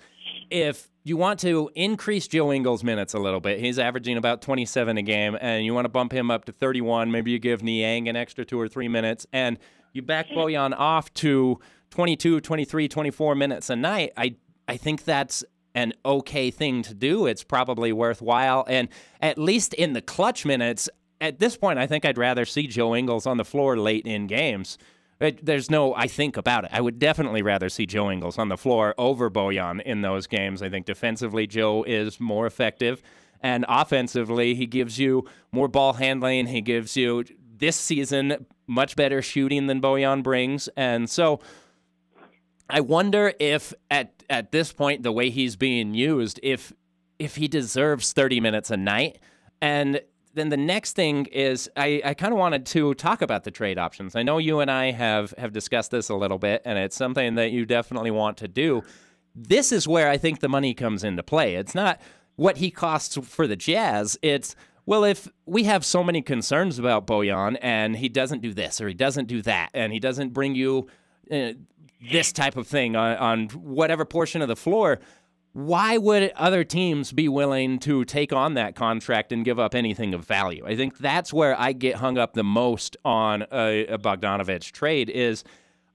if 0.50 0.90
you 1.04 1.18
want 1.18 1.40
to 1.42 1.70
increase 1.76 2.28
Joe 2.28 2.52
Ingles' 2.54 2.84
minutes 2.84 3.14
a 3.14 3.20
little 3.20 3.42
bit. 3.42 3.60
He's 3.60 3.78
averaging 3.78 4.18
about 4.18 4.42
27 4.42 4.98
a 4.98 5.02
game, 5.02 5.38
and 5.40 5.66
you 5.66 5.74
want 5.74 5.86
to 5.86 5.90
bump 5.90 6.14
him 6.14 6.32
up 6.32 6.46
to 6.46 6.54
31. 6.54 7.12
Maybe 7.12 7.32
you 7.32 7.40
give 7.40 7.62
Niang 7.62 8.08
an 8.08 8.16
extra 8.16 8.46
two 8.46 8.60
or 8.60 8.70
three 8.70 8.88
minutes, 8.88 9.28
and 9.34 9.60
you 9.92 10.02
back 10.02 10.30
Bojan 10.30 10.74
off 10.78 11.14
to 11.16 11.60
22, 11.90 12.40
23, 12.40 12.88
24 12.88 13.36
minutes 13.36 13.70
a 13.70 13.76
night. 13.76 14.14
I 14.16 14.36
I 14.68 14.78
think 14.78 15.04
that's 15.04 15.44
an 15.76 15.94
okay 16.06 16.52
thing 16.52 16.84
to 16.84 16.94
do. 16.94 17.26
It's 17.26 17.44
probably 17.44 17.92
worthwhile, 17.92 18.66
and 18.68 18.90
at 19.22 19.38
least 19.38 19.74
in 19.74 19.94
the 19.94 20.02
clutch 20.02 20.46
minutes. 20.46 20.90
At 21.20 21.40
this 21.40 21.56
point, 21.56 21.80
I 21.80 21.88
think 21.88 22.06
I'd 22.06 22.18
rather 22.18 22.46
see 22.46 22.68
Joe 22.68 22.96
Ingles 22.96 23.26
on 23.26 23.38
the 23.38 23.46
floor 23.46 23.78
late 23.78 24.06
in 24.06 24.28
games 24.28 24.78
it, 25.24 25.46
there's 25.46 25.72
no 25.72 25.96
I 25.96 26.08
think 26.08 26.38
about 26.38 26.66
it. 26.66 26.72
I 26.74 26.82
would 26.82 27.00
definitely 27.00 27.42
rather 27.42 27.70
see 27.70 27.86
Joe 27.86 28.12
Ingles 28.12 28.38
on 28.38 28.50
the 28.50 28.58
floor 28.58 28.94
over 28.98 29.30
Bojan 29.30 29.82
in 29.82 30.02
those 30.02 30.28
games. 30.28 30.62
I 30.62 30.70
think 30.70 30.86
defensively 30.86 31.48
Joe 31.48 31.84
is 31.84 32.20
more 32.20 32.46
effective, 32.46 33.02
and 33.42 33.66
offensively 33.68 34.56
he 34.56 34.66
gives 34.66 35.00
you 35.00 35.26
more 35.52 35.68
ball 35.68 35.94
handling. 35.94 36.48
He 36.48 36.62
gives 36.62 36.96
you 36.98 37.24
this 37.58 37.76
season 37.76 38.46
much 38.68 38.96
better 38.96 39.22
shooting 39.22 39.68
than 39.68 39.82
Bojan 39.82 40.24
brings, 40.24 40.68
and 40.76 41.10
so. 41.10 41.40
I 42.74 42.80
wonder 42.80 43.34
if 43.40 43.72
at 43.92 44.24
at 44.32 44.52
this 44.52 44.74
point 44.74 45.04
the 45.04 45.12
way 45.12 45.30
he's 45.30 45.56
being 45.56 45.94
used, 45.94 46.40
if 46.42 46.74
if 47.20 47.36
he 47.36 47.48
deserves 47.48 48.14
30 48.14 48.40
minutes 48.40 48.72
a 48.72 48.78
night. 48.78 49.20
And 49.62 50.02
then 50.34 50.50
the 50.50 50.58
next 50.58 50.94
thing 50.94 51.28
is 51.28 51.70
I, 51.78 52.02
I 52.04 52.16
kind 52.16 52.34
of 52.34 52.40
wanted 52.40 52.66
to 52.66 52.96
talk 52.96 53.22
about 53.22 53.44
the 53.44 53.52
trade 53.52 53.78
options. 53.78 54.16
I 54.16 54.24
know 54.24 54.40
you 54.40 54.60
and 54.60 54.72
I 54.72 54.90
have 54.90 55.36
have 55.38 55.54
discussed 55.54 55.92
this 55.92 56.10
a 56.10 56.16
little 56.16 56.40
bit, 56.40 56.64
and 56.66 56.80
it's 56.80 56.96
something 56.96 57.36
that 57.36 57.52
you 57.52 57.68
definitely 57.68 58.10
want 58.10 58.38
to 58.38 58.48
do. 58.48 58.82
This 59.36 59.72
is 59.72 59.88
where 59.88 60.10
I 60.10 60.18
think 60.18 60.40
the 60.40 60.50
money 60.50 60.74
comes 60.74 61.04
into 61.04 61.22
play. 61.22 61.54
It's 61.54 61.76
not 61.76 62.02
what 62.38 62.58
he 62.58 62.72
costs 62.72 63.16
for 63.18 63.46
the 63.46 63.56
Jazz. 63.56 64.18
It's 64.24 64.56
well, 64.88 65.04
if 65.04 65.28
we 65.46 65.66
have 65.66 65.86
so 65.86 66.04
many 66.04 66.24
concerns 66.24 66.80
about 66.80 67.06
Bojan 67.06 67.56
and 67.62 67.96
he 67.96 68.10
doesn't 68.10 68.42
do 68.42 68.52
this 68.52 68.82
or 68.82 68.88
he 68.88 68.96
doesn't 68.96 69.28
do 69.28 69.44
that 69.44 69.70
and 69.76 69.94
he 69.94 70.00
doesn't 70.00 70.34
bring 70.34 70.56
you 70.56 70.88
uh, 71.32 71.54
this 72.12 72.32
type 72.32 72.58
of 72.58 72.68
thing 72.68 72.96
on, 72.96 73.18
on 73.18 73.50
whatever 73.50 74.06
portion 74.06 74.42
of 74.42 74.48
the 74.48 74.56
floor, 74.56 75.00
why 75.54 75.98
would 75.98 76.32
other 76.36 76.64
teams 76.64 77.12
be 77.12 77.30
willing 77.30 77.78
to 77.80 78.04
take 78.06 78.34
on 78.34 78.56
that 78.56 78.76
contract 78.76 79.32
and 79.32 79.46
give 79.46 79.60
up 79.60 79.76
anything 79.76 80.14
of 80.14 80.26
value? 80.26 80.66
I 80.66 80.76
think 80.76 80.98
that's 80.98 81.32
where 81.32 81.60
I 81.60 81.74
get 81.74 81.96
hung 81.96 82.18
up 82.18 82.34
the 82.34 82.44
most 82.44 82.98
on 83.06 83.44
a, 83.52 83.86
a 83.86 83.98
Bogdanovic 84.00 84.72
trade 84.72 85.10
is 85.10 85.44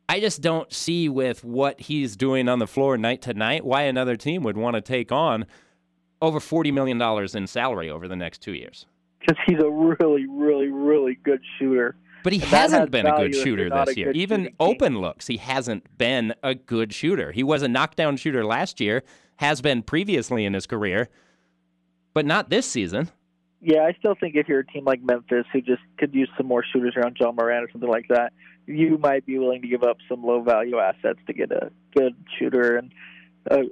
I 0.09 0.21
just 0.21 0.41
don't 0.41 0.73
see 0.73 1.09
with 1.09 1.45
what 1.45 1.81
he's 1.81 2.17
doing 2.17 2.49
on 2.49 2.61
the 2.61 2.67
floor 2.67 2.97
night 2.97 3.21
to 3.23 3.35
night 3.35 3.65
why 3.65 3.83
another 3.83 4.17
team 4.17 4.43
would 4.45 4.57
want 4.57 4.75
to 4.75 4.81
take 4.81 5.13
on 5.13 5.45
over 6.23 6.39
$40 6.39 6.73
million 6.73 7.01
in 7.37 7.47
salary 7.47 7.91
over 7.91 8.09
the 8.09 8.17
next 8.17 8.41
two 8.41 8.55
years. 8.55 8.87
Because 9.21 9.37
he's 9.47 9.59
a 9.59 9.69
really, 9.69 10.27
really, 10.27 10.69
really 10.69 11.19
good 11.25 11.41
shooter. 11.59 11.97
But 12.29 12.35
he 12.35 12.41
hasn't 12.41 12.91
been 12.91 13.07
a 13.07 13.17
good 13.17 13.35
shooter 13.35 13.71
this 13.71 13.97
year. 13.97 14.11
Even 14.11 14.51
open 14.61 14.99
looks, 14.99 15.29
he 15.29 15.39
hasn't 15.39 15.97
been 15.97 16.35
a 16.43 16.55
good 16.55 16.93
shooter. 16.93 17.33
He 17.33 17.43
was 17.43 17.63
a 17.63 17.69
knockdown 17.69 18.19
shooter 18.19 18.45
last 18.45 18.81
year 18.83 19.03
has 19.37 19.63
been 19.63 19.83
previously 19.83 20.45
in 20.45 20.53
his 20.53 20.67
career, 20.67 21.09
but 22.13 22.27
not 22.27 22.51
this 22.51 22.67
season. 22.67 23.09
Yeah, 23.63 23.81
I 23.81 23.95
still 23.99 24.15
think 24.15 24.37
if 24.37 24.47
you're 24.47 24.59
a 24.59 24.67
team 24.67 24.85
like 24.85 25.01
Memphis 25.03 25.47
who 25.55 25.63
just 25.63 25.81
could 25.97 26.15
use 26.15 26.29
some 26.37 26.47
more 26.47 26.63
shooters 26.71 26.93
around 26.99 27.17
Ja 27.19 27.33
Morant 27.33 27.65
or 27.65 27.71
something 27.73 27.89
like 27.89 28.09
that, 28.11 28.35
you 28.67 28.99
might 28.99 29.25
be 29.25 29.39
willing 29.39 29.63
to 29.63 29.69
give 29.69 29.83
up 29.83 29.97
some 30.07 30.23
low 30.23 30.43
value 30.43 30.79
assets 30.79 31.21
to 31.29 31.33
get 31.33 31.51
a 31.51 31.73
good 31.97 32.15
shooter. 32.39 32.77
And 32.77 32.93
uh, 33.51 33.63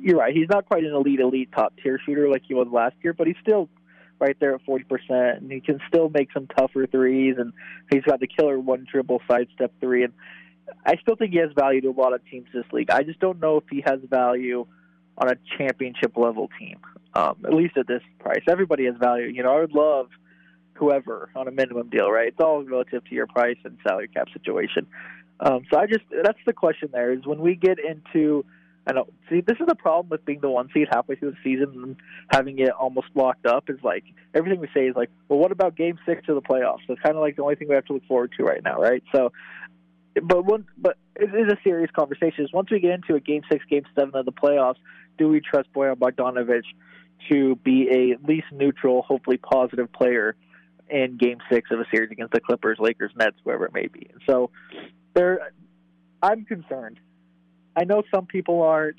you're 0.00 0.16
right, 0.16 0.34
he's 0.34 0.48
not 0.48 0.64
quite 0.64 0.84
an 0.84 0.94
elite, 0.94 1.20
elite 1.20 1.50
top 1.54 1.74
tier 1.82 2.00
shooter 2.06 2.30
like 2.30 2.44
he 2.48 2.54
was 2.54 2.68
last 2.72 2.96
year, 3.02 3.12
but 3.12 3.26
he's 3.26 3.36
still 3.42 3.68
right 4.18 4.36
there 4.40 4.54
at 4.54 4.64
40%, 4.64 5.36
and 5.36 5.50
he 5.50 5.60
can 5.60 5.80
still 5.88 6.08
make 6.08 6.32
some 6.32 6.46
tougher 6.46 6.86
threes, 6.86 7.36
and 7.38 7.52
he's 7.90 8.02
got 8.02 8.20
the 8.20 8.26
killer 8.26 8.58
one 8.58 8.86
dribble 8.90 9.20
sidestep 9.28 9.72
three. 9.80 10.04
And 10.04 10.12
I 10.84 10.96
still 10.96 11.16
think 11.16 11.32
he 11.32 11.38
has 11.38 11.50
value 11.56 11.80
to 11.82 11.88
a 11.88 11.98
lot 11.98 12.14
of 12.14 12.24
teams 12.30 12.46
this 12.52 12.64
league. 12.72 12.90
I 12.90 13.02
just 13.02 13.20
don't 13.20 13.40
know 13.40 13.58
if 13.58 13.64
he 13.70 13.82
has 13.86 14.00
value 14.08 14.66
on 15.18 15.30
a 15.30 15.36
championship 15.58 16.16
level 16.16 16.48
team. 16.58 16.78
Um, 17.14 17.36
at 17.44 17.54
least 17.54 17.76
at 17.76 17.86
this 17.86 18.02
price, 18.18 18.42
everybody 18.48 18.84
has 18.86 18.96
value. 18.96 19.28
You 19.28 19.42
know, 19.42 19.56
I 19.56 19.60
would 19.60 19.72
love 19.72 20.08
whoever 20.74 21.30
on 21.34 21.48
a 21.48 21.50
minimum 21.50 21.88
deal, 21.88 22.10
right? 22.10 22.28
It's 22.28 22.40
all 22.40 22.62
relative 22.62 23.04
to 23.06 23.14
your 23.14 23.26
price 23.26 23.56
and 23.64 23.78
salary 23.86 24.08
cap 24.08 24.28
situation. 24.32 24.86
Um, 25.40 25.64
so 25.70 25.78
I 25.78 25.86
just 25.86 26.04
that's 26.22 26.38
the 26.46 26.52
question. 26.52 26.90
There 26.92 27.12
is 27.12 27.26
when 27.26 27.40
we 27.40 27.54
get 27.54 27.78
into 27.78 28.44
I 28.86 28.92
don't 28.92 29.08
uh, 29.08 29.12
see 29.28 29.40
this 29.40 29.56
is 29.58 29.66
the 29.66 29.74
problem 29.74 30.08
with 30.10 30.24
being 30.24 30.40
the 30.40 30.48
one 30.48 30.68
seed 30.72 30.88
halfway 30.90 31.16
through 31.16 31.32
the 31.32 31.36
season 31.42 31.72
and 31.82 31.96
having 32.30 32.58
it 32.58 32.70
almost 32.70 33.08
locked 33.14 33.46
up 33.46 33.68
is 33.68 33.78
like 33.82 34.04
everything 34.34 34.60
we 34.60 34.68
say 34.72 34.86
is 34.86 34.94
like, 34.94 35.10
well, 35.28 35.38
what 35.38 35.50
about 35.50 35.76
Game 35.76 35.98
Six 36.06 36.22
of 36.28 36.36
the 36.36 36.42
playoffs? 36.42 36.80
That's 36.86 37.00
kind 37.00 37.16
of 37.16 37.20
like 37.20 37.36
the 37.36 37.42
only 37.42 37.56
thing 37.56 37.68
we 37.68 37.74
have 37.74 37.86
to 37.86 37.94
look 37.94 38.06
forward 38.06 38.32
to 38.38 38.44
right 38.44 38.62
now, 38.62 38.80
right? 38.80 39.02
So 39.14 39.32
but 40.22 40.44
one, 40.44 40.66
but 40.78 40.96
it 41.14 41.28
is 41.34 41.52
a 41.52 41.56
serious 41.62 41.90
conversation. 41.96 42.44
Is 42.44 42.52
Once 42.52 42.70
we 42.70 42.80
get 42.80 42.92
into 42.92 43.14
a 43.14 43.20
game 43.20 43.42
six, 43.50 43.64
game 43.68 43.84
seven 43.94 44.14
of 44.14 44.24
the 44.24 44.32
playoffs, 44.32 44.76
do 45.18 45.28
we 45.28 45.40
trust 45.40 45.68
Bojan 45.74 45.96
Bogdanovic 45.96 46.62
to 47.30 47.56
be 47.56 47.88
a 47.90 48.26
least 48.26 48.46
neutral, 48.52 49.02
hopefully 49.02 49.36
positive 49.36 49.92
player 49.92 50.36
in 50.88 51.16
game 51.16 51.38
six 51.50 51.70
of 51.70 51.80
a 51.80 51.84
series 51.92 52.10
against 52.10 52.32
the 52.32 52.40
Clippers, 52.40 52.78
Lakers, 52.80 53.12
Nets, 53.16 53.36
whoever 53.44 53.66
it 53.66 53.74
may 53.74 53.88
be? 53.88 54.08
And 54.12 54.22
so 54.28 54.50
there, 55.14 55.50
I'm 56.22 56.44
concerned. 56.44 56.98
I 57.76 57.84
know 57.84 58.02
some 58.14 58.26
people 58.26 58.62
aren't. 58.62 58.96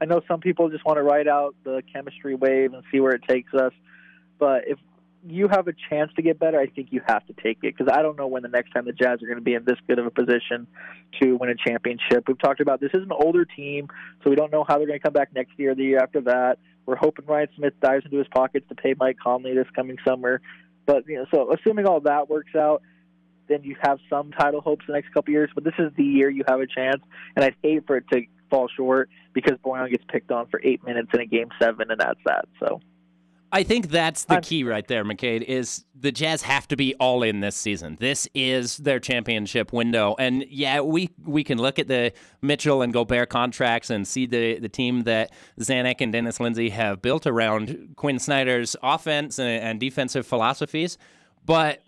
I 0.00 0.06
know 0.06 0.22
some 0.26 0.40
people 0.40 0.70
just 0.70 0.84
want 0.84 0.96
to 0.96 1.02
ride 1.02 1.28
out 1.28 1.54
the 1.64 1.82
chemistry 1.92 2.34
wave 2.34 2.72
and 2.72 2.82
see 2.90 3.00
where 3.00 3.12
it 3.12 3.22
takes 3.28 3.52
us. 3.52 3.72
But 4.38 4.62
if 4.66 4.78
you 5.26 5.48
have 5.48 5.68
a 5.68 5.72
chance 5.90 6.10
to 6.16 6.22
get 6.22 6.38
better, 6.38 6.58
I 6.58 6.66
think 6.66 6.88
you 6.90 7.02
have 7.06 7.26
to 7.26 7.34
take 7.34 7.58
it 7.62 7.76
because 7.76 7.92
I 7.92 8.00
don't 8.00 8.16
know 8.16 8.26
when 8.26 8.42
the 8.42 8.48
next 8.48 8.70
time 8.70 8.86
the 8.86 8.92
Jazz 8.92 9.22
are 9.22 9.26
going 9.26 9.36
to 9.36 9.44
be 9.44 9.54
in 9.54 9.64
this 9.64 9.76
good 9.86 9.98
of 9.98 10.06
a 10.06 10.10
position 10.10 10.66
to 11.20 11.36
win 11.36 11.50
a 11.50 11.54
championship. 11.54 12.24
We've 12.26 12.38
talked 12.38 12.60
about 12.60 12.80
this 12.80 12.92
is 12.94 13.02
an 13.02 13.12
older 13.12 13.44
team, 13.44 13.88
so 14.24 14.30
we 14.30 14.36
don't 14.36 14.50
know 14.50 14.64
how 14.66 14.78
they're 14.78 14.86
going 14.86 14.98
to 14.98 15.02
come 15.02 15.12
back 15.12 15.34
next 15.34 15.52
year, 15.58 15.74
the 15.74 15.84
year 15.84 15.98
after 15.98 16.22
that. 16.22 16.58
We're 16.86 16.96
hoping 16.96 17.26
Ryan 17.26 17.48
Smith 17.56 17.74
dives 17.82 18.04
into 18.06 18.16
his 18.16 18.28
pockets 18.28 18.66
to 18.70 18.74
pay 18.74 18.94
Mike 18.98 19.18
Conley 19.22 19.54
this 19.54 19.68
coming 19.76 19.98
summer. 20.06 20.40
But 20.86 21.06
you 21.06 21.16
know, 21.16 21.26
so 21.32 21.52
assuming 21.52 21.86
all 21.86 22.00
that 22.00 22.30
works 22.30 22.54
out, 22.56 22.82
then 23.50 23.64
you 23.64 23.76
have 23.82 23.98
some 24.08 24.30
title 24.32 24.60
hopes 24.60 24.84
the 24.86 24.92
next 24.92 25.12
couple 25.12 25.32
years. 25.32 25.50
But 25.54 25.64
this 25.64 25.74
is 25.78 25.92
the 25.96 26.04
year 26.04 26.30
you 26.30 26.44
have 26.48 26.60
a 26.60 26.66
chance, 26.66 27.02
and 27.36 27.44
I'd 27.44 27.56
hate 27.62 27.86
for 27.86 27.96
it 27.96 28.04
to 28.12 28.22
fall 28.48 28.68
short 28.76 29.08
because 29.32 29.58
Bojan 29.64 29.90
gets 29.90 30.04
picked 30.08 30.30
on 30.30 30.46
for 30.48 30.60
eight 30.62 30.84
minutes 30.84 31.08
in 31.12 31.20
a 31.20 31.26
game 31.26 31.48
seven, 31.60 31.90
and 31.90 32.00
that's 32.00 32.20
that. 32.26 32.46
So. 32.58 32.80
I 33.52 33.64
think 33.64 33.88
that's 33.88 34.24
the 34.24 34.40
key 34.40 34.62
right 34.62 34.86
there, 34.86 35.04
McCade, 35.04 35.42
is 35.42 35.84
the 35.98 36.12
Jazz 36.12 36.42
have 36.42 36.68
to 36.68 36.76
be 36.76 36.94
all 37.00 37.24
in 37.24 37.40
this 37.40 37.56
season. 37.56 37.96
This 37.98 38.28
is 38.32 38.76
their 38.76 39.00
championship 39.00 39.72
window. 39.72 40.14
And 40.20 40.44
yeah, 40.48 40.80
we 40.82 41.10
we 41.24 41.42
can 41.42 41.58
look 41.58 41.80
at 41.80 41.88
the 41.88 42.12
Mitchell 42.42 42.80
and 42.80 42.92
Gobert 42.92 43.28
contracts 43.28 43.90
and 43.90 44.06
see 44.06 44.26
the, 44.26 44.60
the 44.60 44.68
team 44.68 45.02
that 45.02 45.32
Zanik 45.58 45.96
and 45.98 46.12
Dennis 46.12 46.38
Lindsey 46.38 46.70
have 46.70 47.02
built 47.02 47.26
around 47.26 47.94
Quin 47.96 48.20
Snyder's 48.20 48.76
offense 48.84 49.40
and, 49.40 49.48
and 49.48 49.80
defensive 49.80 50.26
philosophies. 50.26 50.96
But 51.44 51.82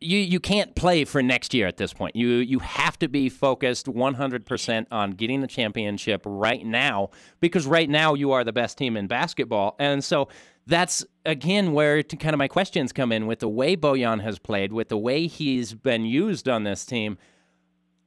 you 0.00 0.18
you 0.18 0.40
can't 0.40 0.74
play 0.74 1.04
for 1.04 1.22
next 1.22 1.52
year 1.52 1.66
at 1.66 1.76
this 1.76 1.92
point. 1.92 2.16
You 2.16 2.28
you 2.28 2.58
have 2.60 2.98
to 3.00 3.08
be 3.08 3.28
focused 3.28 3.86
100% 3.86 4.86
on 4.90 5.10
getting 5.12 5.40
the 5.40 5.46
championship 5.46 6.22
right 6.24 6.64
now 6.64 7.10
because 7.40 7.66
right 7.66 7.88
now 7.88 8.14
you 8.14 8.32
are 8.32 8.42
the 8.42 8.52
best 8.52 8.78
team 8.78 8.96
in 8.96 9.06
basketball. 9.06 9.76
And 9.78 10.02
so 10.02 10.28
that's 10.66 11.04
again 11.26 11.72
where 11.72 12.02
kind 12.02 12.34
of 12.34 12.38
my 12.38 12.48
questions 12.48 12.92
come 12.92 13.12
in 13.12 13.26
with 13.26 13.40
the 13.40 13.48
way 13.48 13.76
Bojan 13.76 14.22
has 14.22 14.38
played, 14.38 14.72
with 14.72 14.88
the 14.88 14.98
way 14.98 15.26
he's 15.26 15.74
been 15.74 16.04
used 16.04 16.48
on 16.48 16.64
this 16.64 16.84
team. 16.86 17.18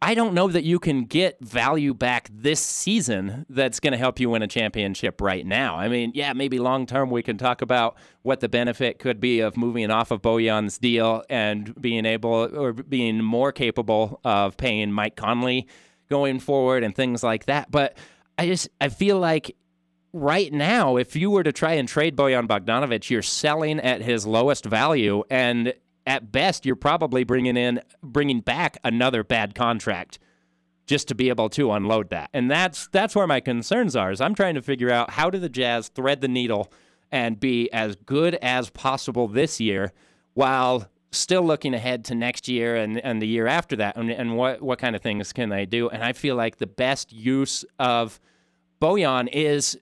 I 0.04 0.16
don't 0.16 0.34
know 0.34 0.49
that 0.49 0.66
you 0.66 0.80
can 0.80 1.06
get 1.06 1.39
value 1.39 1.93
back 1.93 2.28
this 2.30 2.60
season 2.60 3.45
that's 3.47 3.80
going 3.80 3.93
to 3.93 3.97
help 3.97 4.20
you 4.20 4.32
win 4.32 4.41
a 4.41 4.47
championship 4.47 5.22
right 5.22 5.45
now. 5.45 5.78
I 5.78 5.88
mean, 5.88 6.12
yeah, 6.14 6.34
maybe 6.34 6.60
long 6.60 6.86
term 6.86 7.10
we 7.10 7.24
can 7.24 7.38
talk 7.38 7.62
about 7.62 7.95
what 8.22 8.41
the 8.41 8.49
benefit 8.49 8.99
could 8.99 9.22
be 9.22 9.39
of 9.39 9.56
moving 9.56 9.89
off 9.89 10.12
of 10.12 10.22
Bojan's 10.22 10.78
deal 10.78 11.24
and 11.30 11.74
being 11.82 12.06
able 12.06 12.49
or 12.54 12.74
being 12.74 13.24
more 13.24 13.54
capable 13.54 14.20
of 14.26 14.58
paying 14.58 14.91
Mike 14.91 15.16
Conley 15.16 15.70
going 16.10 16.41
forward 16.41 16.84
and 16.84 16.93
things 16.93 17.24
like 17.24 17.45
that. 17.45 17.72
But 17.72 17.97
I 18.38 18.47
just 18.47 18.68
I 18.82 18.89
feel 18.89 19.20
like 19.20 19.56
right 20.12 20.51
now, 20.51 20.97
if 20.97 21.16
you 21.16 21.32
were 21.32 21.43
to 21.43 21.54
try 21.54 21.76
and 21.76 21.88
trade 21.88 22.18
Bojan 22.18 22.45
Bogdanovic, 22.45 23.10
you're 23.10 23.22
selling 23.22 23.80
at 23.80 24.01
his 24.01 24.28
lowest 24.28 24.66
value, 24.66 25.24
and 25.30 25.74
at 26.06 26.32
best, 26.32 26.66
you're 26.66 26.76
probably 26.76 27.24
bringing 27.24 27.58
in 27.58 27.82
bringing 28.01 28.41
back 28.41 28.78
another 28.84 29.24
bad 29.24 29.56
contract 29.56 30.20
just 30.86 31.08
to 31.08 31.16
be 31.16 31.30
able 31.30 31.49
to 31.49 31.72
unload 31.72 32.10
that. 32.10 32.30
And 32.34 32.51
that's 32.51 32.88
that's 32.88 33.16
where 33.16 33.28
my 33.28 33.39
concerns 33.39 33.95
are. 33.95 34.12
Is 34.12 34.22
I'm 34.22 34.36
trying 34.36 34.56
to 34.56 34.62
figure 34.62 34.91
out 34.91 35.12
how 35.12 35.30
do 35.30 35.39
the 35.39 35.49
Jazz 35.49 35.88
thread 35.89 36.22
the 36.22 36.28
needle 36.28 36.72
and 37.12 37.39
be 37.39 37.72
as 37.72 37.95
good 37.95 38.36
as 38.36 38.70
possible 38.72 39.28
this 39.28 39.62
year 39.62 39.93
while 40.34 40.89
still 41.12 41.43
looking 41.43 41.76
ahead 41.76 42.04
to 42.06 42.16
next 42.16 42.47
year 42.47 42.76
and, 42.76 42.97
and 42.99 43.22
the 43.22 43.28
year 43.28 43.45
after 43.45 43.76
that 43.76 43.95
and, 43.95 44.10
and 44.10 44.36
what, 44.36 44.62
what 44.62 44.80
kind 44.80 44.95
of 44.95 45.01
things 45.01 45.32
can 45.32 45.49
they 45.49 45.64
do 45.66 45.88
and 45.89 46.04
i 46.04 46.12
feel 46.12 46.36
like 46.36 46.58
the 46.58 46.66
best 46.66 47.14
use 47.14 47.64
of 47.78 48.20
bojan 48.82 49.30
is 49.32 49.78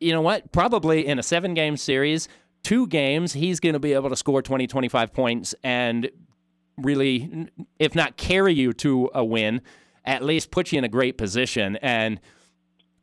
you 0.00 0.12
know 0.12 0.20
what 0.20 0.50
probably 0.50 1.06
in 1.06 1.20
a 1.20 1.22
seven 1.22 1.54
game 1.54 1.76
series 1.76 2.28
two 2.62 2.86
games, 2.86 3.32
he's 3.32 3.60
going 3.60 3.72
to 3.74 3.80
be 3.80 3.92
able 3.92 4.10
to 4.10 4.16
score 4.16 4.42
20, 4.42 4.66
25 4.66 5.12
points 5.12 5.54
and 5.62 6.10
really, 6.78 7.48
if 7.78 7.94
not 7.94 8.16
carry 8.16 8.54
you 8.54 8.72
to 8.72 9.10
a 9.14 9.24
win, 9.24 9.60
at 10.04 10.22
least 10.22 10.50
put 10.50 10.72
you 10.72 10.78
in 10.78 10.84
a 10.84 10.88
great 10.88 11.18
position 11.18 11.76
and 11.76 12.20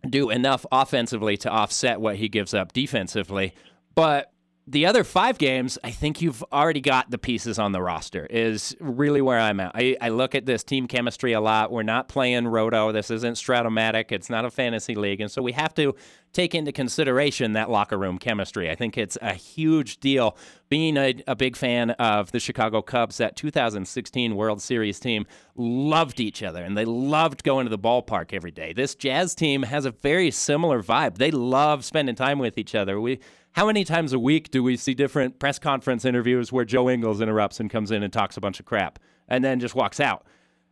do 0.10 0.30
enough 0.30 0.66
offensively 0.72 1.38
to 1.38 1.50
offset 1.50 2.00
what 2.00 2.16
he 2.16 2.30
gives 2.30 2.54
up 2.54 2.74
defensively. 2.74 3.54
But 3.96 4.32
the 4.66 4.86
other 4.86 5.04
five 5.04 5.40
games, 5.40 5.80
I 5.84 5.92
think 5.92 6.22
you've 6.22 6.44
already 6.54 6.80
got 6.80 7.10
the 7.10 7.18
pieces 7.18 7.58
on 7.58 7.72
the 7.72 7.82
roster, 7.82 8.28
is 8.28 8.76
really 8.80 9.22
where 9.22 9.40
I'm 9.40 9.60
at. 9.60 9.72
I, 9.74 9.98
I 10.00 10.10
look 10.10 10.36
at 10.36 10.46
this 10.46 10.64
team 10.64 10.88
chemistry 10.88 11.34
a 11.34 11.42
lot. 11.42 11.72
We're 11.72 11.84
not 11.84 12.08
playing 12.08 12.48
Roto. 12.48 12.92
This 12.92 13.10
isn't 13.10 13.34
Strat-O-Matic. 13.34 14.12
It's 14.12 14.30
not 14.30 14.46
a 14.46 14.52
fantasy 14.52 14.94
league. 14.94 15.22
And 15.22 15.32
so 15.32 15.42
we 15.42 15.54
have 15.54 15.74
to 15.76 15.96
take 16.34 16.54
into 16.54 16.72
consideration 16.72 17.54
that 17.54 17.70
locker 17.70 17.98
room 17.98 18.18
chemistry. 18.18 18.70
I 18.70 18.76
think 18.76 18.98
it's 18.98 19.18
a 19.22 19.34
huge 19.34 20.00
deal. 20.00 20.38
Being 20.70 20.98
a, 20.98 21.16
a 21.28 21.36
big 21.36 21.56
fan 21.56 21.92
of 21.92 22.32
the 22.32 22.40
Chicago 22.40 22.82
Cubs, 22.82 23.18
that 23.18 23.36
2016 23.36 24.36
World 24.36 24.62
Series 24.62 25.00
team 25.00 25.26
loved 25.56 26.20
each 26.20 26.44
other 26.44 26.64
and 26.64 26.78
they 26.78 26.86
loved 26.86 27.44
going 27.44 27.66
to 27.66 27.70
the 27.70 27.80
ballpark 27.80 28.34
every 28.34 28.52
day. 28.52 28.74
This 28.74 28.94
Jazz 28.94 29.34
team 29.34 29.64
has 29.64 29.86
a 29.86 29.92
very 29.92 30.30
similar 30.30 30.84
vibe. 30.84 31.18
They 31.18 31.32
love 31.32 31.84
spending 31.84 32.16
time 32.16 32.40
with 32.40 32.58
each 32.58 32.76
other. 32.76 33.02
We 33.02 33.20
how 33.54 33.66
many 33.66 33.84
times 33.84 34.14
a 34.14 34.20
week 34.20 34.52
do 34.52 34.62
we 34.62 34.78
see 34.78 34.94
different 34.94 35.40
press 35.40 35.58
conference 35.58 36.06
interviews 36.06 36.52
where 36.52 36.66
Joe 36.66 36.90
Ingles 36.90 37.20
interrupts 37.20 37.60
and 37.60 37.70
comes 37.70 37.92
in 37.92 38.04
and 38.04 38.14
talks 38.14 38.38
a 38.38 38.42
bunch 38.42 38.60
of 38.60 38.66
crap 38.66 39.00
and 39.28 39.44
then 39.44 39.60
just 39.60 39.76
walks 39.76 40.00
out? 40.00 40.26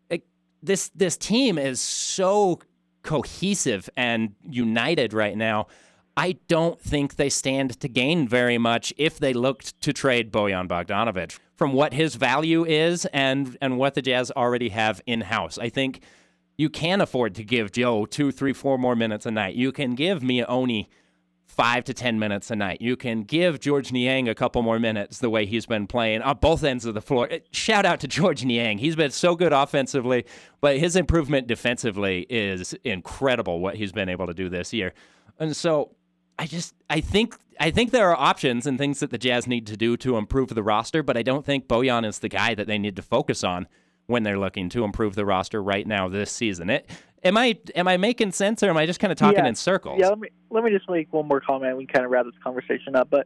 It, 0.09 0.25
this 0.61 0.89
this 0.89 1.17
team 1.17 1.57
is 1.57 1.81
so 1.81 2.59
cohesive 3.07 3.89
and 3.95 4.35
united 4.43 5.13
right 5.13 5.37
now. 5.37 5.65
I 6.17 6.33
don't 6.49 6.79
think 6.79 7.15
they 7.15 7.29
stand 7.29 7.79
to 7.79 7.87
gain 7.87 8.27
very 8.27 8.57
much 8.57 8.93
if 8.97 9.17
they 9.17 9.31
looked 9.33 9.79
to 9.81 9.93
trade 9.93 10.29
Bojan 10.29 10.67
Bogdanovic 10.67 11.39
from 11.55 11.71
what 11.71 11.93
his 11.93 12.15
value 12.15 12.65
is 12.65 13.05
and 13.13 13.57
and 13.61 13.77
what 13.77 13.93
the 13.93 14.01
Jazz 14.01 14.29
already 14.31 14.69
have 14.69 15.01
in 15.05 15.21
house. 15.21 15.57
I 15.57 15.69
think 15.69 16.01
you 16.57 16.69
can 16.69 16.99
afford 16.99 17.33
to 17.35 17.45
give 17.45 17.71
Joe 17.71 18.05
two, 18.05 18.31
three, 18.31 18.51
four 18.51 18.77
more 18.77 18.95
minutes 18.95 19.25
a 19.25 19.31
night. 19.31 19.55
You 19.55 19.71
can 19.71 19.95
give 19.95 20.21
Miye 20.21 20.45
Oni 20.49 20.89
five 21.57 21.83
to 21.85 21.93
10 21.93 22.19
minutes 22.19 22.51
a 22.51 22.55
night. 22.55 22.79
You 22.81 22.95
can 22.95 23.23
give 23.23 23.59
Georges 23.59 23.91
Niang 23.91 24.29
a 24.29 24.35
couple 24.35 24.61
more 24.61 24.79
minutes 24.79 25.17
the 25.17 25.29
way 25.29 25.47
he's 25.47 25.65
been 25.65 25.87
playing 25.87 26.21
on 26.21 26.37
both 26.37 26.63
ends 26.63 26.85
of 26.85 26.93
the 26.93 27.01
floor. 27.01 27.27
Eh, 27.31 27.39
shout 27.51 27.83
out 27.83 27.99
to 28.01 28.07
Georges 28.07 28.45
Niang. 28.45 28.77
He's 28.77 28.95
been 28.95 29.11
so 29.11 29.35
good 29.35 29.51
offensively, 29.51 30.25
but 30.61 30.77
his 30.77 30.95
improvement 30.95 31.47
defensively 31.47 32.27
is 32.29 32.75
incredible 32.83 33.59
what 33.59 33.75
he's 33.75 33.91
been 33.91 34.07
able 34.07 34.27
to 34.27 34.35
do 34.35 34.49
this 34.49 34.71
year. 34.71 34.93
And 35.39 35.55
so 35.55 35.95
I 36.37 36.45
just 36.45 36.75
I 36.89 37.01
think 37.01 37.35
I 37.59 37.71
think 37.71 37.89
there 37.89 38.09
are 38.11 38.17
options 38.17 38.67
and 38.67 38.77
things 38.77 38.99
that 38.99 39.09
the 39.09 39.17
Jazz 39.17 39.47
need 39.47 39.65
to 39.67 39.75
do 39.75 39.97
to 39.97 40.17
improve 40.17 40.49
the 40.49 40.61
roster, 40.61 41.01
but 41.01 41.17
I 41.17 41.23
don't 41.23 41.43
think 41.43 41.67
Bojan 41.67 42.07
is 42.07 42.19
the 42.19 42.29
guy 42.29 42.53
that 42.53 42.67
they 42.67 42.77
need 42.77 42.95
to 42.97 43.01
focus 43.01 43.43
on 43.43 43.67
when 44.05 44.23
they're 44.23 44.39
looking 44.39 44.69
to 44.69 44.83
improve 44.83 45.15
the 45.15 45.25
roster 45.25 45.61
right 45.61 45.85
now 45.85 46.07
this 46.07 46.31
season. 46.31 46.69
It 46.69 46.89
am 47.23 47.37
I 47.37 47.57
am 47.75 47.87
I 47.87 47.97
making 47.97 48.31
sense 48.31 48.63
or 48.63 48.69
am 48.69 48.77
I 48.77 48.85
just 48.85 48.99
kind 48.99 49.11
of 49.11 49.17
talking 49.17 49.39
yeah. 49.39 49.49
in 49.49 49.55
circles? 49.55 49.99
Yeah, 49.99 50.09
let 50.09 50.19
me 50.19 50.29
let 50.49 50.63
me 50.63 50.71
just 50.71 50.89
make 50.89 51.11
one 51.11 51.27
more 51.27 51.41
comment. 51.41 51.69
And 51.69 51.77
we 51.77 51.85
can 51.85 51.93
kind 51.93 52.05
of 52.05 52.11
wrap 52.11 52.25
this 52.25 52.33
conversation 52.43 52.95
up, 52.95 53.09
but 53.09 53.25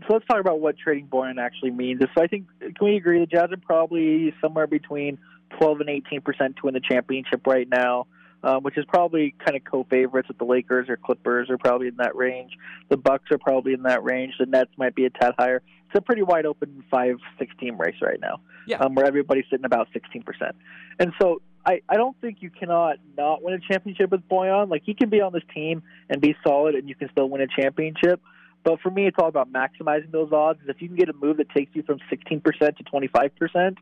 so 0.00 0.14
let's 0.14 0.26
talk 0.26 0.40
about 0.40 0.60
what 0.60 0.76
trading 0.76 1.06
Bojan 1.06 1.40
actually 1.40 1.70
means. 1.70 2.00
So 2.14 2.22
I 2.22 2.26
think 2.26 2.46
can 2.60 2.74
we 2.80 2.96
agree 2.96 3.18
the 3.18 3.26
Jazz 3.26 3.50
are 3.50 3.56
probably 3.56 4.34
somewhere 4.40 4.66
between 4.66 5.18
12 5.58 5.80
and 5.80 5.90
18 5.90 6.20
percent 6.20 6.56
to 6.56 6.62
win 6.64 6.74
the 6.74 6.80
championship 6.80 7.46
right 7.46 7.68
now. 7.68 8.06
Um, 8.44 8.62
which 8.62 8.76
is 8.76 8.84
probably 8.86 9.34
kind 9.44 9.56
of 9.56 9.64
co-favorites 9.64 10.28
with 10.28 10.38
the 10.38 10.44
Lakers 10.44 10.88
or 10.88 10.96
Clippers 10.98 11.48
are 11.50 11.56
probably 11.58 11.88
in 11.88 11.96
that 11.96 12.14
range. 12.14 12.52
The 12.90 12.96
Bucks 12.96 13.24
are 13.32 13.38
probably 13.38 13.72
in 13.72 13.82
that 13.84 14.04
range. 14.04 14.34
The 14.38 14.46
Nets 14.46 14.70
might 14.76 14.94
be 14.94 15.06
a 15.06 15.10
tad 15.10 15.32
higher. 15.36 15.62
It's 15.86 15.96
a 15.96 16.00
pretty 16.00 16.22
wide 16.22 16.46
open 16.46 16.84
five 16.88 17.16
six 17.38 17.52
team 17.58 17.80
race 17.80 17.96
right 18.00 18.20
now, 18.20 18.40
yeah. 18.66 18.76
um, 18.76 18.94
where 18.94 19.06
everybody's 19.06 19.46
sitting 19.50 19.64
about 19.64 19.88
16 19.94 20.22
percent. 20.22 20.54
And 21.00 21.12
so 21.20 21.40
I, 21.66 21.82
I 21.88 21.96
don't 21.96 22.16
think 22.20 22.38
you 22.40 22.50
cannot 22.50 22.98
not 23.18 23.42
win 23.42 23.54
a 23.54 23.58
championship 23.58 24.12
with 24.12 24.26
Bojan. 24.28 24.70
Like 24.70 24.82
he 24.84 24.94
can 24.94 25.10
be 25.10 25.20
on 25.20 25.32
this 25.32 25.42
team 25.52 25.82
and 26.08 26.20
be 26.20 26.36
solid, 26.46 26.76
and 26.76 26.88
you 26.88 26.94
can 26.94 27.10
still 27.10 27.28
win 27.28 27.40
a 27.40 27.48
championship. 27.48 28.20
But 28.62 28.80
for 28.80 28.90
me, 28.90 29.06
it's 29.06 29.16
all 29.18 29.28
about 29.28 29.52
maximizing 29.52 30.12
those 30.12 30.32
odds. 30.32 30.60
If 30.66 30.80
you 30.80 30.88
can 30.88 30.96
get 30.96 31.08
a 31.08 31.12
move 31.12 31.38
that 31.38 31.50
takes 31.50 31.74
you 31.74 31.82
from 31.82 31.98
16% 32.10 32.42
to 32.42 32.84
25%, 32.84 33.76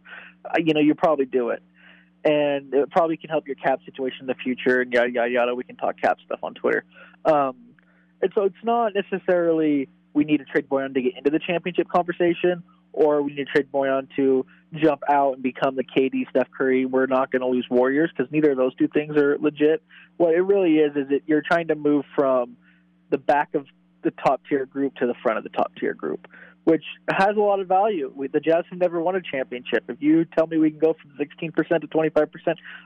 uh, 0.44 0.50
you 0.58 0.74
know, 0.74 0.80
you 0.80 0.94
probably 0.94 1.26
do 1.26 1.50
it. 1.50 1.62
And 2.24 2.72
it 2.72 2.90
probably 2.90 3.16
can 3.18 3.28
help 3.28 3.46
your 3.46 3.56
cap 3.56 3.80
situation 3.84 4.20
in 4.22 4.26
the 4.26 4.34
future 4.34 4.80
and 4.80 4.92
yada, 4.92 5.10
yada, 5.10 5.30
yada. 5.30 5.54
We 5.54 5.64
can 5.64 5.76
talk 5.76 6.00
cap 6.00 6.18
stuff 6.24 6.40
on 6.42 6.54
Twitter. 6.54 6.84
Um, 7.24 7.56
and 8.20 8.30
so 8.34 8.44
it's 8.44 8.54
not 8.62 8.92
necessarily 8.94 9.88
we 10.14 10.24
need 10.24 10.38
to 10.38 10.44
trade 10.44 10.68
Bojan 10.68 10.94
to 10.94 11.02
get 11.02 11.16
into 11.18 11.30
the 11.30 11.40
championship 11.40 11.88
conversation 11.88 12.62
or 12.94 13.22
we 13.22 13.34
need 13.34 13.46
to 13.46 13.52
trade 13.52 13.70
Bojan 13.72 14.08
to 14.16 14.46
jump 14.72 15.02
out 15.10 15.34
and 15.34 15.42
become 15.42 15.76
the 15.76 15.84
KD 15.84 16.28
Steph 16.30 16.48
Curry. 16.56 16.86
We're 16.86 17.06
not 17.06 17.30
going 17.30 17.42
to 17.42 17.48
lose 17.48 17.66
Warriors 17.68 18.10
because 18.16 18.30
neither 18.32 18.52
of 18.52 18.56
those 18.56 18.74
two 18.76 18.88
things 18.88 19.16
are 19.16 19.36
legit. 19.38 19.82
What 20.16 20.34
it 20.34 20.40
really 20.40 20.76
is 20.76 20.96
is 20.96 21.08
that 21.08 21.22
you're 21.26 21.42
trying 21.42 21.68
to 21.68 21.74
move 21.74 22.04
from 22.14 22.56
the 23.10 23.18
back 23.18 23.54
of 23.54 23.66
the 24.02 24.12
top 24.12 24.42
tier 24.48 24.64
group 24.66 24.94
to 24.96 25.06
the 25.06 25.14
front 25.22 25.38
of 25.38 25.44
the 25.44 25.50
top 25.50 25.72
tier 25.78 25.94
group, 25.94 26.28
which 26.64 26.84
has 27.10 27.36
a 27.36 27.40
lot 27.40 27.60
of 27.60 27.66
value. 27.66 28.12
We, 28.14 28.28
the 28.28 28.40
Jazz 28.40 28.64
have 28.70 28.78
never 28.78 29.00
won 29.00 29.16
a 29.16 29.20
championship. 29.22 29.84
If 29.88 30.00
you 30.00 30.24
tell 30.24 30.46
me 30.46 30.58
we 30.58 30.70
can 30.70 30.78
go 30.78 30.94
from 30.94 31.12
16% 31.18 31.80
to 31.80 31.86
25%, 31.86 32.28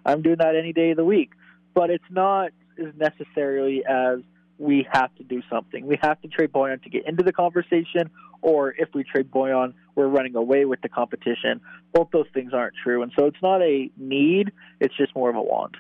I'm 0.07 0.23
doing 0.23 0.37
that 0.39 0.57
any 0.57 0.73
day 0.73 0.91
of 0.91 0.97
the 0.97 1.05
week. 1.05 1.33
But 1.75 1.91
it's 1.91 2.05
not 2.11 2.51
as 2.79 2.95
necessarily 2.97 3.85
as 3.85 4.21
we 4.59 4.87
have 4.93 5.15
to 5.17 5.23
do 5.23 5.43
something. 5.51 5.87
We 5.87 5.99
have 6.03 6.21
to 6.23 6.29
trade 6.29 6.53
Bojan 6.53 6.83
to 6.83 6.91
get 6.91 7.07
into 7.07 7.23
the 7.23 7.33
conversation, 7.33 8.11
or 8.43 8.75
if 8.79 8.89
we 8.95 9.05
trade 9.05 9.31
Bojan, 9.31 9.75
we're 9.95 10.09
running 10.09 10.37
away 10.37 10.65
with 10.65 10.81
the 10.81 10.89
competition. 10.89 11.61
Both 11.93 12.09
those 12.13 12.27
things 12.33 12.53
aren't 12.55 12.75
true, 12.83 13.03
and 13.03 13.13
so 13.19 13.27
it's 13.27 13.43
not 13.43 13.63
a 13.63 13.91
need; 13.97 14.53
it's 14.81 14.97
just 14.97 15.15
more 15.15 15.31
of 15.31 15.37
a 15.37 15.43
want. 15.43 15.77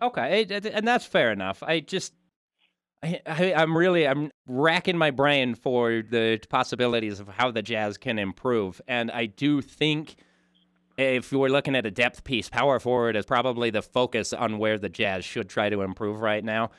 Okay, 0.00 0.46
and 0.48 0.86
that's 0.86 1.04
fair 1.04 1.32
enough. 1.32 1.62
I 1.62 1.80
just 1.80 2.12
I, 3.02 3.54
I'm 3.56 3.76
really 3.76 4.06
I'm 4.06 4.30
racking 4.46 4.98
my 4.98 5.10
brain 5.10 5.54
for 5.54 6.02
the 6.08 6.40
possibilities 6.48 7.20
of 7.20 7.28
how 7.28 7.50
the 7.50 7.62
Jazz 7.62 7.96
can 7.96 8.18
improve, 8.18 8.80
and 8.88 9.10
I 9.10 9.26
do 9.26 9.60
think 9.60 10.16
if 10.96 11.32
we're 11.32 11.48
looking 11.48 11.76
at 11.76 11.86
a 11.86 11.92
depth 11.92 12.24
piece, 12.24 12.48
power 12.48 12.80
forward 12.80 13.14
is 13.14 13.24
probably 13.24 13.70
the 13.70 13.82
focus 13.82 14.32
on 14.32 14.58
where 14.58 14.78
the 14.78 14.88
Jazz 14.88 15.24
should 15.24 15.48
try 15.48 15.68
to 15.68 15.82
improve 15.82 16.20
right 16.20 16.42
now, 16.42 16.70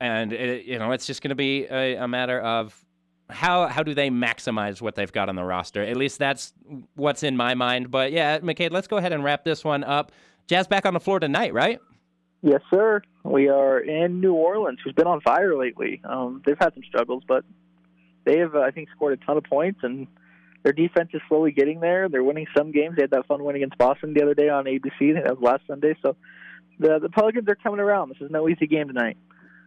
and 0.00 0.32
it, 0.32 0.64
you 0.64 0.78
know 0.78 0.92
it's 0.92 1.06
just 1.06 1.20
going 1.20 1.30
to 1.30 1.34
be 1.34 1.66
a, 1.66 1.96
a 1.96 2.08
matter 2.08 2.40
of 2.40 2.85
how 3.28 3.66
how 3.66 3.82
do 3.82 3.94
they 3.94 4.10
maximize 4.10 4.80
what 4.80 4.94
they've 4.94 5.12
got 5.12 5.28
on 5.28 5.36
the 5.36 5.44
roster? 5.44 5.82
At 5.82 5.96
least 5.96 6.18
that's 6.18 6.52
what's 6.94 7.22
in 7.22 7.36
my 7.36 7.54
mind. 7.54 7.90
But 7.90 8.12
yeah, 8.12 8.38
McCade, 8.38 8.70
let's 8.70 8.86
go 8.86 8.96
ahead 8.96 9.12
and 9.12 9.24
wrap 9.24 9.44
this 9.44 9.64
one 9.64 9.84
up. 9.84 10.12
Jazz 10.46 10.66
back 10.68 10.86
on 10.86 10.94
the 10.94 11.00
floor 11.00 11.18
tonight, 11.18 11.52
right? 11.52 11.80
Yes, 12.42 12.60
sir. 12.72 13.02
We 13.24 13.48
are 13.48 13.80
in 13.80 14.20
New 14.20 14.34
Orleans, 14.34 14.78
who's 14.84 14.92
been 14.92 15.08
on 15.08 15.20
fire 15.20 15.56
lately. 15.56 16.00
Um, 16.04 16.42
they've 16.46 16.58
had 16.58 16.74
some 16.74 16.84
struggles, 16.84 17.24
but 17.26 17.44
they 18.24 18.38
have, 18.38 18.54
uh, 18.54 18.60
I 18.60 18.70
think, 18.70 18.88
scored 18.94 19.18
a 19.20 19.24
ton 19.24 19.36
of 19.36 19.44
points, 19.44 19.80
and 19.82 20.06
their 20.62 20.72
defense 20.72 21.10
is 21.12 21.20
slowly 21.28 21.50
getting 21.50 21.80
there. 21.80 22.08
They're 22.08 22.22
winning 22.22 22.46
some 22.56 22.70
games. 22.70 22.96
They 22.96 23.02
had 23.02 23.10
that 23.10 23.26
fun 23.26 23.42
win 23.42 23.56
against 23.56 23.78
Boston 23.78 24.14
the 24.14 24.22
other 24.22 24.34
day 24.34 24.48
on 24.48 24.66
ABC. 24.66 25.14
That 25.14 25.38
was 25.38 25.38
last 25.40 25.62
Sunday. 25.66 25.96
So 26.02 26.16
the 26.78 27.00
the 27.00 27.08
Pelicans 27.08 27.48
are 27.48 27.56
coming 27.56 27.80
around. 27.80 28.10
This 28.10 28.20
is 28.20 28.30
no 28.30 28.48
easy 28.48 28.66
game 28.66 28.88
tonight. 28.88 29.16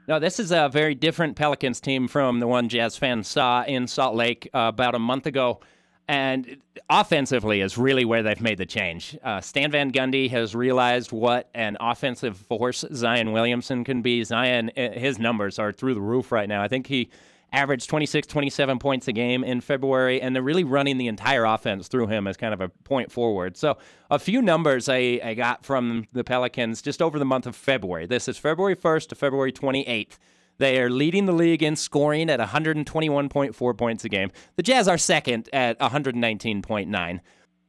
No, 0.10 0.18
this 0.18 0.40
is 0.40 0.52
a 0.52 0.70
very 0.74 0.96
different 0.96 1.36
Pelicans 1.36 1.80
team 1.80 2.08
from 2.08 2.40
the 2.40 2.48
one 2.48 2.68
Jazz 2.68 2.98
fans 2.98 3.28
saw 3.28 3.64
in 3.64 3.86
Salt 3.86 4.16
Lake 4.16 4.50
uh, 4.56 4.72
about 4.74 4.96
a 4.96 5.00
month 5.00 5.28
ago. 5.28 5.60
And 6.08 6.58
offensively 6.90 7.62
is 7.62 7.78
really 7.78 8.06
where 8.06 8.24
they've 8.24 8.42
made 8.42 8.58
the 8.58 8.66
change. 8.66 9.16
Uh, 9.24 9.40
Stan 9.40 9.70
Van 9.70 9.92
Gundy 9.92 10.28
has 10.32 10.56
realized 10.56 11.12
what 11.12 11.52
an 11.54 11.78
offensive 11.80 12.36
force 12.36 12.84
Zion 12.92 13.34
Williamson 13.34 13.84
can 13.84 14.02
be. 14.02 14.24
Zion, 14.24 14.72
eh, 14.76 14.98
his 14.98 15.20
numbers 15.20 15.60
are 15.60 15.72
through 15.72 15.94
the 15.94 16.02
roof 16.02 16.32
right 16.32 16.50
now. 16.50 16.64
I 16.64 16.68
think 16.68 16.88
he 16.88 17.12
averaged 17.52 17.90
26, 17.90 18.28
27 18.28 18.80
points 18.80 19.08
a 19.08 19.12
game 19.12 19.44
in 19.44 19.62
February, 19.62 20.22
and 20.22 20.36
they're 20.36 20.44
really 20.44 20.64
running 20.64 20.98
the 20.98 21.08
entire 21.08 21.46
offense 21.46 21.88
through 21.88 22.08
him 22.08 22.28
as 22.28 22.38
kind 22.38 22.54
of 22.54 22.62
a 22.62 22.70
point 22.70 23.12
forward. 23.12 23.58
So, 23.58 23.78
a 24.12 24.20
few 24.20 24.42
numbers 24.42 24.90
I, 24.90 25.20
I 25.24 25.34
got 25.34 25.66
from 25.66 26.08
the 26.14 26.24
Pelicans 26.24 26.82
just 26.82 27.02
over 27.02 27.20
the 27.20 27.26
month 27.26 27.46
of 27.46 27.56
February. 27.56 28.06
This 28.06 28.28
is 28.28 28.38
February 28.38 28.76
1st 28.76 29.10
to 29.10 29.16
February 29.16 29.52
28th. 29.52 30.18
They 30.58 30.80
are 30.82 30.90
leading 30.90 31.26
the 31.26 31.32
league 31.32 31.64
in 31.64 31.76
scoring 31.76 32.30
at 32.30 32.40
121.4 32.40 33.78
points 33.78 34.04
a 34.04 34.10
game. 34.10 34.30
The 34.58 34.64
Jazz 34.64 34.88
are 34.88 34.98
second 34.98 35.50
at 35.54 35.80
119.9. 35.80 37.20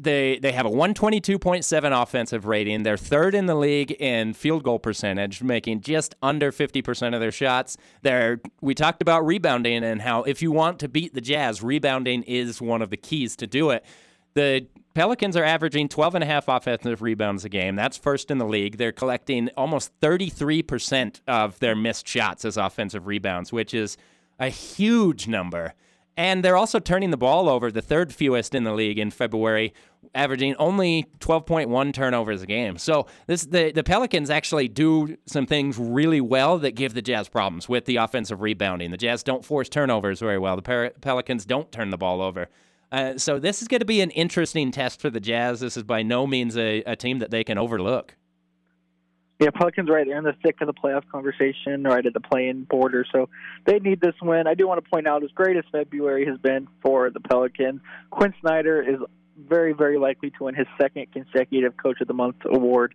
They 0.02 0.38
they 0.38 0.52
have 0.52 0.66
a 0.66 0.70
122.7 0.70 2.02
offensive 2.02 2.46
rating. 2.46 2.82
They're 2.82 2.96
third 2.96 3.34
in 3.34 3.46
the 3.46 3.54
league 3.54 3.92
in 3.92 4.32
field 4.32 4.62
goal 4.62 4.78
percentage, 4.78 5.42
making 5.42 5.82
just 5.82 6.14
under 6.22 6.50
50% 6.50 7.14
of 7.14 7.20
their 7.20 7.32
shots. 7.32 7.76
They're 8.02 8.40
we 8.60 8.74
talked 8.74 9.02
about 9.02 9.26
rebounding 9.26 9.84
and 9.84 10.02
how 10.02 10.22
if 10.22 10.40
you 10.42 10.52
want 10.52 10.78
to 10.80 10.88
beat 10.88 11.14
the 11.14 11.20
Jazz, 11.20 11.62
rebounding 11.62 12.22
is 12.22 12.62
one 12.62 12.82
of 12.82 12.90
the 12.90 12.96
keys 12.96 13.36
to 13.36 13.46
do 13.46 13.70
it. 13.70 13.84
The 14.34 14.66
Pelicans 14.94 15.36
are 15.36 15.44
averaging 15.44 15.88
12 15.88 16.16
and 16.16 16.24
a 16.24 16.26
half 16.26 16.48
offensive 16.48 17.00
rebounds 17.00 17.44
a 17.44 17.48
game. 17.48 17.76
That's 17.76 17.96
first 17.96 18.30
in 18.30 18.38
the 18.38 18.46
league. 18.46 18.76
They're 18.76 18.92
collecting 18.92 19.48
almost 19.56 19.92
33% 20.00 21.20
of 21.28 21.58
their 21.60 21.76
missed 21.76 22.08
shots 22.08 22.44
as 22.44 22.56
offensive 22.56 23.06
rebounds, 23.06 23.52
which 23.52 23.72
is 23.72 23.96
a 24.38 24.48
huge 24.48 25.28
number. 25.28 25.74
And 26.16 26.44
they're 26.44 26.56
also 26.56 26.80
turning 26.80 27.12
the 27.12 27.16
ball 27.16 27.48
over, 27.48 27.70
the 27.70 27.80
third 27.80 28.12
fewest 28.12 28.54
in 28.54 28.64
the 28.64 28.74
league 28.74 28.98
in 28.98 29.10
February, 29.10 29.72
averaging 30.14 30.54
only 30.56 31.06
12.1 31.20 31.94
turnovers 31.94 32.42
a 32.42 32.46
game. 32.46 32.78
So 32.78 33.06
this 33.26 33.44
the, 33.44 33.72
the 33.72 33.84
Pelicans 33.84 34.30
actually 34.30 34.68
do 34.68 35.16
some 35.26 35.46
things 35.46 35.78
really 35.78 36.20
well 36.20 36.58
that 36.58 36.72
give 36.72 36.94
the 36.94 37.02
Jazz 37.02 37.28
problems 37.28 37.68
with 37.68 37.84
the 37.84 37.96
offensive 37.96 38.40
rebounding. 38.40 38.90
The 38.90 38.96
Jazz 38.96 39.22
don't 39.22 39.44
force 39.44 39.68
turnovers 39.68 40.20
very 40.20 40.38
well. 40.38 40.56
The 40.56 40.92
Pelicans 41.00 41.44
don't 41.44 41.70
turn 41.70 41.90
the 41.90 41.98
ball 41.98 42.20
over. 42.20 42.48
Uh, 42.92 43.16
so 43.16 43.38
this 43.38 43.62
is 43.62 43.68
going 43.68 43.78
to 43.78 43.86
be 43.86 44.00
an 44.00 44.10
interesting 44.10 44.72
test 44.72 45.00
for 45.00 45.10
the 45.10 45.20
Jazz. 45.20 45.60
This 45.60 45.76
is 45.76 45.84
by 45.84 46.02
no 46.02 46.26
means 46.26 46.56
a, 46.56 46.82
a 46.82 46.96
team 46.96 47.20
that 47.20 47.30
they 47.30 47.44
can 47.44 47.56
overlook. 47.56 48.16
Yeah, 49.38 49.48
Pelicans 49.54 49.88
right 49.88 50.06
in 50.06 50.24
the 50.24 50.34
thick 50.44 50.60
of 50.60 50.66
the 50.66 50.74
playoff 50.74 51.08
conversation, 51.10 51.84
right 51.84 52.04
at 52.04 52.12
the 52.12 52.20
play-in 52.20 52.64
border. 52.64 53.06
So 53.10 53.30
they 53.64 53.78
need 53.78 54.00
this 54.02 54.14
win. 54.20 54.46
I 54.46 54.52
do 54.52 54.68
want 54.68 54.84
to 54.84 54.90
point 54.90 55.06
out, 55.06 55.24
as 55.24 55.30
great 55.30 55.56
as 55.56 55.64
February 55.72 56.26
has 56.26 56.36
been 56.38 56.68
for 56.82 57.08
the 57.08 57.20
Pelicans, 57.20 57.80
Quin 58.10 58.34
Snyder 58.42 58.82
is 58.82 58.98
very, 59.36 59.72
very 59.72 59.98
likely 59.98 60.30
to 60.30 60.44
win 60.44 60.54
his 60.54 60.66
second 60.80 61.12
consecutive 61.12 61.76
Coach 61.76 62.00
of 62.00 62.08
the 62.08 62.14
Month 62.14 62.36
award. 62.44 62.94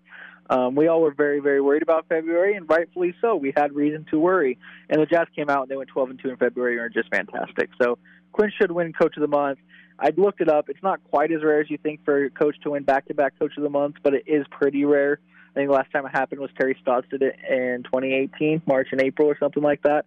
Um, 0.50 0.76
we 0.76 0.88
all 0.88 1.02
were 1.02 1.14
very, 1.14 1.40
very 1.40 1.60
worried 1.60 1.82
about 1.82 2.06
February, 2.08 2.56
and 2.56 2.70
rightfully 2.70 3.16
so. 3.20 3.36
We 3.36 3.52
had 3.56 3.74
reason 3.74 4.06
to 4.12 4.20
worry. 4.20 4.60
And 4.90 5.02
the 5.02 5.06
Jazz 5.06 5.28
came 5.36 5.50
out 5.50 5.64
and 5.64 5.72
they 5.72 5.76
went 5.76 5.90
12 5.90 6.12
and 6.12 6.22
2 6.22 6.30
in 6.30 6.38
February 6.38 6.74
and 6.74 6.82
are 6.82 6.90
just 6.90 7.10
fantastic. 7.10 7.70
So 7.82 7.98
Quin 8.32 8.52
should 8.60 8.72
win 8.72 8.94
Coach 8.94 9.18
of 9.18 9.22
the 9.22 9.28
Month. 9.28 9.60
I 9.98 10.12
looked 10.16 10.42
it 10.42 10.50
up. 10.50 10.70
It's 10.70 10.84
not 10.84 11.04
quite 11.10 11.32
as 11.32 11.44
rare 11.44 11.62
as 11.62 11.70
you 11.70 11.78
think 11.78 12.04
for 12.04 12.26
a 12.26 12.30
coach 12.30 12.56
to 12.64 12.72
win 12.72 12.84
back-to-back 12.84 13.40
Coach 13.40 13.54
of 13.58 13.64
the 13.64 13.70
Month, 13.70 13.96
but 14.04 14.14
it 14.14 14.26
is 14.28 14.46
pretty 14.52 14.84
rare. 14.84 15.20
I 15.52 15.54
think 15.60 15.70
the 15.70 15.74
last 15.74 15.90
time 15.92 16.06
it 16.06 16.10
happened 16.10 16.42
was 16.42 16.50
Terry 16.60 16.78
Stotts 16.82 17.08
did 17.10 17.22
it 17.22 17.38
in 17.50 17.84
2018, 17.84 18.62
March 18.66 18.90
and 18.92 19.02
April 19.02 19.30
or 19.30 19.38
something 19.40 19.64
like 19.64 19.82
that. 19.84 20.06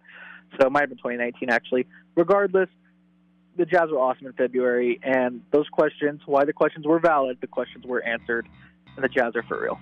So 0.59 0.67
it 0.67 0.71
might 0.71 0.81
have 0.81 0.89
been 0.89 0.99
2019 0.99 1.49
actually. 1.49 1.87
Regardless, 2.15 2.69
the 3.57 3.65
Jazz 3.65 3.89
were 3.91 3.99
awesome 3.99 4.27
in 4.27 4.33
February, 4.33 4.99
and 5.03 5.41
those 5.51 5.67
questions, 5.69 6.21
why 6.25 6.45
the 6.45 6.53
questions 6.53 6.85
were 6.85 6.99
valid, 6.99 7.37
the 7.41 7.47
questions 7.47 7.85
were 7.85 8.01
answered, 8.03 8.47
and 8.95 9.03
the 9.03 9.09
Jazz 9.09 9.35
are 9.35 9.43
for 9.43 9.61
real. 9.61 9.79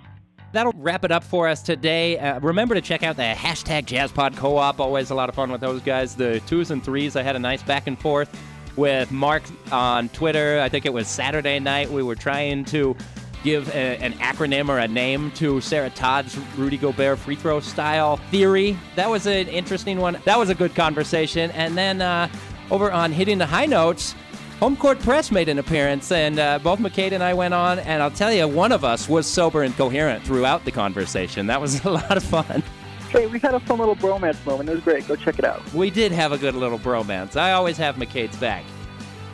That'll 0.54 0.74
wrap 0.78 1.04
it 1.04 1.12
up 1.12 1.24
for 1.24 1.48
us 1.48 1.62
today. 1.62 2.18
Uh, 2.18 2.40
remember 2.40 2.74
to 2.74 2.82
check 2.82 3.04
out 3.04 3.18
the 3.18 3.34
hashtag 3.36 3.86
JazzPod 3.86 4.38
Co-op. 4.38 4.80
Always 4.80 5.10
a 5.10 5.16
lot 5.16 5.28
of 5.28 5.36
fun 5.36 5.52
with 5.52 5.62
those 5.62 5.82
guys. 5.82 6.16
The 6.16 6.40
twos 6.48 6.72
and 6.72 6.84
threes, 6.84 7.16
I 7.16 7.22
had 7.22 7.36
a 7.36 7.40
nice 7.40 7.62
back 7.62 7.88
and 7.88 8.00
forth 8.00 8.30
with 8.78 9.12
Mark 9.12 9.44
on 9.72 10.08
Twitter. 10.10 10.62
I 10.62 10.70
think 10.70 10.86
it 10.86 10.94
was 10.94 11.08
Saturday 11.08 11.60
night. 11.60 11.92
We 11.92 12.02
were 12.02 12.16
trying 12.16 12.64
to 12.66 12.96
give 13.44 13.68
a, 13.70 13.98
an 13.98 14.14
acronym 14.14 14.70
or 14.70 14.80
a 14.80 14.88
name 14.88 15.32
to 15.32 15.62
Sarah 15.62 15.90
Todd's 15.90 16.38
Rudy 16.58 16.78
Gobert 16.78 17.20
free 17.20 17.36
throw 17.36 17.60
style 17.60 18.18
theory. 18.32 18.78
That 18.96 19.10
was 19.10 19.26
an 19.26 19.48
interesting 19.48 20.00
one. 20.00 20.18
That 20.26 20.40
was 20.40 20.50
a 20.50 20.56
good 20.56 20.76
conversation. 20.76 21.52
And 21.52 21.78
then 21.78 22.02
uh, 22.02 22.30
over 22.72 22.92
on 22.92 23.12
Hitting 23.12 23.38
the 23.38 23.46
High 23.46 23.66
Notes, 23.66 24.16
Home 24.60 24.76
Court 24.76 25.00
Press 25.00 25.32
made 25.32 25.50
an 25.50 25.60
appearance, 25.60 26.12
and 26.12 26.40
uh, 26.40 26.58
both 26.60 26.80
McCade 26.80 27.12
and 27.12 27.24
I 27.24 27.34
went 27.34 27.54
on, 27.54 27.78
and 27.80 28.02
I'll 28.02 28.10
tell 28.10 28.34
you, 28.34 28.48
one 28.48 28.72
of 28.72 28.84
us 28.84 29.08
was 29.08 29.28
sober 29.28 29.62
and 29.62 29.76
coherent 29.76 30.24
throughout 30.24 30.66
the 30.66 30.72
conversation. 30.72 31.46
That 31.46 31.62
was 31.62 31.86
a 31.86 31.92
lot 31.92 32.18
of 32.18 32.24
fun. 32.24 32.64
Hey, 33.10 33.28
we 33.28 33.40
had 33.40 33.54
a 33.54 33.60
fun 33.60 33.78
little 33.78 33.96
bromance 33.96 34.44
moment. 34.46 34.70
It 34.70 34.74
was 34.74 34.84
great. 34.84 35.08
Go 35.08 35.16
check 35.16 35.38
it 35.40 35.46
out. 35.46 35.62
We 35.74 35.90
did 35.92 36.12
have 36.12 36.32
a 36.32 36.38
good 36.38 36.56
little 36.56 36.80
bromance. 36.80 37.38
I 37.38 37.52
always 37.52 37.78
have 37.78 37.96
McCade's 37.96 38.38
back. 38.38 38.66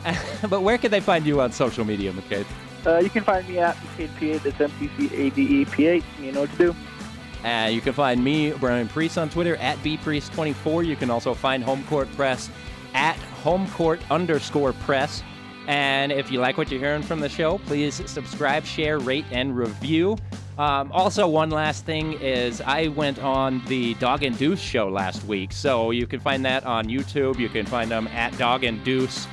but 0.48 0.60
where 0.60 0.76
can 0.76 0.90
they 0.90 1.00
find 1.00 1.26
you 1.26 1.40
on 1.40 1.50
social 1.52 1.84
media, 1.84 2.12
McCade? 2.12 2.46
Uh, 2.86 2.98
you 2.98 3.08
can 3.08 3.24
find 3.24 3.48
me 3.48 3.58
at 3.58 3.76
McCade 3.96 4.42
That's 4.42 4.60
M 4.60 4.70
C 4.78 4.90
C 4.98 5.16
A 5.16 5.30
D 5.30 5.62
E 5.62 5.64
P 5.64 5.86
H. 5.86 6.04
You 6.20 6.32
know 6.32 6.42
what 6.42 6.50
to 6.52 6.56
do. 6.58 6.76
Uh, 7.48 7.68
you 7.68 7.80
can 7.80 7.94
find 7.94 8.22
me, 8.22 8.52
Brian 8.52 8.88
Priest, 8.88 9.18
on 9.18 9.28
Twitter 9.30 9.56
at 9.56 9.78
bpriest24. 9.78 10.86
You 10.86 10.96
can 10.96 11.10
also 11.10 11.34
find 11.34 11.64
Home 11.64 11.82
Court 11.84 12.10
Press 12.14 12.50
at 12.94 13.16
homecourt 13.42 14.00
underscore 14.10 14.72
press. 14.72 15.22
And 15.66 16.12
if 16.12 16.30
you 16.30 16.40
like 16.40 16.58
what 16.58 16.70
you're 16.70 16.80
hearing 16.80 17.02
from 17.02 17.20
the 17.20 17.28
show, 17.28 17.58
please 17.58 18.02
subscribe, 18.06 18.64
share, 18.64 18.98
rate, 18.98 19.24
and 19.30 19.56
review. 19.56 20.16
Um, 20.58 20.92
also, 20.92 21.26
one 21.26 21.50
last 21.50 21.84
thing 21.84 22.12
is 22.14 22.60
I 22.60 22.88
went 22.88 23.18
on 23.18 23.64
the 23.66 23.94
Dog 23.94 24.22
and 24.22 24.36
Deuce 24.38 24.60
show 24.60 24.88
last 24.88 25.24
week. 25.24 25.52
So 25.52 25.90
you 25.90 26.06
can 26.06 26.20
find 26.20 26.44
that 26.44 26.64
on 26.64 26.86
YouTube. 26.86 27.38
You 27.38 27.48
can 27.48 27.66
find 27.66 27.90
them 27.90 28.06
at 28.08 28.36
Dog 28.38 28.62
and 28.62 28.82
Deuce 28.84 29.26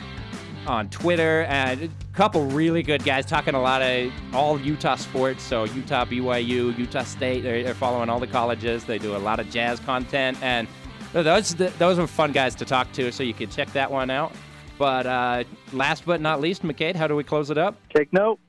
on 0.65 0.89
Twitter. 0.89 1.43
And 1.43 1.83
a 1.83 1.89
couple 2.15 2.45
really 2.45 2.81
good 2.81 3.03
guys 3.03 3.25
talking 3.25 3.53
a 3.53 3.61
lot 3.61 3.81
of 3.81 4.11
all 4.33 4.59
Utah 4.59 4.95
sports. 4.95 5.43
So 5.43 5.65
Utah, 5.65 6.05
BYU, 6.05 6.75
Utah 6.77 7.03
State. 7.03 7.43
They're, 7.43 7.63
they're 7.63 7.73
following 7.75 8.09
all 8.09 8.19
the 8.19 8.27
colleges. 8.27 8.83
They 8.83 8.97
do 8.97 9.15
a 9.15 9.19
lot 9.19 9.39
of 9.39 9.49
jazz 9.49 9.79
content. 9.79 10.37
And 10.41 10.67
those 11.13 11.53
those 11.55 11.99
are 11.99 12.07
fun 12.07 12.31
guys 12.31 12.55
to 12.55 12.65
talk 12.65 12.91
to, 12.93 13.11
so 13.11 13.23
you 13.23 13.33
can 13.33 13.49
check 13.49 13.71
that 13.73 13.91
one 13.91 14.09
out. 14.09 14.31
But 14.77 15.05
uh, 15.05 15.43
last 15.73 16.05
but 16.05 16.21
not 16.21 16.41
least, 16.41 16.63
McCade, 16.63 16.95
how 16.95 17.07
do 17.07 17.15
we 17.15 17.23
close 17.23 17.49
it 17.49 17.57
up? 17.57 17.75
Take 17.93 18.11
note. 18.13 18.39